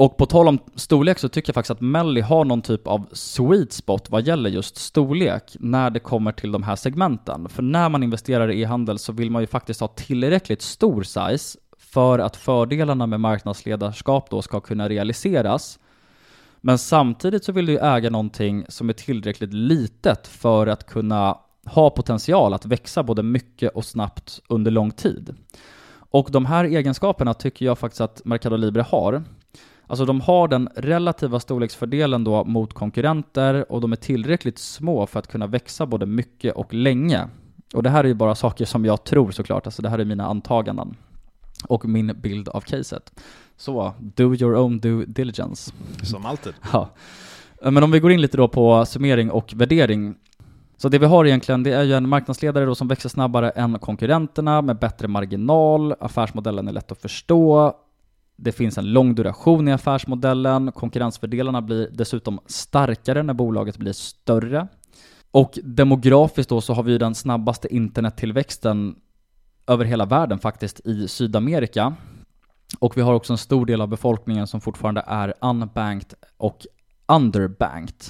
Och 0.00 0.16
på 0.16 0.26
tal 0.26 0.48
om 0.48 0.58
storlek 0.74 1.18
så 1.18 1.28
tycker 1.28 1.50
jag 1.50 1.54
faktiskt 1.54 1.70
att 1.70 1.80
Melly 1.80 2.20
har 2.20 2.44
någon 2.44 2.62
typ 2.62 2.86
av 2.86 3.08
sweet 3.12 3.72
spot 3.72 4.10
vad 4.10 4.26
gäller 4.26 4.50
just 4.50 4.76
storlek 4.76 5.56
när 5.58 5.90
det 5.90 6.00
kommer 6.00 6.32
till 6.32 6.52
de 6.52 6.62
här 6.62 6.76
segmenten. 6.76 7.48
För 7.48 7.62
när 7.62 7.88
man 7.88 8.02
investerar 8.02 8.50
i 8.50 8.62
e-handel 8.62 8.98
så 8.98 9.12
vill 9.12 9.30
man 9.30 9.42
ju 9.42 9.46
faktiskt 9.46 9.80
ha 9.80 9.88
tillräckligt 9.88 10.62
stor 10.62 11.02
size 11.02 11.58
för 11.78 12.18
att 12.18 12.36
fördelarna 12.36 13.06
med 13.06 13.20
marknadsledarskap 13.20 14.30
då 14.30 14.42
ska 14.42 14.60
kunna 14.60 14.88
realiseras. 14.88 15.78
Men 16.60 16.78
samtidigt 16.78 17.44
så 17.44 17.52
vill 17.52 17.66
du 17.66 17.78
äga 17.78 18.10
någonting 18.10 18.64
som 18.68 18.88
är 18.88 18.92
tillräckligt 18.92 19.52
litet 19.52 20.26
för 20.26 20.66
att 20.66 20.86
kunna 20.86 21.38
ha 21.64 21.90
potential 21.90 22.54
att 22.54 22.66
växa 22.66 23.02
både 23.02 23.22
mycket 23.22 23.74
och 23.74 23.84
snabbt 23.84 24.40
under 24.48 24.70
lång 24.70 24.90
tid. 24.90 25.34
Och 25.92 26.28
de 26.30 26.46
här 26.46 26.64
egenskaperna 26.64 27.34
tycker 27.34 27.66
jag 27.66 27.78
faktiskt 27.78 28.00
att 28.00 28.24
Mercado 28.24 28.56
Libre 28.56 28.82
har. 28.82 29.24
Alltså 29.90 30.04
de 30.04 30.20
har 30.20 30.48
den 30.48 30.68
relativa 30.76 31.40
storleksfördelen 31.40 32.24
då 32.24 32.44
mot 32.44 32.72
konkurrenter 32.72 33.72
och 33.72 33.80
de 33.80 33.92
är 33.92 33.96
tillräckligt 33.96 34.58
små 34.58 35.06
för 35.06 35.18
att 35.18 35.26
kunna 35.26 35.46
växa 35.46 35.86
både 35.86 36.06
mycket 36.06 36.54
och 36.54 36.74
länge. 36.74 37.28
Och 37.74 37.82
det 37.82 37.90
här 37.90 38.04
är 38.04 38.08
ju 38.08 38.14
bara 38.14 38.34
saker 38.34 38.64
som 38.64 38.84
jag 38.84 39.04
tror 39.04 39.30
såklart, 39.30 39.66
alltså 39.66 39.82
det 39.82 39.88
här 39.88 39.98
är 39.98 40.04
mina 40.04 40.26
antaganden. 40.26 40.96
Och 41.68 41.84
min 41.84 42.20
bild 42.20 42.48
av 42.48 42.60
caset. 42.60 43.20
Så, 43.56 43.94
do 43.98 44.34
your 44.34 44.56
own 44.56 44.78
due 44.78 45.04
diligence. 45.06 45.72
Som 46.02 46.26
alltid. 46.26 46.54
ja. 46.72 46.88
Men 47.62 47.82
om 47.82 47.90
vi 47.90 48.00
går 48.00 48.12
in 48.12 48.20
lite 48.20 48.36
då 48.36 48.48
på 48.48 48.86
summering 48.86 49.30
och 49.30 49.52
värdering. 49.56 50.14
Så 50.76 50.88
det 50.88 50.98
vi 50.98 51.06
har 51.06 51.24
egentligen, 51.24 51.62
det 51.62 51.72
är 51.72 51.82
ju 51.82 51.94
en 51.94 52.08
marknadsledare 52.08 52.64
då 52.64 52.74
som 52.74 52.88
växer 52.88 53.08
snabbare 53.08 53.50
än 53.50 53.78
konkurrenterna 53.78 54.62
med 54.62 54.78
bättre 54.78 55.08
marginal, 55.08 55.94
affärsmodellen 56.00 56.68
är 56.68 56.72
lätt 56.72 56.92
att 56.92 57.02
förstå, 57.02 57.74
det 58.42 58.52
finns 58.52 58.78
en 58.78 58.92
lång 58.92 59.14
duration 59.14 59.68
i 59.68 59.72
affärsmodellen, 59.72 60.72
konkurrensfördelarna 60.72 61.62
blir 61.62 61.88
dessutom 61.92 62.40
starkare 62.46 63.22
när 63.22 63.34
bolaget 63.34 63.76
blir 63.76 63.92
större. 63.92 64.68
Och 65.30 65.58
demografiskt 65.64 66.50
då 66.50 66.60
så 66.60 66.74
har 66.74 66.82
vi 66.82 66.98
den 66.98 67.14
snabbaste 67.14 67.74
internettillväxten 67.74 68.96
över 69.66 69.84
hela 69.84 70.04
världen 70.04 70.38
faktiskt 70.38 70.80
i 70.80 71.08
Sydamerika. 71.08 71.94
Och 72.78 72.96
vi 72.96 73.00
har 73.00 73.14
också 73.14 73.32
en 73.32 73.38
stor 73.38 73.66
del 73.66 73.80
av 73.80 73.88
befolkningen 73.88 74.46
som 74.46 74.60
fortfarande 74.60 75.04
är 75.06 75.34
unbanked 75.40 76.14
och 76.36 76.66
underbanked. 77.06 78.04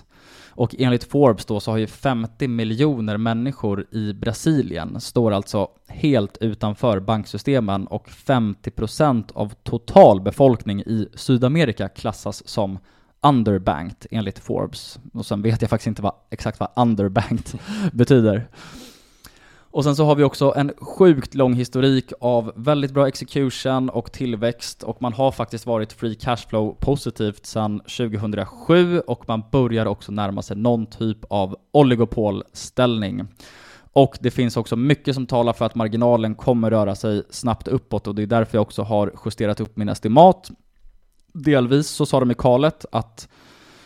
Och 0.51 0.75
enligt 0.79 1.05
Forbes 1.05 1.45
då 1.45 1.61
så 1.61 1.71
har 1.71 1.79
ju 1.79 1.87
50 1.87 2.49
miljoner 2.49 3.17
människor 3.17 3.87
i 3.91 4.13
Brasilien 4.13 5.01
står 5.01 5.33
alltså 5.33 5.69
helt 5.89 6.37
utanför 6.41 7.01
banksystemen 7.01 7.87
och 7.87 8.09
50% 8.09 9.33
av 9.35 9.55
total 9.63 10.21
befolkning 10.21 10.81
i 10.81 11.09
Sydamerika 11.15 11.89
klassas 11.89 12.49
som 12.49 12.79
underbanked 13.23 14.07
enligt 14.11 14.39
Forbes. 14.39 14.99
Och 15.13 15.27
sen 15.27 15.43
vet 15.43 15.61
jag 15.61 15.71
faktiskt 15.71 15.87
inte 15.87 16.03
vad, 16.03 16.15
exakt 16.31 16.61
vad 16.61 16.69
underbanked 16.77 17.61
betyder. 17.93 18.49
Och 19.73 19.85
sen 19.85 19.97
så 19.97 20.05
har 20.05 20.15
vi 20.15 20.25
också 20.25 20.53
en 20.57 20.73
sjukt 20.79 21.35
lång 21.35 21.55
historik 21.55 22.13
av 22.21 22.53
väldigt 22.57 22.91
bra 22.91 23.09
execution 23.09 23.89
och 23.89 24.13
tillväxt 24.13 24.83
och 24.83 25.03
man 25.03 25.13
har 25.13 25.33
faktiskt 25.33 25.67
varit 25.67 25.93
free 25.93 26.15
cashflow 26.15 26.77
positivt 26.81 27.47
sedan 27.47 27.81
2007 27.81 29.01
och 29.01 29.29
man 29.29 29.43
börjar 29.53 29.87
också 29.87 30.13
närma 30.13 30.43
sig 30.43 30.57
någon 30.57 30.87
typ 30.87 31.19
av 31.29 31.57
oligopolställning. 31.73 33.29
Och 33.93 34.19
det 34.21 34.31
finns 34.31 34.57
också 34.57 34.77
mycket 34.77 35.15
som 35.15 35.27
talar 35.27 35.53
för 35.53 35.65
att 35.65 35.75
marginalen 35.75 36.35
kommer 36.35 36.71
röra 36.71 36.95
sig 36.95 37.23
snabbt 37.31 37.69
uppåt 37.69 38.07
och 38.07 38.15
det 38.15 38.23
är 38.23 38.27
därför 38.27 38.59
jag 38.59 38.63
också 38.63 38.83
har 38.83 39.13
justerat 39.25 39.61
upp 39.61 39.77
min 39.77 39.89
estimat. 39.89 40.51
Delvis 41.33 41.89
så 41.89 42.07
sa 42.07 42.21
de 42.21 42.31
i 42.31 42.35
kalet 42.35 42.87
att 42.93 43.29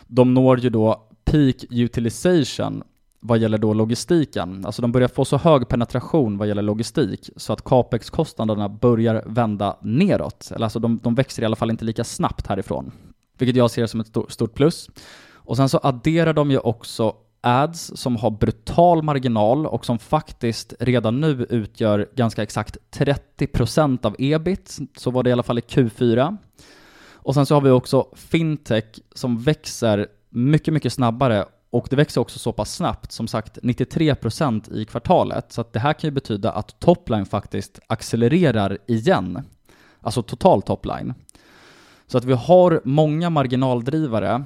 de 0.07 0.35
når 0.35 0.61
ju 0.61 0.71
då 0.71 1.09
peak 1.25 1.65
utilization 1.71 2.83
vad 3.27 3.39
gäller 3.39 3.59
då 3.59 3.75
logistiken. 3.75 4.67
Alltså 4.67 4.83
de 4.83 4.93
börjar 4.93 5.09
få 5.09 5.25
så 5.25 5.37
hög 5.37 5.69
penetration 5.69 6.39
vad 6.39 6.49
gäller 6.49 6.63
logistik 6.63 7.31
så 7.37 7.53
att 7.53 7.65
capex-kostnaderna 7.65 8.69
börjar 8.69 9.23
vända 9.27 9.77
neråt. 9.83 10.51
Eller 10.55 10.65
alltså 10.65 10.79
de, 10.79 11.01
de 11.03 11.15
växer 11.15 11.43
i 11.43 11.47
alla 11.47 11.57
fall 11.57 11.71
inte 11.71 11.85
lika 11.85 12.05
snabbt 12.05 12.47
härifrån. 12.47 12.93
Vilket 13.39 13.57
jag 13.57 13.71
ser 13.71 13.87
som 13.87 14.01
ett 14.01 14.17
stort 14.29 14.55
plus. 14.55 14.91
Och 15.33 15.57
sen 15.57 15.69
så 15.69 15.81
adderar 15.83 16.33
de 16.33 16.51
ju 16.51 16.59
också 16.59 17.15
ads 17.41 17.93
som 17.97 18.17
har 18.17 18.31
brutal 18.31 19.03
marginal 19.03 19.67
och 19.67 19.87
som 19.87 19.99
faktiskt 19.99 20.75
redan 20.81 21.21
nu 21.21 21.47
utgör 21.51 22.09
ganska 22.15 22.43
exakt 22.43 22.77
30% 22.91 24.07
av 24.07 24.17
ebit. 24.19 24.79
Så 24.97 25.11
var 25.11 25.23
det 25.23 25.31
i 25.31 25.33
alla 25.33 25.43
fall 25.43 25.59
i 25.59 25.63
Q4. 25.63 26.37
Och 27.13 27.35
sen 27.35 27.47
så 27.47 27.55
har 27.55 27.61
vi 27.61 27.71
också 27.71 28.07
fintech 28.13 28.85
som 29.15 29.39
växer 29.39 30.07
mycket, 30.31 30.75
mycket 30.75 30.93
snabbare 30.93 31.45
och 31.75 31.87
det 31.91 31.97
växer 31.97 32.21
också 32.21 32.39
så 32.39 32.53
pass 32.53 32.75
snabbt, 32.75 33.13
som 33.13 33.29
sagt 33.29 33.59
93% 33.63 34.73
i 34.75 34.85
kvartalet, 34.85 35.53
så 35.53 35.61
att 35.61 35.73
det 35.73 35.79
här 35.79 35.93
kan 35.93 36.09
ju 36.09 36.15
betyda 36.15 36.53
att 36.53 36.81
topline 36.81 37.27
faktiskt 37.27 37.81
accelererar 37.87 38.79
igen. 38.87 39.43
Alltså 40.01 40.23
total 40.23 40.63
topline. 40.63 41.15
Så 42.07 42.19
att 42.19 42.25
vi 42.25 42.33
har 42.33 42.81
många 42.85 43.31
marginaldrivare 43.31 44.45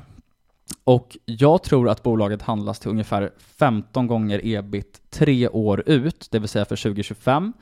och 0.85 1.16
jag 1.24 1.62
tror 1.62 1.89
att 1.89 2.03
bolaget 2.03 2.43
handlas 2.43 2.79
till 2.79 2.91
ungefär 2.91 3.31
15 3.39 4.07
gånger 4.07 4.41
ebit 4.45 5.01
tre 5.11 5.49
år 5.49 5.83
ut, 5.87 6.29
det 6.31 6.39
vill 6.39 6.49
säga 6.49 6.64
för 6.64 6.76
2025. 6.76 7.53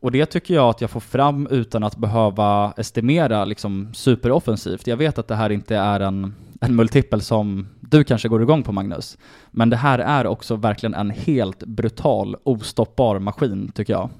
Och 0.00 0.12
det 0.12 0.26
tycker 0.26 0.54
jag 0.54 0.68
att 0.68 0.80
jag 0.80 0.90
får 0.90 1.00
fram 1.00 1.46
utan 1.46 1.84
att 1.84 1.96
behöva 1.96 2.74
estimera 2.76 3.44
liksom 3.44 3.94
superoffensivt. 3.94 4.86
Jag 4.86 4.96
vet 4.96 5.18
att 5.18 5.28
det 5.28 5.34
här 5.34 5.50
inte 5.50 5.76
är 5.76 6.00
en, 6.00 6.34
en 6.60 6.76
multipel 6.76 7.20
som 7.20 7.68
du 7.88 8.04
kanske 8.04 8.28
går 8.28 8.42
igång 8.42 8.62
på 8.62 8.72
Magnus. 8.72 9.18
Men 9.50 9.70
det 9.70 9.76
här 9.76 9.98
är 9.98 10.26
också 10.26 10.56
verkligen 10.56 10.94
en 10.94 11.10
helt 11.10 11.58
brutal, 11.58 12.36
ostoppbar 12.42 13.18
maskin 13.18 13.72
tycker 13.72 13.92
jag. 13.92 14.10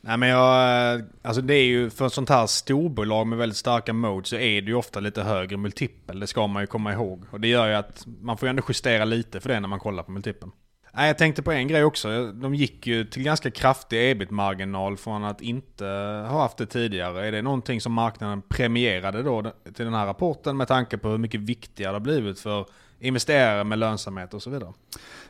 Nej 0.00 0.16
men 0.16 0.28
jag, 0.28 0.94
eh, 0.94 1.04
alltså 1.22 1.42
det 1.42 1.54
är 1.54 1.64
ju 1.64 1.90
för 1.90 2.06
ett 2.06 2.12
sånt 2.12 2.28
här 2.28 2.46
storbolag 2.46 3.26
med 3.26 3.38
väldigt 3.38 3.58
starka 3.58 3.92
mode 3.92 4.26
så 4.26 4.36
är 4.36 4.62
det 4.62 4.68
ju 4.68 4.74
ofta 4.74 5.00
lite 5.00 5.22
högre 5.22 5.56
multipel. 5.56 6.20
Det 6.20 6.26
ska 6.26 6.46
man 6.46 6.62
ju 6.62 6.66
komma 6.66 6.92
ihåg. 6.92 7.24
Och 7.30 7.40
det 7.40 7.48
gör 7.48 7.68
ju 7.68 7.74
att 7.74 8.06
man 8.20 8.36
får 8.36 8.46
ju 8.46 8.50
ändå 8.50 8.62
justera 8.68 9.04
lite 9.04 9.40
för 9.40 9.48
det 9.48 9.60
när 9.60 9.68
man 9.68 9.80
kollar 9.80 10.02
på 10.02 10.10
multipeln. 10.10 10.52
Nej, 10.98 11.06
jag 11.06 11.18
tänkte 11.18 11.42
på 11.42 11.52
en 11.52 11.68
grej 11.68 11.84
också. 11.84 12.32
De 12.32 12.54
gick 12.54 12.86
ju 12.86 13.04
till 13.04 13.22
ganska 13.22 13.50
kraftig 13.50 14.10
ebit-marginal 14.10 14.96
från 14.96 15.24
att 15.24 15.40
inte 15.40 15.84
ha 16.28 16.42
haft 16.42 16.56
det 16.56 16.66
tidigare. 16.66 17.26
Är 17.26 17.32
det 17.32 17.42
någonting 17.42 17.80
som 17.80 17.92
marknaden 17.92 18.42
premierade 18.48 19.22
då 19.22 19.42
till 19.74 19.84
den 19.84 19.94
här 19.94 20.06
rapporten 20.06 20.56
med 20.56 20.68
tanke 20.68 20.98
på 20.98 21.08
hur 21.08 21.18
mycket 21.18 21.40
viktigare 21.40 21.92
det 21.92 21.94
har 21.94 22.00
blivit 22.00 22.40
för 22.40 22.66
investerare 23.00 23.64
med 23.64 23.78
lönsamhet 23.78 24.34
och 24.34 24.42
så 24.42 24.50
vidare? 24.50 24.72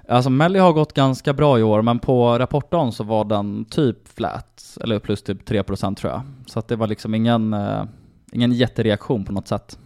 Alltså 0.09 0.31
Melly 0.31 0.59
har 0.59 0.73
gått 0.73 0.93
ganska 0.93 1.33
bra 1.33 1.59
i 1.59 1.63
år, 1.63 1.83
men 1.83 1.99
på 1.99 2.39
rapporten 2.39 2.93
så 2.93 3.05
var 3.05 3.25
den 3.25 3.65
typ 3.65 4.09
flat, 4.09 4.79
eller 4.81 4.99
plus 4.99 5.23
typ 5.23 5.49
3% 5.49 5.95
tror 5.95 6.13
jag. 6.13 6.23
Så 6.47 6.59
att 6.59 6.69
det 6.69 6.77
var 6.77 6.87
liksom 6.87 7.15
ingen, 7.15 7.53
eh, 7.55 7.85
ingen 8.33 8.53
jättereaktion 8.53 9.25
på 9.25 9.33
något 9.33 9.49
sätt. 9.49 9.79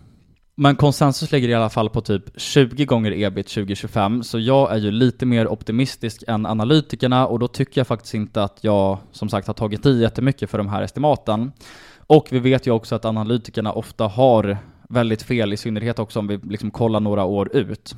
Men 0.55 0.77
konsensus 0.77 1.33
ligger 1.33 1.49
i 1.49 1.55
alla 1.55 1.71
fall 1.71 1.91
på 1.91 2.01
typ 2.01 2.41
20 2.41 2.85
gånger 2.85 3.13
ebit 3.13 3.49
2025, 3.49 4.23
så 4.23 4.39
jag 4.39 4.73
är 4.73 4.77
ju 4.77 4.91
lite 4.91 5.27
mer 5.27 5.49
optimistisk 5.49 6.25
än 6.29 6.47
analytikerna 6.47 7.27
och 7.27 7.39
då 7.39 7.49
tycker 7.49 7.81
jag 7.81 7.87
faktiskt 7.87 8.15
inte 8.15 8.43
att 8.43 8.65
jag 8.65 8.99
som 9.13 9.29
sagt 9.29 9.47
har 9.47 9.55
tagit 9.55 9.87
i 9.87 10.01
jättemycket 10.01 10.51
för 10.51 10.59
de 10.59 10.69
här 10.69 10.83
estimaten. 10.83 11.53
Och 11.97 12.29
vi 12.31 12.39
vet 12.39 12.67
ju 12.67 12.71
också 12.71 12.95
att 12.95 13.05
analytikerna 13.05 13.73
ofta 13.73 14.07
har 14.07 14.59
väldigt 14.89 15.23
fel, 15.23 15.53
i 15.53 15.57
synnerhet 15.57 15.99
också 15.99 16.19
om 16.19 16.27
vi 16.27 16.37
liksom 16.37 16.71
kollar 16.71 17.01
några 17.01 17.25
år 17.25 17.57
ut. 17.57 17.95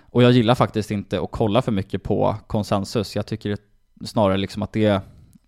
Och 0.00 0.22
jag 0.22 0.32
gillar 0.32 0.54
faktiskt 0.54 0.90
inte 0.90 1.20
att 1.20 1.30
kolla 1.30 1.62
för 1.62 1.72
mycket 1.72 2.02
på 2.02 2.36
konsensus. 2.46 3.16
Jag 3.16 3.26
tycker 3.26 3.56
snarare 4.04 4.36
liksom 4.36 4.62
att 4.62 4.72
det 4.72 5.02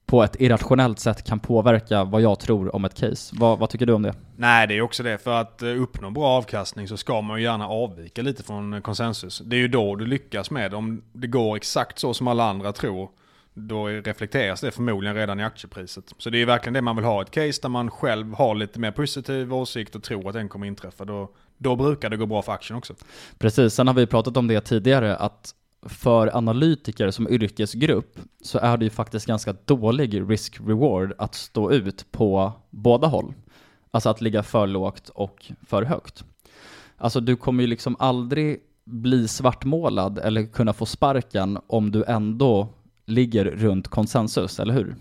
på 0.07 0.22
ett 0.22 0.40
irrationellt 0.40 0.98
sätt 0.98 1.24
kan 1.24 1.40
påverka 1.40 2.05
vad 2.05 2.22
jag 2.22 2.40
tror 2.40 2.74
om 2.74 2.84
ett 2.84 2.94
case. 2.94 3.34
Vad, 3.38 3.59
vad, 3.59 3.70
tycker 3.70 3.86
du 3.86 3.92
om 3.92 4.03
det? 4.03 4.14
Nej, 4.36 4.66
det 4.66 4.74
är 4.74 4.80
också 4.80 5.03
det. 5.03 5.18
För 5.18 5.40
att 5.40 5.62
eh, 5.62 5.82
uppnå 5.82 6.11
bra 6.11 6.26
avkastning 6.26 6.88
så 6.88 6.96
ska 6.96 7.20
man 7.20 7.38
ju 7.38 7.44
gärna 7.44 7.68
avvika 7.68 8.22
lite 8.22 8.42
från 8.42 8.82
konsensus. 8.82 9.42
Det 9.44 9.57
är 9.57 9.61
ju 9.61 9.68
då 9.68 9.96
du 9.96 10.07
lyckas 10.07 10.50
med. 10.50 10.74
Om 10.74 11.03
det 11.12 11.26
går 11.26 11.57
exakt 11.57 11.98
så 11.98 12.14
som 12.14 12.28
alla 12.28 12.44
andra 12.44 12.72
tror, 12.72 13.11
då 13.55 13.86
reflekteras 13.86 14.61
det 14.61 14.70
förmodligen 14.70 15.16
redan 15.16 15.40
i 15.40 15.44
aktiepriset. 15.44 16.05
Så 16.18 16.30
det 16.30 16.42
är 16.42 16.46
verkligen 16.46 16.74
det 16.74 16.82
man 16.82 16.96
vill 16.96 17.05
ha, 17.05 17.22
ett 17.22 17.30
case 17.30 17.62
där 17.62 17.68
man 17.68 17.90
själv 17.90 18.34
har 18.34 18.55
lite 18.55 18.80
mer 18.80 18.90
positiv 18.90 19.55
åsikt 19.55 19.94
och 19.94 20.03
tror 20.03 20.28
att 20.28 20.34
den 20.34 20.48
kommer 20.48 20.66
inträffa. 20.66 21.05
Då, 21.05 21.30
då 21.59 21.76
brukar 21.76 22.11
det 22.11 22.16
gå 22.16 22.26
bra 22.26 22.42
för 22.42 22.53
aktien 22.53 22.78
också. 22.78 22.94
Precis, 23.38 23.74
sen 23.74 23.86
har 23.86 23.94
vi 23.94 24.07
pratat 24.07 24.36
om 24.36 24.48
det 24.48 24.61
tidigare, 24.61 25.16
att 25.16 25.55
för 25.87 26.37
analytiker 26.37 27.11
som 27.11 27.28
yrkesgrupp 27.28 28.18
så 28.43 28.59
är 28.59 28.76
det 28.76 28.85
ju 28.85 28.91
faktiskt 28.91 29.26
ganska 29.26 29.55
dålig 29.64 30.30
risk-reward 30.30 31.12
att 31.18 31.35
stå 31.35 31.72
ut 31.72 32.07
på 32.11 32.53
båda 32.70 33.07
håll. 33.07 33.35
Alltså 33.91 34.11
att 34.11 34.20
ligga 34.20 34.43
för 34.43 34.66
lågt 34.66 35.09
och 35.09 35.53
för 35.66 35.83
högt. 35.83 36.24
Alltså 36.97 37.20
du 37.20 37.37
kommer 37.37 37.62
ju 37.62 37.66
liksom 37.66 37.97
aldrig 37.99 38.61
bli 38.85 39.28
svartmålad 39.28 40.18
eller 40.18 40.47
kunna 40.47 40.72
få 40.72 40.87
sparken 40.87 41.59
om 41.66 41.91
du 41.91 42.05
ändå 42.05 42.68
ligger 43.05 43.45
runt 43.45 43.89
konsensus, 43.89 44.61
eller 44.61 44.74
hur? 44.74 44.97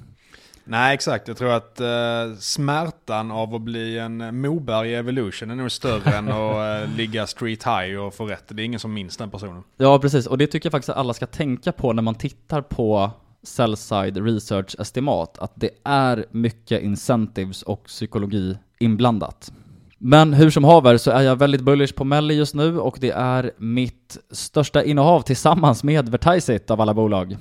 Nej, 0.63 0.93
exakt. 0.93 1.27
Jag 1.27 1.37
tror 1.37 1.51
att 1.51 1.81
uh, 1.81 2.37
smärtan 2.39 3.31
av 3.31 3.55
att 3.55 3.61
bli 3.61 3.97
en 3.97 4.41
Moberg 4.41 4.89
i 4.89 4.95
Evolution 4.95 5.51
är 5.51 5.55
nog 5.55 5.71
större 5.71 6.11
än 6.11 6.27
att 6.27 6.83
uh, 6.89 6.95
ligga 6.97 7.27
street 7.27 7.63
high 7.63 7.95
och 7.95 8.13
få 8.13 8.25
rätt. 8.25 8.43
Det 8.47 8.61
är 8.61 8.65
ingen 8.65 8.79
som 8.79 8.93
minns 8.93 9.17
den 9.17 9.31
personen. 9.31 9.63
Ja, 9.77 9.99
precis. 9.99 10.27
Och 10.27 10.37
det 10.37 10.47
tycker 10.47 10.67
jag 10.67 10.71
faktiskt 10.71 10.89
att 10.89 10.97
alla 10.97 11.13
ska 11.13 11.25
tänka 11.25 11.71
på 11.71 11.93
när 11.93 12.01
man 12.01 12.15
tittar 12.15 12.61
på 12.61 13.11
sell-side 13.43 14.17
research 14.17 14.75
estimat, 14.79 15.39
att 15.39 15.51
det 15.55 15.69
är 15.83 16.25
mycket 16.31 16.81
incentives 16.81 17.63
och 17.63 17.83
psykologi 17.83 18.57
inblandat. 18.79 19.51
Men 19.97 20.33
hur 20.33 20.49
som 20.49 20.63
haver 20.63 20.97
så 20.97 21.11
är 21.11 21.21
jag 21.21 21.35
väldigt 21.35 21.61
bullish 21.61 21.95
på 21.95 22.03
Melly 22.03 22.33
just 22.33 22.55
nu 22.55 22.79
och 22.79 22.97
det 23.01 23.11
är 23.11 23.51
mitt 23.57 24.17
största 24.31 24.83
innehav 24.83 25.21
tillsammans 25.21 25.83
med 25.83 26.09
Vertiseit 26.09 26.71
av 26.71 26.81
alla 26.81 26.93
bolag. 26.93 27.37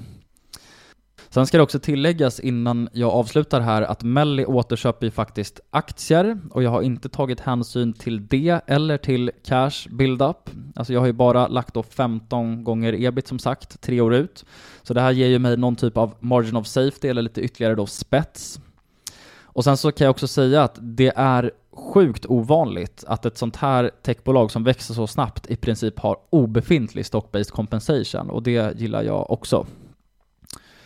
Sen 1.32 1.46
ska 1.46 1.56
det 1.56 1.62
också 1.62 1.78
tilläggas 1.78 2.40
innan 2.40 2.88
jag 2.92 3.10
avslutar 3.10 3.60
här 3.60 3.82
att 3.82 4.02
Melli 4.02 4.46
återköper 4.46 5.06
ju 5.06 5.10
faktiskt 5.10 5.60
aktier 5.70 6.38
och 6.50 6.62
jag 6.62 6.70
har 6.70 6.82
inte 6.82 7.08
tagit 7.08 7.40
hänsyn 7.40 7.92
till 7.92 8.26
det 8.26 8.60
eller 8.66 8.98
till 8.98 9.30
cash 9.44 9.88
build-up. 9.90 10.50
Alltså 10.74 10.92
jag 10.92 11.00
har 11.00 11.06
ju 11.06 11.12
bara 11.12 11.48
lagt 11.48 11.74
då 11.74 11.82
15 11.82 12.64
gånger 12.64 13.04
ebit 13.04 13.28
som 13.28 13.38
sagt, 13.38 13.80
tre 13.80 14.00
år 14.00 14.14
ut. 14.14 14.44
Så 14.82 14.94
det 14.94 15.00
här 15.00 15.10
ger 15.10 15.26
ju 15.26 15.38
mig 15.38 15.56
någon 15.56 15.76
typ 15.76 15.96
av 15.96 16.14
margin 16.20 16.56
of 16.56 16.66
safety 16.66 17.08
eller 17.08 17.22
lite 17.22 17.40
ytterligare 17.40 17.74
då 17.74 17.86
spets. 17.86 18.60
Och 19.42 19.64
sen 19.64 19.76
så 19.76 19.92
kan 19.92 20.04
jag 20.04 20.10
också 20.10 20.28
säga 20.28 20.62
att 20.62 20.78
det 20.80 21.12
är 21.16 21.50
sjukt 21.72 22.26
ovanligt 22.26 23.04
att 23.06 23.26
ett 23.26 23.38
sånt 23.38 23.56
här 23.56 23.90
techbolag 24.02 24.50
som 24.50 24.64
växer 24.64 24.94
så 24.94 25.06
snabbt 25.06 25.50
i 25.50 25.56
princip 25.56 25.98
har 25.98 26.16
obefintlig 26.30 27.04
stock-based 27.04 27.50
compensation 27.50 28.30
och 28.30 28.42
det 28.42 28.80
gillar 28.80 29.02
jag 29.02 29.30
också. 29.30 29.66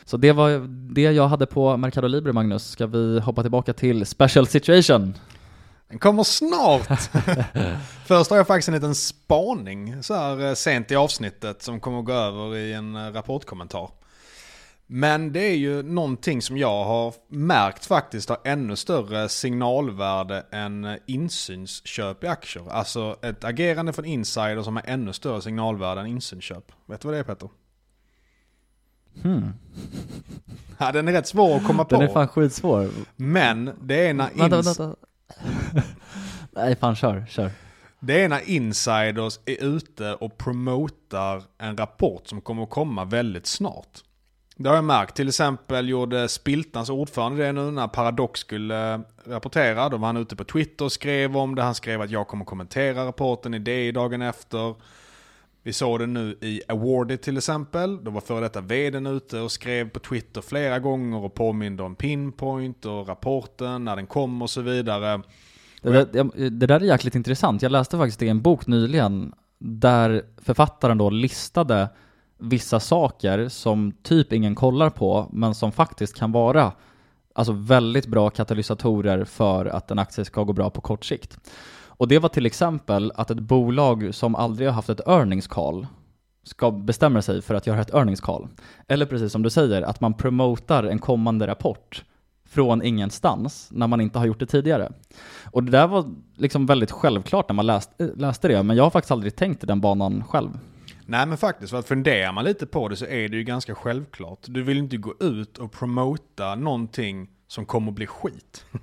Så 0.05 0.16
det 0.16 0.32
var 0.32 0.68
det 0.94 1.02
jag 1.02 1.28
hade 1.28 1.46
på 1.46 1.76
Mercado 1.76 2.07
Libre, 2.07 2.32
Magnus. 2.32 2.68
Ska 2.68 2.86
vi 2.86 3.20
hoppa 3.20 3.42
tillbaka 3.42 3.72
till 3.72 4.07
Special 4.07 4.46
Situation? 4.46 5.14
Den 5.88 5.98
kommer 5.98 6.22
snart! 6.22 6.86
Först 8.07 8.30
har 8.30 8.36
jag 8.36 8.46
faktiskt 8.46 8.68
en 8.68 8.74
liten 8.74 8.94
spaning 8.94 10.02
så 10.02 10.14
här 10.14 10.48
eh, 10.48 10.55
sent 10.55 10.90
i 10.90 10.96
avsnittet 10.96 11.62
som 11.62 11.80
kommer 11.80 11.98
att 11.98 12.05
gå 12.05 12.12
över 12.12 12.57
i 12.57 12.72
en 12.72 12.96
eh, 12.96 13.12
rapportkommentar. 13.12 13.90
Men 14.86 15.32
det 15.32 15.40
är 15.40 15.57
ju 15.57 15.82
någonting 15.82 16.42
som 16.42 16.57
jag 16.59 16.84
har 16.84 17.14
märkt 17.28 17.86
faktiskt 17.86 18.28
har 18.28 18.38
ännu 18.44 18.76
större 18.76 19.28
signalvärde 19.28 20.46
än 20.50 20.84
eh, 20.84 20.96
insynsköp 21.07 22.24
i 22.24 22.26
aktier. 22.26 22.70
Alltså 22.70 23.16
ett 23.22 23.44
agerande 23.44 23.92
från 23.92 24.05
insider 24.05 24.62
som 24.62 24.76
har 24.76 24.84
ännu 24.86 25.12
större 25.12 25.42
signalvärde 25.42 26.00
än 26.00 26.07
insynsköp. 26.07 26.72
Vet 26.86 27.00
du 27.00 27.09
vad 27.09 27.14
det 27.14 27.18
är 27.18 27.24
Peter? 27.24 27.48
Hmm. 29.22 29.52
Ja, 30.78 30.92
den 30.92 31.08
är 31.08 31.12
rätt 31.12 31.26
svår 31.26 31.56
att 31.56 31.66
komma 31.66 31.84
på. 31.84 31.96
Den 31.98 32.08
är 32.08 32.12
fan 32.12 32.28
skitsvår. 32.28 32.88
Men 33.16 33.70
det 33.82 34.08
är 34.08 34.14
när... 34.14 34.28
Ins- 34.28 34.38
vänta, 34.50 34.62
vänta. 34.62 34.96
Nej, 36.50 36.76
fan 36.76 36.96
kör, 36.96 37.26
kör. 37.28 37.50
Det 38.00 38.24
är 38.24 38.28
när 38.28 38.50
insiders 38.50 39.38
är 39.46 39.64
ute 39.64 40.14
och 40.14 40.38
promotar 40.38 41.42
en 41.58 41.76
rapport 41.76 42.28
som 42.28 42.40
kommer 42.40 42.62
att 42.62 42.70
komma 42.70 43.04
väldigt 43.04 43.46
snart. 43.46 43.98
Det 44.56 44.68
har 44.68 44.76
jag 44.76 44.84
märkt. 44.84 45.16
Till 45.16 45.28
exempel 45.28 45.88
gjorde 45.88 46.28
Spiltans 46.28 46.90
ordförande 46.90 47.44
det 47.46 47.52
nu 47.52 47.70
när 47.70 47.88
Paradox 47.88 48.40
skulle 48.40 48.94
eh, 48.94 49.00
rapportera. 49.26 49.88
Då 49.88 49.96
var 49.96 50.06
han 50.06 50.16
ute 50.16 50.36
på 50.36 50.44
Twitter 50.44 50.84
och 50.84 50.92
skrev 50.92 51.36
om 51.36 51.54
det. 51.54 51.62
Han 51.62 51.74
skrev 51.74 52.00
att 52.00 52.10
jag 52.10 52.28
kommer 52.28 52.44
kommentera 52.44 53.06
rapporten 53.06 53.54
i 53.54 53.58
det 53.58 53.92
dagen 53.92 54.22
efter. 54.22 54.74
Vi 55.66 55.72
såg 55.72 55.98
det 55.98 56.06
nu 56.06 56.38
i 56.40 56.62
Awardit 56.68 57.22
till 57.22 57.36
exempel. 57.36 58.04
Då 58.04 58.10
var 58.10 58.20
före 58.20 58.40
detta 58.40 58.60
vdn 58.60 59.06
ute 59.06 59.40
och 59.40 59.52
skrev 59.52 59.88
på 59.88 59.98
Twitter 59.98 60.40
flera 60.40 60.78
gånger 60.78 61.18
och 61.18 61.34
påminde 61.34 61.82
om 61.82 61.96
Pinpoint 61.96 62.84
och 62.84 63.08
rapporten, 63.08 63.84
när 63.84 63.96
den 63.96 64.06
kom 64.06 64.42
och 64.42 64.50
så 64.50 64.60
vidare. 64.60 65.22
Det 65.82 65.90
där, 65.90 66.50
det 66.50 66.66
där 66.66 66.80
är 66.80 66.84
jäkligt 66.84 67.14
intressant. 67.14 67.62
Jag 67.62 67.72
läste 67.72 67.98
faktiskt 67.98 68.18
det 68.18 68.26
i 68.26 68.28
en 68.28 68.42
bok 68.42 68.66
nyligen 68.66 69.32
där 69.58 70.22
författaren 70.36 70.98
då 70.98 71.10
listade 71.10 71.88
vissa 72.38 72.80
saker 72.80 73.48
som 73.48 73.92
typ 74.02 74.32
ingen 74.32 74.54
kollar 74.54 74.90
på 74.90 75.28
men 75.32 75.54
som 75.54 75.72
faktiskt 75.72 76.16
kan 76.16 76.32
vara 76.32 76.72
alltså 77.34 77.52
väldigt 77.52 78.06
bra 78.06 78.30
katalysatorer 78.30 79.24
för 79.24 79.66
att 79.66 79.90
en 79.90 79.98
aktie 79.98 80.24
ska 80.24 80.42
gå 80.42 80.52
bra 80.52 80.70
på 80.70 80.80
kort 80.80 81.04
sikt. 81.04 81.38
Och 81.97 82.09
det 82.09 82.18
var 82.18 82.28
till 82.28 82.47
exempel 82.47 83.12
att 83.14 83.30
ett 83.30 83.40
bolag 83.40 84.14
som 84.14 84.34
aldrig 84.34 84.68
har 84.68 84.74
haft 84.74 84.88
ett 84.88 85.09
earnings 85.09 85.47
call 85.47 85.86
ska 86.42 86.70
bestämma 86.70 87.22
sig 87.22 87.42
för 87.42 87.55
att 87.55 87.66
göra 87.66 87.80
ett 87.80 87.95
earnings 87.95 88.20
call. 88.20 88.49
Eller 88.88 89.07
precis 89.07 89.32
som 89.32 89.42
du 89.42 89.51
säger, 89.51 89.82
att 89.82 90.01
man 90.01 90.14
promotar 90.14 90.84
en 90.84 90.99
kommande 90.99 91.47
rapport 91.47 92.05
från 92.49 92.82
ingenstans 92.82 93.68
när 93.72 93.86
man 93.86 94.01
inte 94.01 94.18
har 94.18 94.26
gjort 94.26 94.40
det 94.40 94.47
tidigare. 94.47 94.92
Och 95.45 95.64
det 95.64 95.70
där 95.70 95.86
var 95.86 96.05
liksom 96.36 96.66
väldigt 96.66 96.90
självklart 96.90 97.49
när 97.49 97.55
man 97.55 97.66
läste, 97.66 98.11
läste 98.16 98.49
det, 98.49 98.62
men 98.62 98.76
jag 98.76 98.84
har 98.84 98.90
faktiskt 98.90 99.11
aldrig 99.11 99.36
tänkt 99.36 99.64
i 99.64 99.66
den 99.66 99.80
banan 99.80 100.24
själv. 100.24 100.59
Nej 101.07 101.26
men 101.26 101.38
faktiskt, 101.38 101.70
för 101.70 101.78
att 101.78 101.88
funderar 101.88 102.32
man 102.32 102.44
lite 102.44 102.66
på 102.66 102.88
det 102.88 102.96
så 102.96 103.05
är 103.05 103.28
det 103.28 103.36
ju 103.36 103.44
ganska 103.44 103.74
självklart. 103.74 104.38
Du 104.42 104.62
vill 104.62 104.78
inte 104.78 104.96
gå 104.96 105.14
ut 105.20 105.59
och 105.59 105.72
promota 105.72 106.55
någonting 106.55 107.28
som 107.46 107.66
kommer 107.66 107.88
att 107.88 107.94
bli 107.94 108.07
skit. 108.07 108.64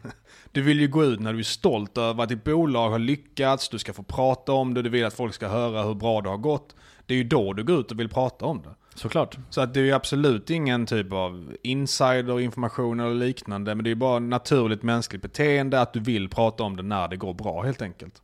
Du 0.54 0.62
vill 0.62 0.80
ju 0.80 0.88
gå 0.88 1.04
ut 1.04 1.20
när 1.20 1.34
du 1.34 1.40
är 1.40 1.44
stolt 1.44 1.98
över 1.98 2.24
att 2.24 2.30
ditt 2.30 2.44
bolag 2.44 2.90
har 2.90 3.00
lyckats, 3.00 3.70
du 3.70 3.80
ska 3.80 3.94
få 3.94 4.04
prata 4.04 4.52
om 4.52 4.74
det, 4.74 4.82
du 4.82 4.90
vill 4.90 5.06
att 5.06 5.14
folk 5.14 5.34
ska 5.34 5.48
höra 5.48 5.84
hur 5.84 5.94
bra 5.94 6.22
det 6.22 6.30
har 6.30 6.38
gått. 6.38 6.76
Det 7.06 7.14
är 7.14 7.18
ju 7.18 7.24
då 7.24 7.54
du 7.54 7.64
går 7.64 7.80
ut 7.80 7.92
och 7.92 8.00
vill 8.00 8.10
prata 8.10 8.46
om 8.46 8.62
det. 8.62 8.70
Såklart. 8.96 9.38
Så 9.50 9.62
att 9.62 9.74
det 9.74 9.80
är 9.80 9.84
ju 9.84 9.92
absolut 9.92 10.50
ingen 10.50 10.86
typ 10.86 11.14
av 11.14 11.56
insiderinformation 11.64 13.00
eller 13.00 13.16
liknande, 13.16 13.76
men 13.76 13.84
det 13.84 13.92
är 13.92 13.96
bara 13.96 14.20
naturligt 14.20 14.84
mänskligt 14.84 15.22
beteende 15.22 15.82
att 15.82 15.94
du 15.94 16.00
vill 16.00 16.30
prata 16.30 16.64
om 16.64 16.76
det 16.76 16.84
när 16.84 17.08
det 17.08 17.18
går 17.18 17.34
bra 17.34 17.62
helt 17.62 17.82
enkelt. 17.82 18.22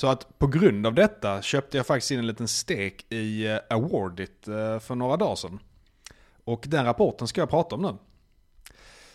Så 0.00 0.06
att 0.06 0.38
på 0.38 0.46
grund 0.46 0.86
av 0.86 0.94
detta 0.94 1.42
köpte 1.42 1.76
jag 1.76 1.86
faktiskt 1.86 2.10
in 2.10 2.18
en 2.18 2.26
liten 2.26 2.48
stek 2.48 3.12
i 3.12 3.46
eh, 3.46 3.58
Awardit 3.70 4.48
eh, 4.48 4.78
för 4.78 4.94
några 4.94 5.16
dagar 5.16 5.34
sedan. 5.34 5.58
Och 6.44 6.64
den 6.68 6.84
rapporten 6.84 7.28
ska 7.28 7.40
jag 7.40 7.50
prata 7.50 7.74
om 7.74 7.82
nu. 7.82 7.96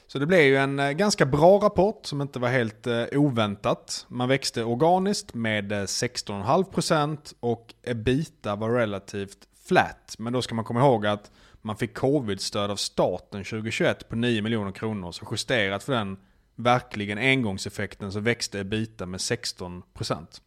Så 0.08 0.20
det 0.20 0.26
blev 0.26 0.42
ju 0.42 0.58
en 0.58 0.80
eh, 0.80 0.92
ganska 0.92 1.26
bra 1.26 1.60
rapport 1.60 2.06
som 2.06 2.22
inte 2.22 2.40
var 2.40 2.50
helt 2.50 2.88
oväntat. 3.12 4.06
Man 4.10 4.30
växte 4.30 4.64
organiskt 4.64 5.34
med 5.34 5.72
16,5% 5.72 7.34
och 7.40 7.74
ebita 7.84 8.56
var 8.56 8.70
relativt 8.70 9.48
flat. 9.68 10.16
Men 10.18 10.34
då 10.34 10.42
ska 10.42 10.56
man 10.56 10.66
komma 10.66 10.80
ihåg 10.80 11.06
att 11.06 11.32
man 11.62 11.78
fick 11.78 11.94
covid-stöd 11.94 12.72
av 12.72 12.76
staten 12.76 13.44
2021 13.44 14.10
på 14.10 14.16
9 14.16 14.42
miljoner 14.42 14.72
kronor. 14.72 15.12
Så 15.12 15.28
justerat 15.32 15.84
för 15.84 15.94
den 15.94 16.18
verkligen 16.56 17.18
engångseffekten 17.18 18.12
så 18.12 18.20
växte 18.20 18.60
ebita 18.60 19.06
med 19.06 19.18
16%. 19.18 20.42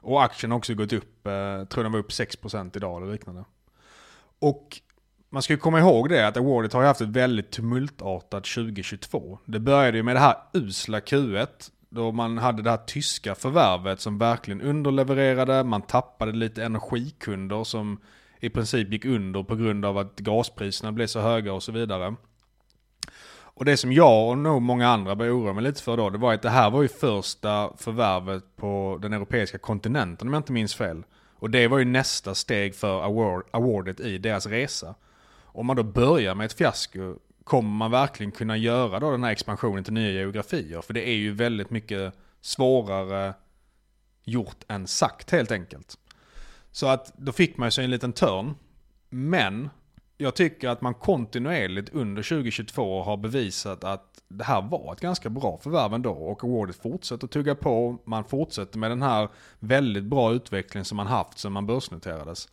Och 0.00 0.24
aktien 0.24 0.50
har 0.50 0.58
också 0.58 0.74
gått 0.74 0.92
upp, 0.92 1.26
eh, 1.26 1.64
tror 1.64 1.82
den 1.82 1.92
var 1.92 1.98
upp 1.98 2.12
6% 2.12 2.76
idag 2.76 3.02
eller 3.02 3.12
liknande. 3.12 3.44
Och 4.38 4.80
man 5.30 5.42
ska 5.42 5.52
ju 5.52 5.58
komma 5.58 5.78
ihåg 5.78 6.08
det 6.08 6.28
att 6.28 6.36
Awardit 6.36 6.72
har 6.72 6.80
ju 6.80 6.86
haft 6.86 7.00
ett 7.00 7.08
väldigt 7.08 7.50
tumultartat 7.50 8.44
2022. 8.44 9.38
Det 9.44 9.60
började 9.60 9.96
ju 9.96 10.02
med 10.02 10.16
det 10.16 10.20
här 10.20 10.36
usla 10.52 11.00
Q1 11.00 11.70
då 11.88 12.12
man 12.12 12.38
hade 12.38 12.62
det 12.62 12.70
här 12.70 12.80
tyska 12.86 13.34
förvärvet 13.34 14.00
som 14.00 14.18
verkligen 14.18 14.60
underlevererade. 14.60 15.64
Man 15.64 15.82
tappade 15.82 16.32
lite 16.32 16.64
energikunder 16.64 17.64
som 17.64 18.00
i 18.40 18.50
princip 18.50 18.92
gick 18.92 19.04
under 19.04 19.42
på 19.42 19.56
grund 19.56 19.84
av 19.84 19.98
att 19.98 20.16
gaspriserna 20.16 20.92
blev 20.92 21.06
så 21.06 21.20
höga 21.20 21.52
och 21.52 21.62
så 21.62 21.72
vidare. 21.72 22.14
Och 23.58 23.64
det 23.64 23.76
som 23.76 23.92
jag 23.92 24.28
och 24.28 24.38
nog 24.38 24.62
många 24.62 24.88
andra 24.88 25.16
började 25.16 25.38
oroa 25.38 25.52
mig 25.52 25.64
lite 25.64 25.82
för 25.82 25.96
då, 25.96 26.10
det 26.10 26.18
var 26.18 26.34
att 26.34 26.42
det 26.42 26.50
här 26.50 26.70
var 26.70 26.82
ju 26.82 26.88
första 26.88 27.76
förvärvet 27.76 28.44
på 28.56 28.98
den 29.02 29.12
europeiska 29.12 29.58
kontinenten 29.58 30.28
om 30.28 30.34
jag 30.34 30.40
inte 30.40 30.52
minns 30.52 30.74
fel. 30.74 31.04
Och 31.34 31.50
det 31.50 31.68
var 31.68 31.78
ju 31.78 31.84
nästa 31.84 32.34
steg 32.34 32.74
för 32.74 33.02
award, 33.02 33.44
awardet 33.50 34.00
i 34.00 34.18
deras 34.18 34.46
resa. 34.46 34.94
Om 35.42 35.66
man 35.66 35.76
då 35.76 35.82
börjar 35.82 36.34
med 36.34 36.44
ett 36.44 36.52
fiasko, 36.52 37.14
kommer 37.44 37.70
man 37.70 37.90
verkligen 37.90 38.32
kunna 38.32 38.56
göra 38.56 39.00
då 39.00 39.10
den 39.10 39.24
här 39.24 39.30
expansionen 39.30 39.84
till 39.84 39.92
nya 39.92 40.10
geografier? 40.10 40.80
För 40.80 40.94
det 40.94 41.08
är 41.08 41.16
ju 41.16 41.32
väldigt 41.32 41.70
mycket 41.70 42.14
svårare 42.40 43.34
gjort 44.24 44.64
än 44.68 44.86
sagt 44.86 45.30
helt 45.30 45.52
enkelt. 45.52 45.98
Så 46.70 46.86
att 46.86 47.12
då 47.16 47.32
fick 47.32 47.56
man 47.56 47.66
ju 47.66 47.70
sig 47.70 47.84
en 47.84 47.90
liten 47.90 48.12
törn. 48.12 48.54
Men 49.08 49.70
jag 50.18 50.34
tycker 50.34 50.68
att 50.68 50.80
man 50.80 50.94
kontinuerligt 50.94 51.88
under 51.88 52.22
2022 52.22 53.02
har 53.02 53.16
bevisat 53.16 53.84
att 53.84 54.22
det 54.28 54.44
här 54.44 54.62
var 54.62 54.92
ett 54.92 55.00
ganska 55.00 55.30
bra 55.30 55.58
förvärv 55.62 55.94
ändå 55.94 56.12
och 56.12 56.44
Awardet 56.44 56.76
fortsätter 56.76 57.24
att 57.24 57.30
tugga 57.30 57.54
på. 57.54 57.98
Man 58.04 58.24
fortsätter 58.24 58.78
med 58.78 58.90
den 58.90 59.02
här 59.02 59.28
väldigt 59.58 60.04
bra 60.04 60.32
utvecklingen 60.32 60.84
som 60.84 60.96
man 60.96 61.06
haft 61.06 61.38
sedan 61.38 61.52
man 61.52 61.66
börsnoterades. 61.66 62.48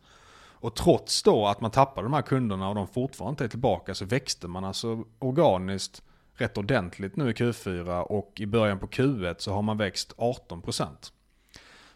Och 0.58 0.74
trots 0.74 1.22
då 1.22 1.46
att 1.46 1.60
man 1.60 1.70
tappade 1.70 2.06
de 2.06 2.12
här 2.12 2.22
kunderna 2.22 2.68
och 2.68 2.74
de 2.74 2.88
fortfarande 2.88 3.30
inte 3.30 3.44
är 3.44 3.48
tillbaka 3.48 3.94
så 3.94 4.04
växte 4.04 4.48
man 4.48 4.64
alltså 4.64 5.04
organiskt 5.18 6.02
rätt 6.34 6.58
ordentligt 6.58 7.16
nu 7.16 7.30
i 7.30 7.32
Q4 7.32 8.00
och 8.00 8.32
i 8.36 8.46
början 8.46 8.78
på 8.78 8.86
Q1 8.86 9.34
så 9.38 9.52
har 9.52 9.62
man 9.62 9.78
växt 9.78 10.14
18%. 10.16 10.86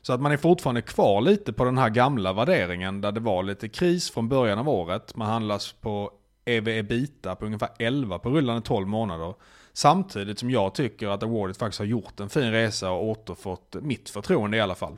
Så 0.03 0.13
att 0.13 0.21
man 0.21 0.33
är 0.33 0.37
fortfarande 0.37 0.83
kvar 0.83 1.21
lite 1.21 1.53
på 1.53 1.65
den 1.65 1.79
här 1.79 1.91
gamla 1.91 2.33
värderingen 2.33 3.01
där 3.01 3.13
det 3.13 3.21
var 3.21 3.43
lite 3.43 3.69
kris 3.69 4.11
från 4.11 4.29
början 4.29 4.59
av 4.59 4.69
året. 4.69 5.17
Man 5.17 5.29
handlas 5.29 5.73
på 5.73 6.11
EV-ebita 6.45 7.35
på 7.35 7.47
ungefär 7.47 7.69
11 7.79 8.19
på 8.19 8.31
rullande 8.31 8.63
12 8.63 8.89
månader. 8.89 9.35
Samtidigt 9.73 10.39
som 10.39 10.51
jag 10.51 10.75
tycker 10.75 11.09
att 11.09 11.23
Awardit 11.23 11.57
faktiskt 11.57 11.79
har 11.79 11.87
gjort 11.87 12.21
en 12.21 12.29
fin 12.29 12.53
resa 12.53 12.91
och 12.91 13.05
återfått 13.05 13.77
mitt 13.81 14.11
förtroende 14.11 14.57
i 14.57 14.61
alla 14.61 14.75
fall. 14.75 14.97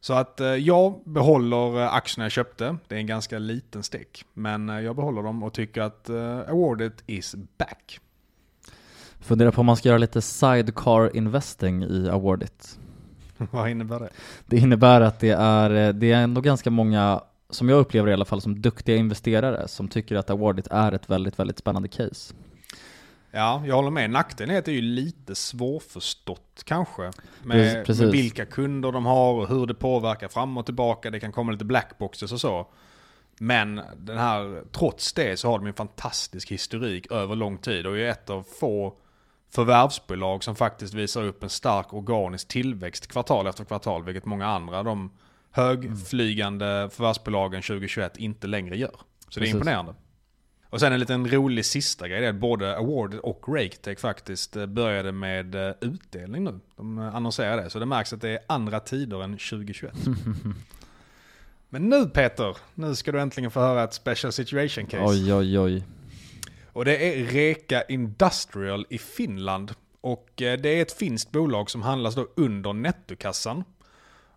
Så 0.00 0.14
att 0.14 0.40
eh, 0.40 0.48
jag 0.48 1.00
behåller 1.04 1.82
eh, 1.82 1.94
aktierna 1.94 2.24
jag 2.24 2.32
köpte. 2.32 2.76
Det 2.88 2.94
är 2.94 2.98
en 2.98 3.06
ganska 3.06 3.38
liten 3.38 3.82
stek. 3.82 4.24
Men 4.34 4.68
eh, 4.68 4.80
jag 4.80 4.96
behåller 4.96 5.22
dem 5.22 5.42
och 5.42 5.52
tycker 5.52 5.82
att 5.82 6.10
awardet 6.10 6.48
Awardit 6.48 7.02
is 7.06 7.34
back. 7.58 8.00
Funderar 9.20 9.50
på 9.50 9.60
om 9.60 9.66
man 9.66 9.76
ska 9.76 9.88
göra 9.88 9.98
lite 9.98 10.22
sidecar 10.22 11.16
investing 11.16 11.82
i 11.82 12.08
Awardit. 12.08 12.78
Vad 13.50 13.70
innebär 13.70 14.00
det? 14.00 14.10
Det 14.46 14.56
innebär 14.56 15.00
att 15.00 15.20
det 15.20 15.30
är, 15.30 15.92
det 15.92 16.12
är 16.12 16.22
ändå 16.22 16.40
ganska 16.40 16.70
många, 16.70 17.20
som 17.50 17.68
jag 17.68 17.78
upplever 17.78 18.10
i 18.10 18.12
alla 18.12 18.24
fall, 18.24 18.40
som 18.40 18.62
duktiga 18.62 18.96
investerare 18.96 19.68
som 19.68 19.88
tycker 19.88 20.16
att 20.16 20.30
Awardit 20.30 20.66
är 20.70 20.92
ett 20.92 21.10
väldigt, 21.10 21.38
väldigt 21.38 21.58
spännande 21.58 21.88
case. 21.88 22.34
Ja, 23.30 23.62
jag 23.66 23.74
håller 23.74 23.90
med. 23.90 24.10
Nackdelen 24.10 24.54
är 24.54 24.58
att 24.58 24.64
det 24.64 24.70
är 24.70 24.74
ju 24.74 24.82
lite 24.82 25.34
svårförstått 25.34 26.62
kanske. 26.64 27.10
Med, 27.42 27.88
med 27.88 28.10
vilka 28.12 28.46
kunder 28.46 28.92
de 28.92 29.06
har 29.06 29.34
och 29.34 29.48
hur 29.48 29.66
det 29.66 29.74
påverkar 29.74 30.28
fram 30.28 30.56
och 30.56 30.66
tillbaka. 30.66 31.10
Det 31.10 31.20
kan 31.20 31.32
komma 31.32 31.52
lite 31.52 31.64
blackboxes 31.64 32.32
och 32.32 32.40
så. 32.40 32.66
Men 33.38 33.80
den 33.96 34.18
här, 34.18 34.62
trots 34.72 35.12
det 35.12 35.38
så 35.38 35.48
har 35.48 35.58
de 35.58 35.66
en 35.66 35.74
fantastisk 35.74 36.50
historik 36.50 37.12
över 37.12 37.36
lång 37.36 37.58
tid 37.58 37.86
och 37.86 37.98
är 37.98 38.08
ett 38.08 38.30
av 38.30 38.46
få 38.60 38.94
förvärvsbolag 39.50 40.44
som 40.44 40.56
faktiskt 40.56 40.94
visar 40.94 41.22
upp 41.22 41.42
en 41.42 41.50
stark 41.50 41.94
organisk 41.94 42.48
tillväxt 42.48 43.06
kvartal 43.06 43.46
efter 43.46 43.64
kvartal, 43.64 44.04
vilket 44.04 44.24
många 44.24 44.46
andra 44.46 44.82
de 44.82 45.10
högflygande 45.50 46.90
förvärvsbolagen 46.92 47.62
2021 47.62 48.16
inte 48.16 48.46
längre 48.46 48.76
gör. 48.76 48.90
Så 48.90 49.00
det 49.00 49.36
är 49.36 49.40
Precis. 49.40 49.54
imponerande. 49.54 49.94
Och 50.70 50.80
sen 50.80 50.92
en 50.92 51.00
liten 51.00 51.30
rolig 51.30 51.64
sista 51.64 52.08
grej, 52.08 52.20
det 52.20 52.26
är 52.26 52.30
att 52.30 52.36
både 52.36 52.76
Awarded 52.76 53.20
och 53.20 53.44
RakeTech 53.48 53.98
faktiskt 53.98 54.56
eh, 54.56 54.66
började 54.66 55.12
med 55.12 55.54
eh, 55.54 55.74
utdelning 55.80 56.44
nu. 56.44 56.60
De 56.76 56.98
eh, 56.98 57.14
annonserar 57.14 57.62
det, 57.62 57.70
så 57.70 57.78
det 57.78 57.86
märks 57.86 58.12
att 58.12 58.20
det 58.20 58.28
är 58.28 58.38
andra 58.46 58.80
tider 58.80 59.22
än 59.22 59.32
2021. 59.32 59.94
Men 61.68 61.88
nu 61.88 62.06
Peter, 62.06 62.56
nu 62.74 62.94
ska 62.94 63.12
du 63.12 63.20
äntligen 63.20 63.50
få 63.50 63.60
höra 63.60 63.84
ett 63.84 63.94
special 63.94 64.32
situation 64.32 64.86
case. 64.86 65.04
Oj, 65.06 65.34
oj, 65.34 65.58
oj. 65.58 65.84
Och 66.76 66.84
det 66.84 66.96
är 66.96 67.24
Reka 67.24 67.82
Industrial 67.82 68.86
i 68.88 68.98
Finland. 68.98 69.72
Och 70.00 70.42
eh, 70.42 70.58
det 70.58 70.68
är 70.68 70.82
ett 70.82 70.92
finskt 70.92 71.32
bolag 71.32 71.70
som 71.70 71.82
handlas 71.82 72.14
då 72.14 72.26
under 72.36 72.72
nettokassan. 72.72 73.64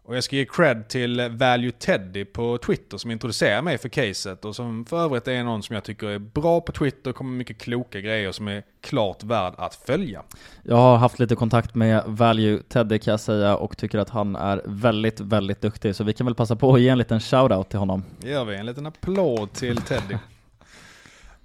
Och 0.04 0.16
jag 0.16 0.24
ska 0.24 0.36
ge 0.36 0.46
cred 0.46 0.88
till 0.88 1.30
Value 1.30 1.72
Teddy 1.72 2.26
på 2.26 2.58
Twitter 2.58 2.98
som 2.98 3.12
introducerar 3.12 3.62
mig 3.62 3.78
för 3.78 3.90
caset 3.90 4.46
och 4.46 4.56
som 4.56 4.86
för 4.86 5.04
övrigt 5.04 5.28
är 5.28 5.44
någon 5.44 5.64
som 5.64 5.74
jag 5.74 5.84
tycker 5.84 6.08
är 6.08 6.20
bra 6.20 6.62
på 6.62 6.72
Twitter, 6.72 7.12
kommer 7.12 7.32
med 7.32 7.38
mycket 7.38 7.58
kloka 7.58 8.02
grejer 8.02 8.32
som 8.32 8.48
är 8.48 8.64
klart 8.82 9.24
värd 9.24 9.54
att 9.58 9.76
följa. 9.76 10.24
Jag 10.64 10.76
har 10.76 10.98
haft 10.98 11.20
lite 11.20 11.36
kontakt 11.36 11.76
med 11.76 12.04
Value 12.06 12.60
Teddy 12.70 13.00
kan 13.00 13.12
jag 13.12 13.20
säga 13.20 13.56
och 13.56 13.78
tycker 13.78 13.98
att 13.98 14.10
han 14.10 14.36
är 14.36 14.62
väldigt, 14.66 15.20
väldigt 15.20 15.62
duktig 15.62 15.96
så 15.96 16.04
vi 16.04 16.14
kan 16.14 16.26
väl 16.26 16.36
passa 16.36 16.56
på 16.56 16.74
att 16.74 16.82
ge 16.82 16.90
en 16.90 16.98
liten 16.98 17.20
shoutout 17.20 17.70
till 17.70 17.80
honom. 17.80 18.04
Det 18.20 18.30
gör 18.30 18.46
vi, 18.46 18.56
en 18.56 18.66
liten 18.66 18.86
applåd 18.86 19.54
till 19.54 19.78
Teddy. 19.78 20.16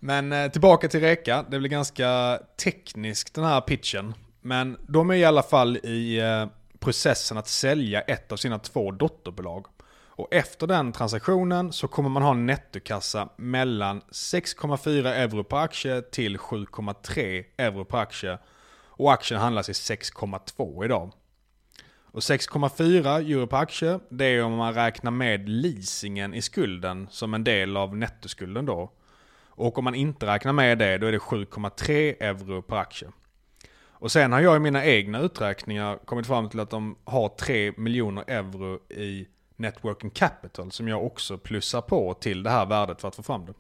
Men 0.07 0.33
eh, 0.33 0.51
tillbaka 0.51 0.89
till 0.89 1.01
Reka, 1.01 1.45
det 1.51 1.59
blir 1.59 1.71
ganska 1.71 2.41
tekniskt 2.65 3.35
den 3.35 3.45
här 3.45 3.61
pitchen. 3.61 4.15
Men 4.41 4.77
de 4.89 5.11
är 5.11 5.15
i 5.15 5.25
alla 5.25 5.43
fall 5.43 5.77
i 5.77 6.21
eh, 6.21 6.47
processen 6.79 7.39
att 7.39 7.49
sälja 7.49 8.01
ett 8.01 8.33
av 8.33 8.37
sina 8.37 8.59
två 8.59 8.91
dotterbolag. 8.91 9.67
Och 10.09 10.29
efter 10.35 10.67
den 10.67 10.93
transaktionen 10.93 11.73
så 11.73 11.89
kommer 11.89 12.09
man 12.09 12.23
ha 12.23 12.31
en 12.31 12.47
nettokassa 12.47 13.29
mellan 13.37 14.01
6,4 14.01 15.07
euro 15.07 15.45
per 15.45 15.57
aktie 15.57 16.03
till 16.03 16.39
7,3 16.39 17.45
euro 17.57 17.85
per 17.85 17.99
aktie. 17.99 18.39
Och 18.87 19.13
aktien 19.13 19.41
handlas 19.41 19.69
i 19.69 19.73
6,2 19.73 20.85
idag. 20.85 21.13
Och 22.05 22.21
6,4 22.21 23.31
euro 23.31 23.47
per 23.47 23.57
aktie, 23.57 24.01
det 24.09 24.25
är 24.25 24.45
om 24.45 24.53
man 24.53 24.75
räknar 24.75 25.11
med 25.11 25.49
leasingen 25.49 26.35
i 26.35 26.43
skulden 26.43 27.09
som 27.11 27.35
en 27.35 27.45
del 27.45 27.77
av 27.77 27.97
nettoskulden 27.97 28.67
då. 28.67 28.93
Och 29.57 29.79
om 29.79 29.85
man 29.85 29.95
inte 29.95 30.27
räknar 30.27 30.53
med 30.53 30.79
det, 30.79 30.99
då 30.99 31.07
är 31.07 31.13
det 31.13 31.19
7,3 31.19 32.15
euro 32.21 32.63
per 32.63 32.77
aktie. 32.77 33.09
Och 34.05 34.13
sen 34.13 34.33
har 34.33 34.41
jag 34.41 34.57
i 34.57 34.59
mina 34.59 34.85
egna 34.85 35.21
uträkningar 35.21 35.99
kommit 36.05 36.27
fram 36.27 36.49
till 36.49 36.61
att 36.61 36.71
de 36.71 36.97
har 37.05 37.29
3 37.29 37.73
miljoner 37.77 38.25
euro 38.27 38.93
i 38.93 39.29
networking 39.57 40.11
capital 40.11 40.73
som 40.73 40.89
jag 40.89 41.07
också 41.07 41.39
plussar 41.39 41.81
på 41.81 42.15
till 42.15 42.43
det 42.43 42.51
här 42.51 42.67
värdet 42.67 43.01
för 43.01 43.09
att 43.09 43.15
få 43.15 43.23
fram 43.23 43.47
det. 43.47 43.55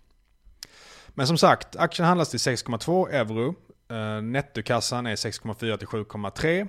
Men 1.09 1.26
som 1.26 1.38
sagt, 1.38 1.76
aktien 1.76 2.09
handlas 2.09 2.30
till 2.30 2.38
6,2 2.38 3.09
euro. 3.11 3.55
Eh, 3.90 4.22
nettokassan 4.22 5.07
är 5.07 5.16
6,4 5.16 5.76
till 5.76 5.88
7,3. 5.88 6.68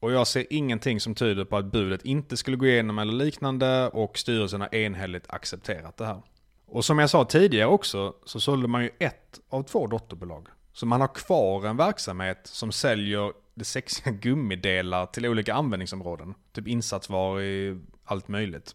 Och 0.00 0.12
jag 0.12 0.26
ser 0.26 0.46
ingenting 0.50 1.00
som 1.00 1.14
tyder 1.14 1.44
på 1.44 1.56
att 1.56 1.64
budet 1.64 2.04
inte 2.04 2.36
skulle 2.36 2.56
gå 2.56 2.66
igenom 2.66 2.98
eller 2.98 3.12
liknande 3.12 3.88
och 3.88 4.18
styrelsen 4.18 4.60
har 4.60 4.74
enhälligt 4.74 5.30
accepterat 5.30 5.96
det 5.96 6.06
här. 6.06 6.22
Och 6.66 6.84
som 6.84 6.98
jag 6.98 7.10
sa 7.10 7.24
tidigare 7.24 7.68
också 7.68 8.14
så 8.24 8.40
sålde 8.40 8.68
man 8.68 8.82
ju 8.82 8.90
ett 8.98 9.40
av 9.48 9.62
två 9.62 9.86
dotterbolag. 9.86 10.48
Så 10.72 10.86
man 10.86 11.00
har 11.00 11.14
kvar 11.14 11.66
en 11.66 11.76
verksamhet 11.76 12.40
som 12.44 12.72
säljer 12.72 13.32
det 13.54 13.64
sexiga 13.64 14.12
gummidelar 14.20 15.06
till 15.06 15.26
olika 15.26 15.54
användningsområden. 15.54 16.34
Typ 16.52 16.68
insatsvaror 16.68 17.42
i 17.42 17.80
allt 18.04 18.28
möjligt. 18.28 18.74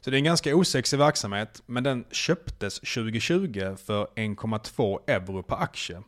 Så 0.00 0.10
det 0.10 0.16
är 0.16 0.18
en 0.18 0.24
ganska 0.24 0.56
osexig 0.56 0.98
verksamhet, 0.98 1.62
men 1.66 1.84
den 1.84 2.04
köptes 2.10 2.80
2020 2.80 3.76
för 3.86 4.06
1,2 4.06 4.98
euro 5.06 5.42
per 5.42 5.56
aktie. 5.56 6.02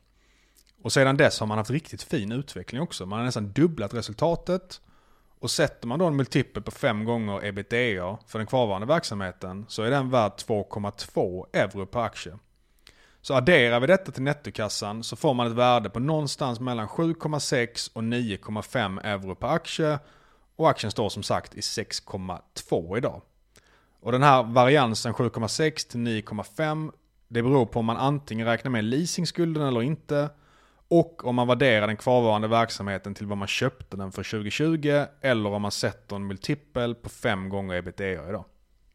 Och 0.82 0.92
sedan 0.92 1.16
dess 1.16 1.40
har 1.40 1.46
man 1.46 1.58
haft 1.58 1.70
riktigt 1.70 2.02
fin 2.02 2.32
utveckling 2.32 2.80
också. 2.80 3.06
Man 3.06 3.18
har 3.18 3.26
nästan 3.26 3.52
dubblat 3.52 3.94
resultatet. 3.94 4.80
Och 5.42 5.50
sätter 5.50 5.88
man 5.88 5.98
då 5.98 6.06
en 6.06 6.16
multipel 6.16 6.62
på 6.62 6.70
5 6.70 7.04
gånger 7.04 7.44
ebitda 7.44 8.18
för 8.26 8.38
den 8.38 8.46
kvarvarande 8.46 8.86
verksamheten 8.86 9.64
så 9.68 9.82
är 9.82 9.90
den 9.90 10.10
värd 10.10 10.32
2,2 10.32 11.46
euro 11.52 11.86
per 11.86 12.00
aktie. 12.00 12.38
Så 13.20 13.34
adderar 13.34 13.80
vi 13.80 13.86
detta 13.86 14.12
till 14.12 14.22
nettokassan 14.22 15.02
så 15.02 15.16
får 15.16 15.34
man 15.34 15.46
ett 15.46 15.52
värde 15.52 15.90
på 15.90 16.00
någonstans 16.00 16.60
mellan 16.60 16.88
7,6 16.88 17.90
och 17.92 18.02
9,5 18.02 19.06
euro 19.06 19.34
per 19.34 19.48
aktie. 19.48 19.98
Och 20.56 20.70
aktien 20.70 20.90
står 20.90 21.08
som 21.08 21.22
sagt 21.22 21.54
i 21.54 21.60
6,2 21.60 22.96
idag. 22.96 23.22
Och 24.00 24.12
den 24.12 24.22
här 24.22 24.42
variansen 24.42 25.12
7,6 25.12 25.90
till 25.90 26.00
9,5 26.00 26.92
det 27.28 27.42
beror 27.42 27.66
på 27.66 27.78
om 27.78 27.86
man 27.86 27.96
antingen 27.96 28.46
räknar 28.46 28.70
med 28.70 28.84
leasingskulden 28.84 29.62
eller 29.62 29.82
inte. 29.82 30.30
Och 30.94 31.24
om 31.24 31.34
man 31.34 31.48
värderar 31.48 31.86
den 31.86 31.96
kvarvarande 31.96 32.48
verksamheten 32.48 33.14
till 33.14 33.26
vad 33.26 33.38
man 33.38 33.48
köpte 33.48 33.96
den 33.96 34.12
för 34.12 34.22
2020. 34.22 35.04
Eller 35.20 35.50
om 35.50 35.62
man 35.62 35.70
sätter 35.70 36.16
en 36.16 36.26
multipel 36.26 36.94
på 36.94 37.08
fem 37.08 37.48
gånger 37.48 37.74
ebitda 37.74 38.04
idag. 38.04 38.44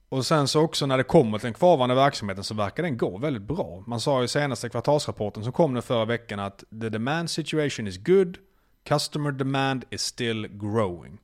Och 0.09 0.25
sen 0.25 0.47
så 0.47 0.61
också 0.61 0.85
när 0.85 0.97
det 0.97 1.03
kommer 1.03 1.37
till 1.37 1.45
den 1.45 1.53
kvarvarande 1.53 1.95
verksamheten 1.95 2.43
så 2.43 2.53
verkar 2.53 2.83
den 2.83 2.97
gå 2.97 3.17
väldigt 3.17 3.43
bra. 3.43 3.83
Man 3.87 3.99
sa 3.99 4.21
ju 4.21 4.27
senaste 4.27 4.69
kvartalsrapporten 4.69 5.43
som 5.43 5.53
kom 5.53 5.73
nu 5.73 5.81
förra 5.81 6.05
veckan 6.05 6.39
att 6.39 6.63
the 6.81 6.89
demand 6.89 7.29
situation 7.29 7.87
is 7.87 7.97
good, 7.97 8.37
customer 8.83 9.31
demand 9.31 9.85
is 9.89 10.01
still 10.01 10.47
growing. 10.47 11.17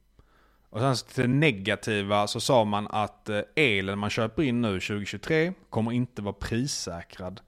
Och 0.70 0.80
sen 0.80 0.96
till 0.96 1.22
det 1.22 1.28
negativa 1.28 2.28
så 2.28 2.40
sa 2.40 2.64
man 2.64 2.88
att 2.88 3.30
eh, 3.30 3.42
elen 3.56 4.00
man 4.00 4.10
köper 4.10 4.44
in 4.44 4.62
nu 4.62 4.80
2023 4.80 5.54
kommer 5.70 5.92
inte 5.92 6.22
vara 6.22 6.34
prissäkrad. 6.34 7.42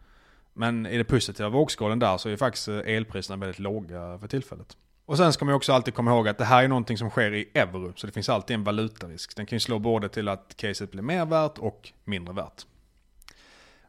Men 0.57 0.85
i 0.85 0.97
det 0.97 1.03
positiva 1.03 1.49
vågskålen 1.49 1.99
där 1.99 2.17
så 2.17 2.29
är 2.29 2.37
faktiskt 2.37 2.67
eh, 2.67 2.77
elpriserna 2.77 3.37
väldigt 3.37 3.59
låga 3.59 4.19
för 4.19 4.27
tillfället. 4.27 4.77
Och 5.05 5.17
sen 5.17 5.33
ska 5.33 5.45
man 5.45 5.53
också 5.53 5.73
alltid 5.73 5.93
komma 5.93 6.11
ihåg 6.11 6.27
att 6.27 6.37
det 6.37 6.45
här 6.45 6.63
är 6.63 6.67
någonting 6.67 6.97
som 6.97 7.09
sker 7.09 7.33
i 7.33 7.49
euro, 7.53 7.93
så 7.95 8.07
det 8.07 8.13
finns 8.13 8.29
alltid 8.29 8.53
en 8.53 8.63
valutarisk. 8.63 9.35
Den 9.35 9.45
kan 9.45 9.55
ju 9.55 9.59
slå 9.59 9.79
både 9.79 10.09
till 10.09 10.27
att 10.27 10.53
caset 10.57 10.91
blir 10.91 11.01
mer 11.01 11.25
värt 11.25 11.57
och 11.57 11.91
mindre 12.03 12.33
värt. 12.33 12.65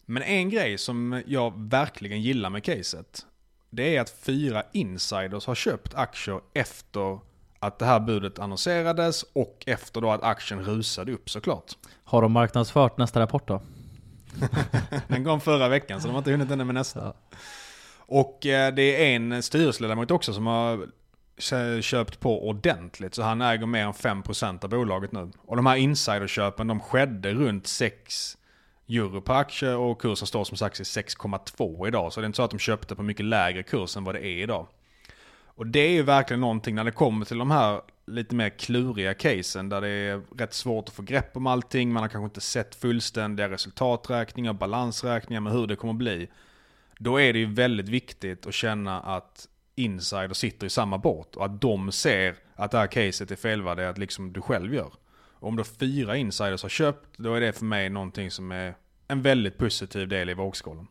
Men 0.04 0.22
en 0.22 0.50
grej 0.50 0.78
som 0.78 1.22
jag 1.26 1.52
verkligen 1.56 2.22
gillar 2.22 2.50
med 2.50 2.64
caset, 2.64 3.26
det 3.70 3.96
är 3.96 4.00
att 4.00 4.10
fyra 4.10 4.62
insiders 4.72 5.46
har 5.46 5.54
köpt 5.54 5.94
aktier 5.94 6.40
efter 6.52 7.18
att 7.58 7.78
det 7.78 7.84
här 7.84 8.00
budet 8.00 8.38
annonserades 8.38 9.22
och 9.22 9.64
efter 9.66 10.00
då 10.00 10.10
att 10.10 10.22
aktien 10.22 10.64
rusade 10.64 11.12
upp 11.12 11.30
såklart. 11.30 11.72
Har 12.04 12.22
de 12.22 12.32
marknadsfört 12.32 12.98
nästa 12.98 13.20
rapport 13.20 13.48
då? 13.48 13.60
Den 15.09 15.24
kom 15.24 15.41
förra 15.41 15.68
veckan 15.68 16.01
så 16.01 16.07
de 16.07 16.12
har 16.12 16.18
inte 16.18 16.30
hunnit 16.30 16.51
ännu 16.51 16.64
med 16.64 16.74
nästa. 16.74 17.01
Ja. 17.01 17.14
Och 17.99 18.47
eh, 18.47 18.74
det 18.74 18.82
är 18.82 19.16
en 19.16 19.43
styrelseledamot 19.43 20.11
också 20.11 20.32
som 20.32 20.47
har 20.47 20.87
köpt 21.80 22.20
på 22.20 22.49
ordentligt. 22.49 23.14
Så 23.14 23.22
han 23.22 23.43
äger 23.43 23.66
mer 23.66 23.87
än 23.87 23.93
5% 23.93 24.64
av 24.64 24.70
bolaget 24.70 25.12
nu. 25.12 25.30
Och 25.47 25.57
de 25.57 25.66
här 25.66 25.76
insiderköpen 25.76 26.66
de 26.66 26.80
skedde 26.80 27.34
runt 27.34 27.66
6 27.66 28.37
euro 28.89 29.20
per 29.20 29.34
aktie 29.34 29.74
och 29.74 30.01
kursen 30.01 30.26
står 30.26 30.45
som 30.45 30.57
sagt 30.57 30.80
i 30.80 30.82
6,2 30.82 31.89
idag. 31.89 32.12
Så 32.12 32.20
det 32.20 32.24
är 32.24 32.26
inte 32.26 32.37
så 32.37 32.43
att 32.43 32.51
de 32.51 32.59
köpte 32.59 32.97
på 32.97 33.03
mycket 33.03 33.26
lägre 33.26 33.62
kurs 33.62 33.97
än 33.97 34.05
vad 34.05 34.14
det 34.14 34.26
är 34.26 34.43
idag. 34.43 34.66
Och 35.45 35.66
det 35.66 35.80
är 35.80 35.91
ju 35.91 36.03
verkligen 36.03 36.41
någonting 36.41 36.74
när 36.74 36.84
det 36.84 36.91
kommer 36.91 37.24
till 37.24 37.39
de 37.39 37.51
här 37.51 37.80
lite 38.07 38.34
mer 38.34 38.48
kluriga 38.48 39.14
casen 39.14 39.68
där 39.68 39.80
det 39.80 39.88
är 39.88 40.22
rätt 40.36 40.54
svårt 40.54 40.88
att 40.88 40.94
få 40.94 41.02
grepp 41.02 41.36
om 41.36 41.46
allting. 41.46 41.92
Man 41.92 42.02
har 42.02 42.09
kanske 42.09 42.24
inte 42.24 42.40
sett 42.40 42.74
fullständiga 42.74 43.50
resultaträkningar, 43.50 44.52
balansräkningar 44.52 45.40
med 45.40 45.52
hur 45.52 45.66
det 45.66 45.76
kommer 45.76 45.94
bli. 45.94 46.28
Då 46.98 47.20
är 47.20 47.32
det 47.32 47.38
ju 47.38 47.46
väldigt 47.46 47.88
viktigt 47.88 48.46
att 48.46 48.54
känna 48.54 49.00
att 49.00 49.48
insider 49.74 50.34
sitter 50.34 50.66
i 50.66 50.70
samma 50.70 50.98
båt 50.98 51.36
och 51.36 51.44
att 51.44 51.61
de 51.61 51.92
ser 51.92 52.36
att 52.54 52.70
det 52.70 52.78
här 52.78 52.86
caset 52.86 53.30
är 53.30 53.36
felvärderat 53.36 53.98
liksom 53.98 54.32
du 54.32 54.40
själv 54.40 54.74
gör. 54.74 54.92
Och 55.38 55.48
om 55.48 55.57
då 55.57 55.64
fyra 55.64 56.16
insiders 56.16 56.62
har 56.62 56.68
köpt, 56.68 57.18
då 57.18 57.34
är 57.34 57.40
det 57.40 57.52
för 57.52 57.64
mig 57.64 57.90
någonting 57.90 58.30
som 58.30 58.52
är 58.52 58.74
en 59.09 59.22
väldigt 59.22 59.59
positiv 59.59 60.09
del 60.09 60.30
i 60.30 60.34
vågskålen. 60.34 60.86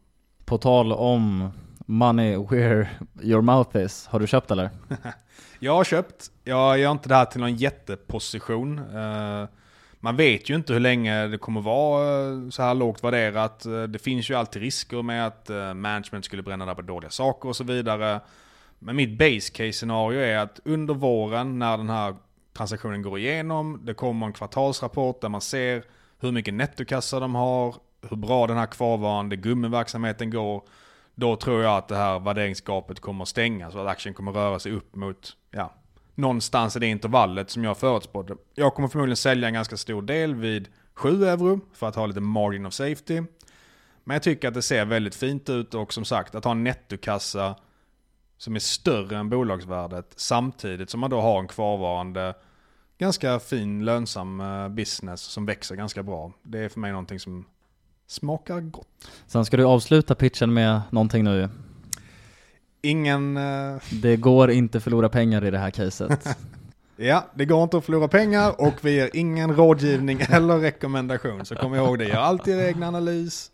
På 0.46 0.58
tal 0.58 0.94
om 0.94 1.52
money 1.86 2.38
where 2.38 2.90
your 3.22 3.42
mouth 3.42 3.78
is, 3.78 4.08
har 4.08 4.20
du 4.20 4.28
köpt 4.28 4.52
eller? 4.52 4.70
jag 5.60 5.76
har 5.76 5.84
köpt. 5.84 6.32
Jag 6.44 6.80
gör 6.80 6.92
inte 6.92 7.10
det 7.10 7.16
här 7.16 7.26
till 7.26 7.42
någon 7.42 7.56
jätteposition. 7.56 8.80
Eh, 8.80 9.48
man 10.00 10.16
vet 10.16 10.50
ju 10.50 10.56
inte 10.56 10.74
hur 10.74 10.80
länge 10.80 11.28
det 11.28 11.38
kommer 11.38 11.62
vara 11.62 12.28
eh, 12.28 12.50
så 12.50 12.64
här 12.64 12.74
lågt 12.74 13.04
värderat. 13.04 13.66
Eh, 13.66 13.84
det 13.84 14.00
finns 14.00 14.30
ju 14.30 14.34
alltid 14.34 14.62
risker 14.62 15.02
med 15.02 15.28
att 15.28 15.50
management 15.76 16.26
skulle 16.26 16.44
bränna 16.44 16.66
där 16.66 16.76
på 16.76 16.82
dåliga 16.82 17.10
saker 17.10 17.50
och 17.50 17.56
så 17.56 17.64
vidare. 17.64 18.20
Men 18.80 18.96
mitt 18.96 19.18
base 19.18 19.52
case 19.54 19.74
scenario 19.74 20.20
är 20.20 20.38
att 20.38 20.60
under 20.66 20.94
våren 20.94 21.60
när 21.60 21.78
den 21.78 21.90
här 21.90 22.16
transaktionen 22.54 23.02
går 23.02 23.20
igenom, 23.20 23.80
det 23.84 23.94
kommer 23.94 24.26
en 24.26 24.34
kvartalsrapport 24.34 25.22
där 25.22 25.30
man 25.30 25.42
ser 25.42 25.84
hur 26.20 26.32
mycket 26.32 26.54
nettokassa 26.54 27.20
de 27.20 27.36
har, 27.36 27.76
hur 28.10 28.18
bra 28.18 28.48
den 28.48 28.58
här 28.58 28.66
kvarvarande 28.66 29.36
gummiverksamheten 29.36 30.30
går. 30.30 30.64
Då 31.16 31.36
tror 31.36 31.64
jag 31.64 31.78
att 31.78 31.88
det 31.88 31.96
här 31.96 32.20
värderingsgapet 32.20 33.00
kommer 33.00 33.26
stängas 33.26 33.76
och 33.76 33.82
att 33.82 33.88
aktien 33.88 34.16
kommer 34.16 34.32
röra 34.32 34.60
sig 34.60 34.72
upp 34.72 34.96
mot, 34.96 35.38
ja, 35.52 35.74
någonstans 36.16 36.76
i 36.76 36.80
det 36.80 36.88
intervallet 36.88 37.50
som 37.50 37.64
jag 37.64 37.78
förutspådde. 37.78 38.36
Jag 38.54 38.74
kommer 38.74 38.88
förmodligen 38.88 39.18
sälja 39.18 39.48
en 39.48 39.54
ganska 39.54 39.78
stor 39.78 40.02
del 40.02 40.36
vid 40.36 40.68
7 40.94 41.26
euro 41.26 41.60
för 41.74 41.88
att 41.88 41.96
ha 41.96 42.06
lite 42.06 42.20
margin 42.20 42.66
of 42.66 42.74
safety. 42.74 43.22
Men 44.04 44.16
jag 44.16 44.24
tycker 44.24 44.48
att 44.48 44.54
det 44.54 44.62
ser 44.62 44.86
väldigt 44.86 45.16
fint 45.16 45.50
ut 45.50 45.74
och 45.74 45.94
som 45.94 46.06
sagt 46.06 46.36
att 46.36 46.44
ha 46.44 46.52
en 46.52 46.64
nettokassa 46.64 47.56
som 48.38 48.56
är 48.56 48.60
större 48.60 49.18
än 49.18 49.30
bolagsvärdet 49.30 50.14
samtidigt 50.16 50.90
som 50.90 51.00
man 51.00 51.10
då 51.10 51.22
har 51.22 51.40
en 51.40 51.48
kvarvarande 51.48 52.34
ganska 52.98 53.40
fin 53.40 53.86
lönsam 53.86 54.42
eh, 54.42 54.70
business 54.70 55.22
som 55.22 55.46
växer 55.46 55.76
ganska 55.76 56.04
bra. 56.04 56.32
Det 56.44 56.60
är 56.60 56.70
för 56.70 56.80
mig 56.80 56.92
någonting 56.92 57.20
som 57.20 57.46
smakar 58.08 58.60
gott. 58.60 58.88
Sen 59.28 59.46
ska 59.46 59.58
du 59.58 59.64
avsluta 59.66 60.16
pitchen 60.16 60.54
med 60.54 60.82
någonting 60.90 61.24
nu 61.24 61.50
ingen... 62.82 63.38
eh, 63.38 63.78
Det 64.02 64.16
går 64.18 64.52
inte 64.52 64.80
förlora 64.80 65.10
pengar 65.10 65.46
i 65.46 65.52
det 65.52 65.58
här 65.58 65.72
caset. 65.72 66.38
Ja, 66.98 67.26
det 67.36 67.46
går 67.46 67.64
inte 67.64 67.78
att 67.78 67.86
förlora 67.86 68.08
pengar 68.08 68.62
och 68.62 68.74
vi 68.82 68.96
ger 68.96 69.10
ingen 69.14 69.56
rådgivning 69.56 70.20
eller 70.30 70.60
rekommendation. 70.60 71.46
Så 71.46 71.56
kom 71.56 71.76
ihåg 71.76 72.00
det, 72.00 72.06
gör 72.08 72.16
alltid 72.16 72.56
er 72.56 72.64
egen 72.64 72.84
analys. 72.84 73.52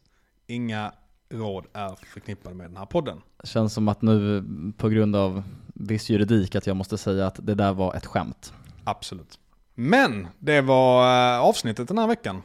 Inga 0.47 0.91
råd 1.33 1.65
är 1.73 1.95
förknippade 2.13 2.55
med 2.55 2.69
den 2.69 2.77
här 2.77 2.85
podden. 2.85 3.21
Känns 3.43 3.73
som 3.73 3.87
att 3.87 4.01
nu 4.01 4.43
på 4.77 4.89
grund 4.89 5.15
av 5.15 5.43
viss 5.73 6.09
juridik 6.09 6.55
att 6.55 6.67
jag 6.67 6.75
måste 6.77 6.97
säga 6.97 7.27
att 7.27 7.39
det 7.45 7.55
där 7.55 7.73
var 7.73 7.95
ett 7.95 8.05
skämt. 8.05 8.53
Absolut. 8.83 9.39
Men 9.75 10.27
det 10.39 10.61
var 10.61 11.03
eh, 11.35 11.39
avsnittet 11.41 11.87
den 11.87 11.97
här 11.97 12.07
veckan. 12.07 12.41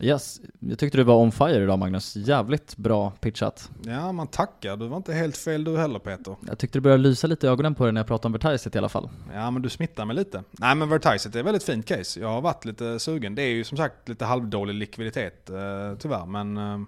Yes, 0.00 0.40
jag 0.58 0.78
tyckte 0.78 0.98
du 0.98 1.04
var 1.04 1.16
on 1.16 1.32
fire 1.32 1.62
idag 1.62 1.78
Magnus. 1.78 2.16
Jävligt 2.16 2.76
bra 2.76 3.10
pitchat. 3.10 3.70
Ja, 3.84 4.12
man 4.12 4.26
tackar. 4.26 4.76
Du 4.76 4.88
var 4.88 4.96
inte 4.96 5.12
helt 5.12 5.36
fel 5.36 5.64
du 5.64 5.78
heller 5.78 5.98
Peter. 5.98 6.36
Jag 6.46 6.58
tyckte 6.58 6.78
det 6.78 6.80
började 6.80 7.02
lysa 7.02 7.26
lite 7.26 7.46
i 7.46 7.50
ögonen 7.50 7.74
på 7.74 7.84
dig 7.84 7.92
när 7.92 8.00
jag 8.00 8.06
pratade 8.06 8.26
om 8.26 8.32
Vertiset 8.32 8.74
i 8.74 8.78
alla 8.78 8.88
fall. 8.88 9.08
Ja, 9.34 9.50
men 9.50 9.62
du 9.62 9.68
smittar 9.68 10.04
mig 10.04 10.16
lite. 10.16 10.44
Nej, 10.50 10.74
men 10.74 10.88
Vertiset 10.88 11.34
är 11.34 11.40
ett 11.40 11.46
väldigt 11.46 11.62
fint 11.62 11.86
case. 11.86 12.20
Jag 12.20 12.28
har 12.28 12.40
varit 12.40 12.64
lite 12.64 12.98
sugen. 12.98 13.34
Det 13.34 13.42
är 13.42 13.50
ju 13.50 13.64
som 13.64 13.76
sagt 13.78 14.08
lite 14.08 14.24
halvdålig 14.24 14.74
likviditet 14.74 15.50
eh, 15.50 15.56
tyvärr, 15.98 16.26
men 16.26 16.56
eh, 16.56 16.78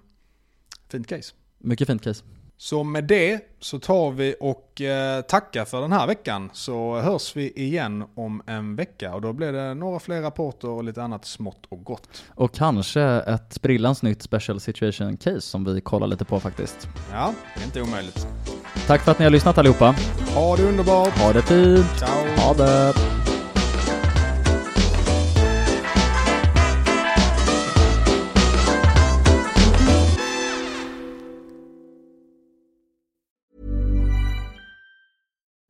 fint 0.89 1.07
case. 1.07 1.33
Mycket 1.57 1.87
fint 1.87 2.01
case. 2.03 2.23
Så 2.57 2.83
med 2.83 3.03
det 3.03 3.39
så 3.59 3.79
tar 3.79 4.11
vi 4.11 4.35
och 4.39 4.81
eh, 4.81 5.21
tackar 5.21 5.65
för 5.65 5.81
den 5.81 5.91
här 5.91 6.07
veckan. 6.07 6.49
Så 6.53 6.99
hörs 6.99 7.35
vi 7.35 7.51
igen 7.51 8.03
om 8.15 8.41
en 8.45 8.75
vecka 8.75 9.13
och 9.13 9.21
då 9.21 9.33
blir 9.33 9.51
det 9.51 9.73
några 9.73 9.99
fler 9.99 10.21
rapporter 10.21 10.69
och 10.69 10.83
lite 10.83 11.03
annat 11.03 11.25
smått 11.25 11.65
och 11.69 11.83
gott. 11.83 12.23
Och 12.35 12.53
kanske 12.53 13.01
ett 13.01 13.53
sprillans 13.53 14.03
nytt 14.03 14.21
special 14.21 14.59
situation 14.59 15.17
case 15.17 15.41
som 15.41 15.63
vi 15.63 15.81
kollar 15.81 16.07
lite 16.07 16.25
på 16.25 16.39
faktiskt. 16.39 16.87
Ja, 17.11 17.33
det 17.55 17.61
är 17.61 17.65
inte 17.65 17.81
omöjligt. 17.81 18.27
Tack 18.87 19.01
för 19.01 19.11
att 19.11 19.19
ni 19.19 19.25
har 19.25 19.31
lyssnat 19.31 19.57
allihopa. 19.57 19.95
Ha 20.35 20.55
det 20.55 20.63
underbart! 20.63 21.17
Ha 21.17 21.33
det 21.33 21.41
fint! 21.41 21.85
Ciao! 21.99 22.45
Ha 22.45 22.53
det! 22.53 22.93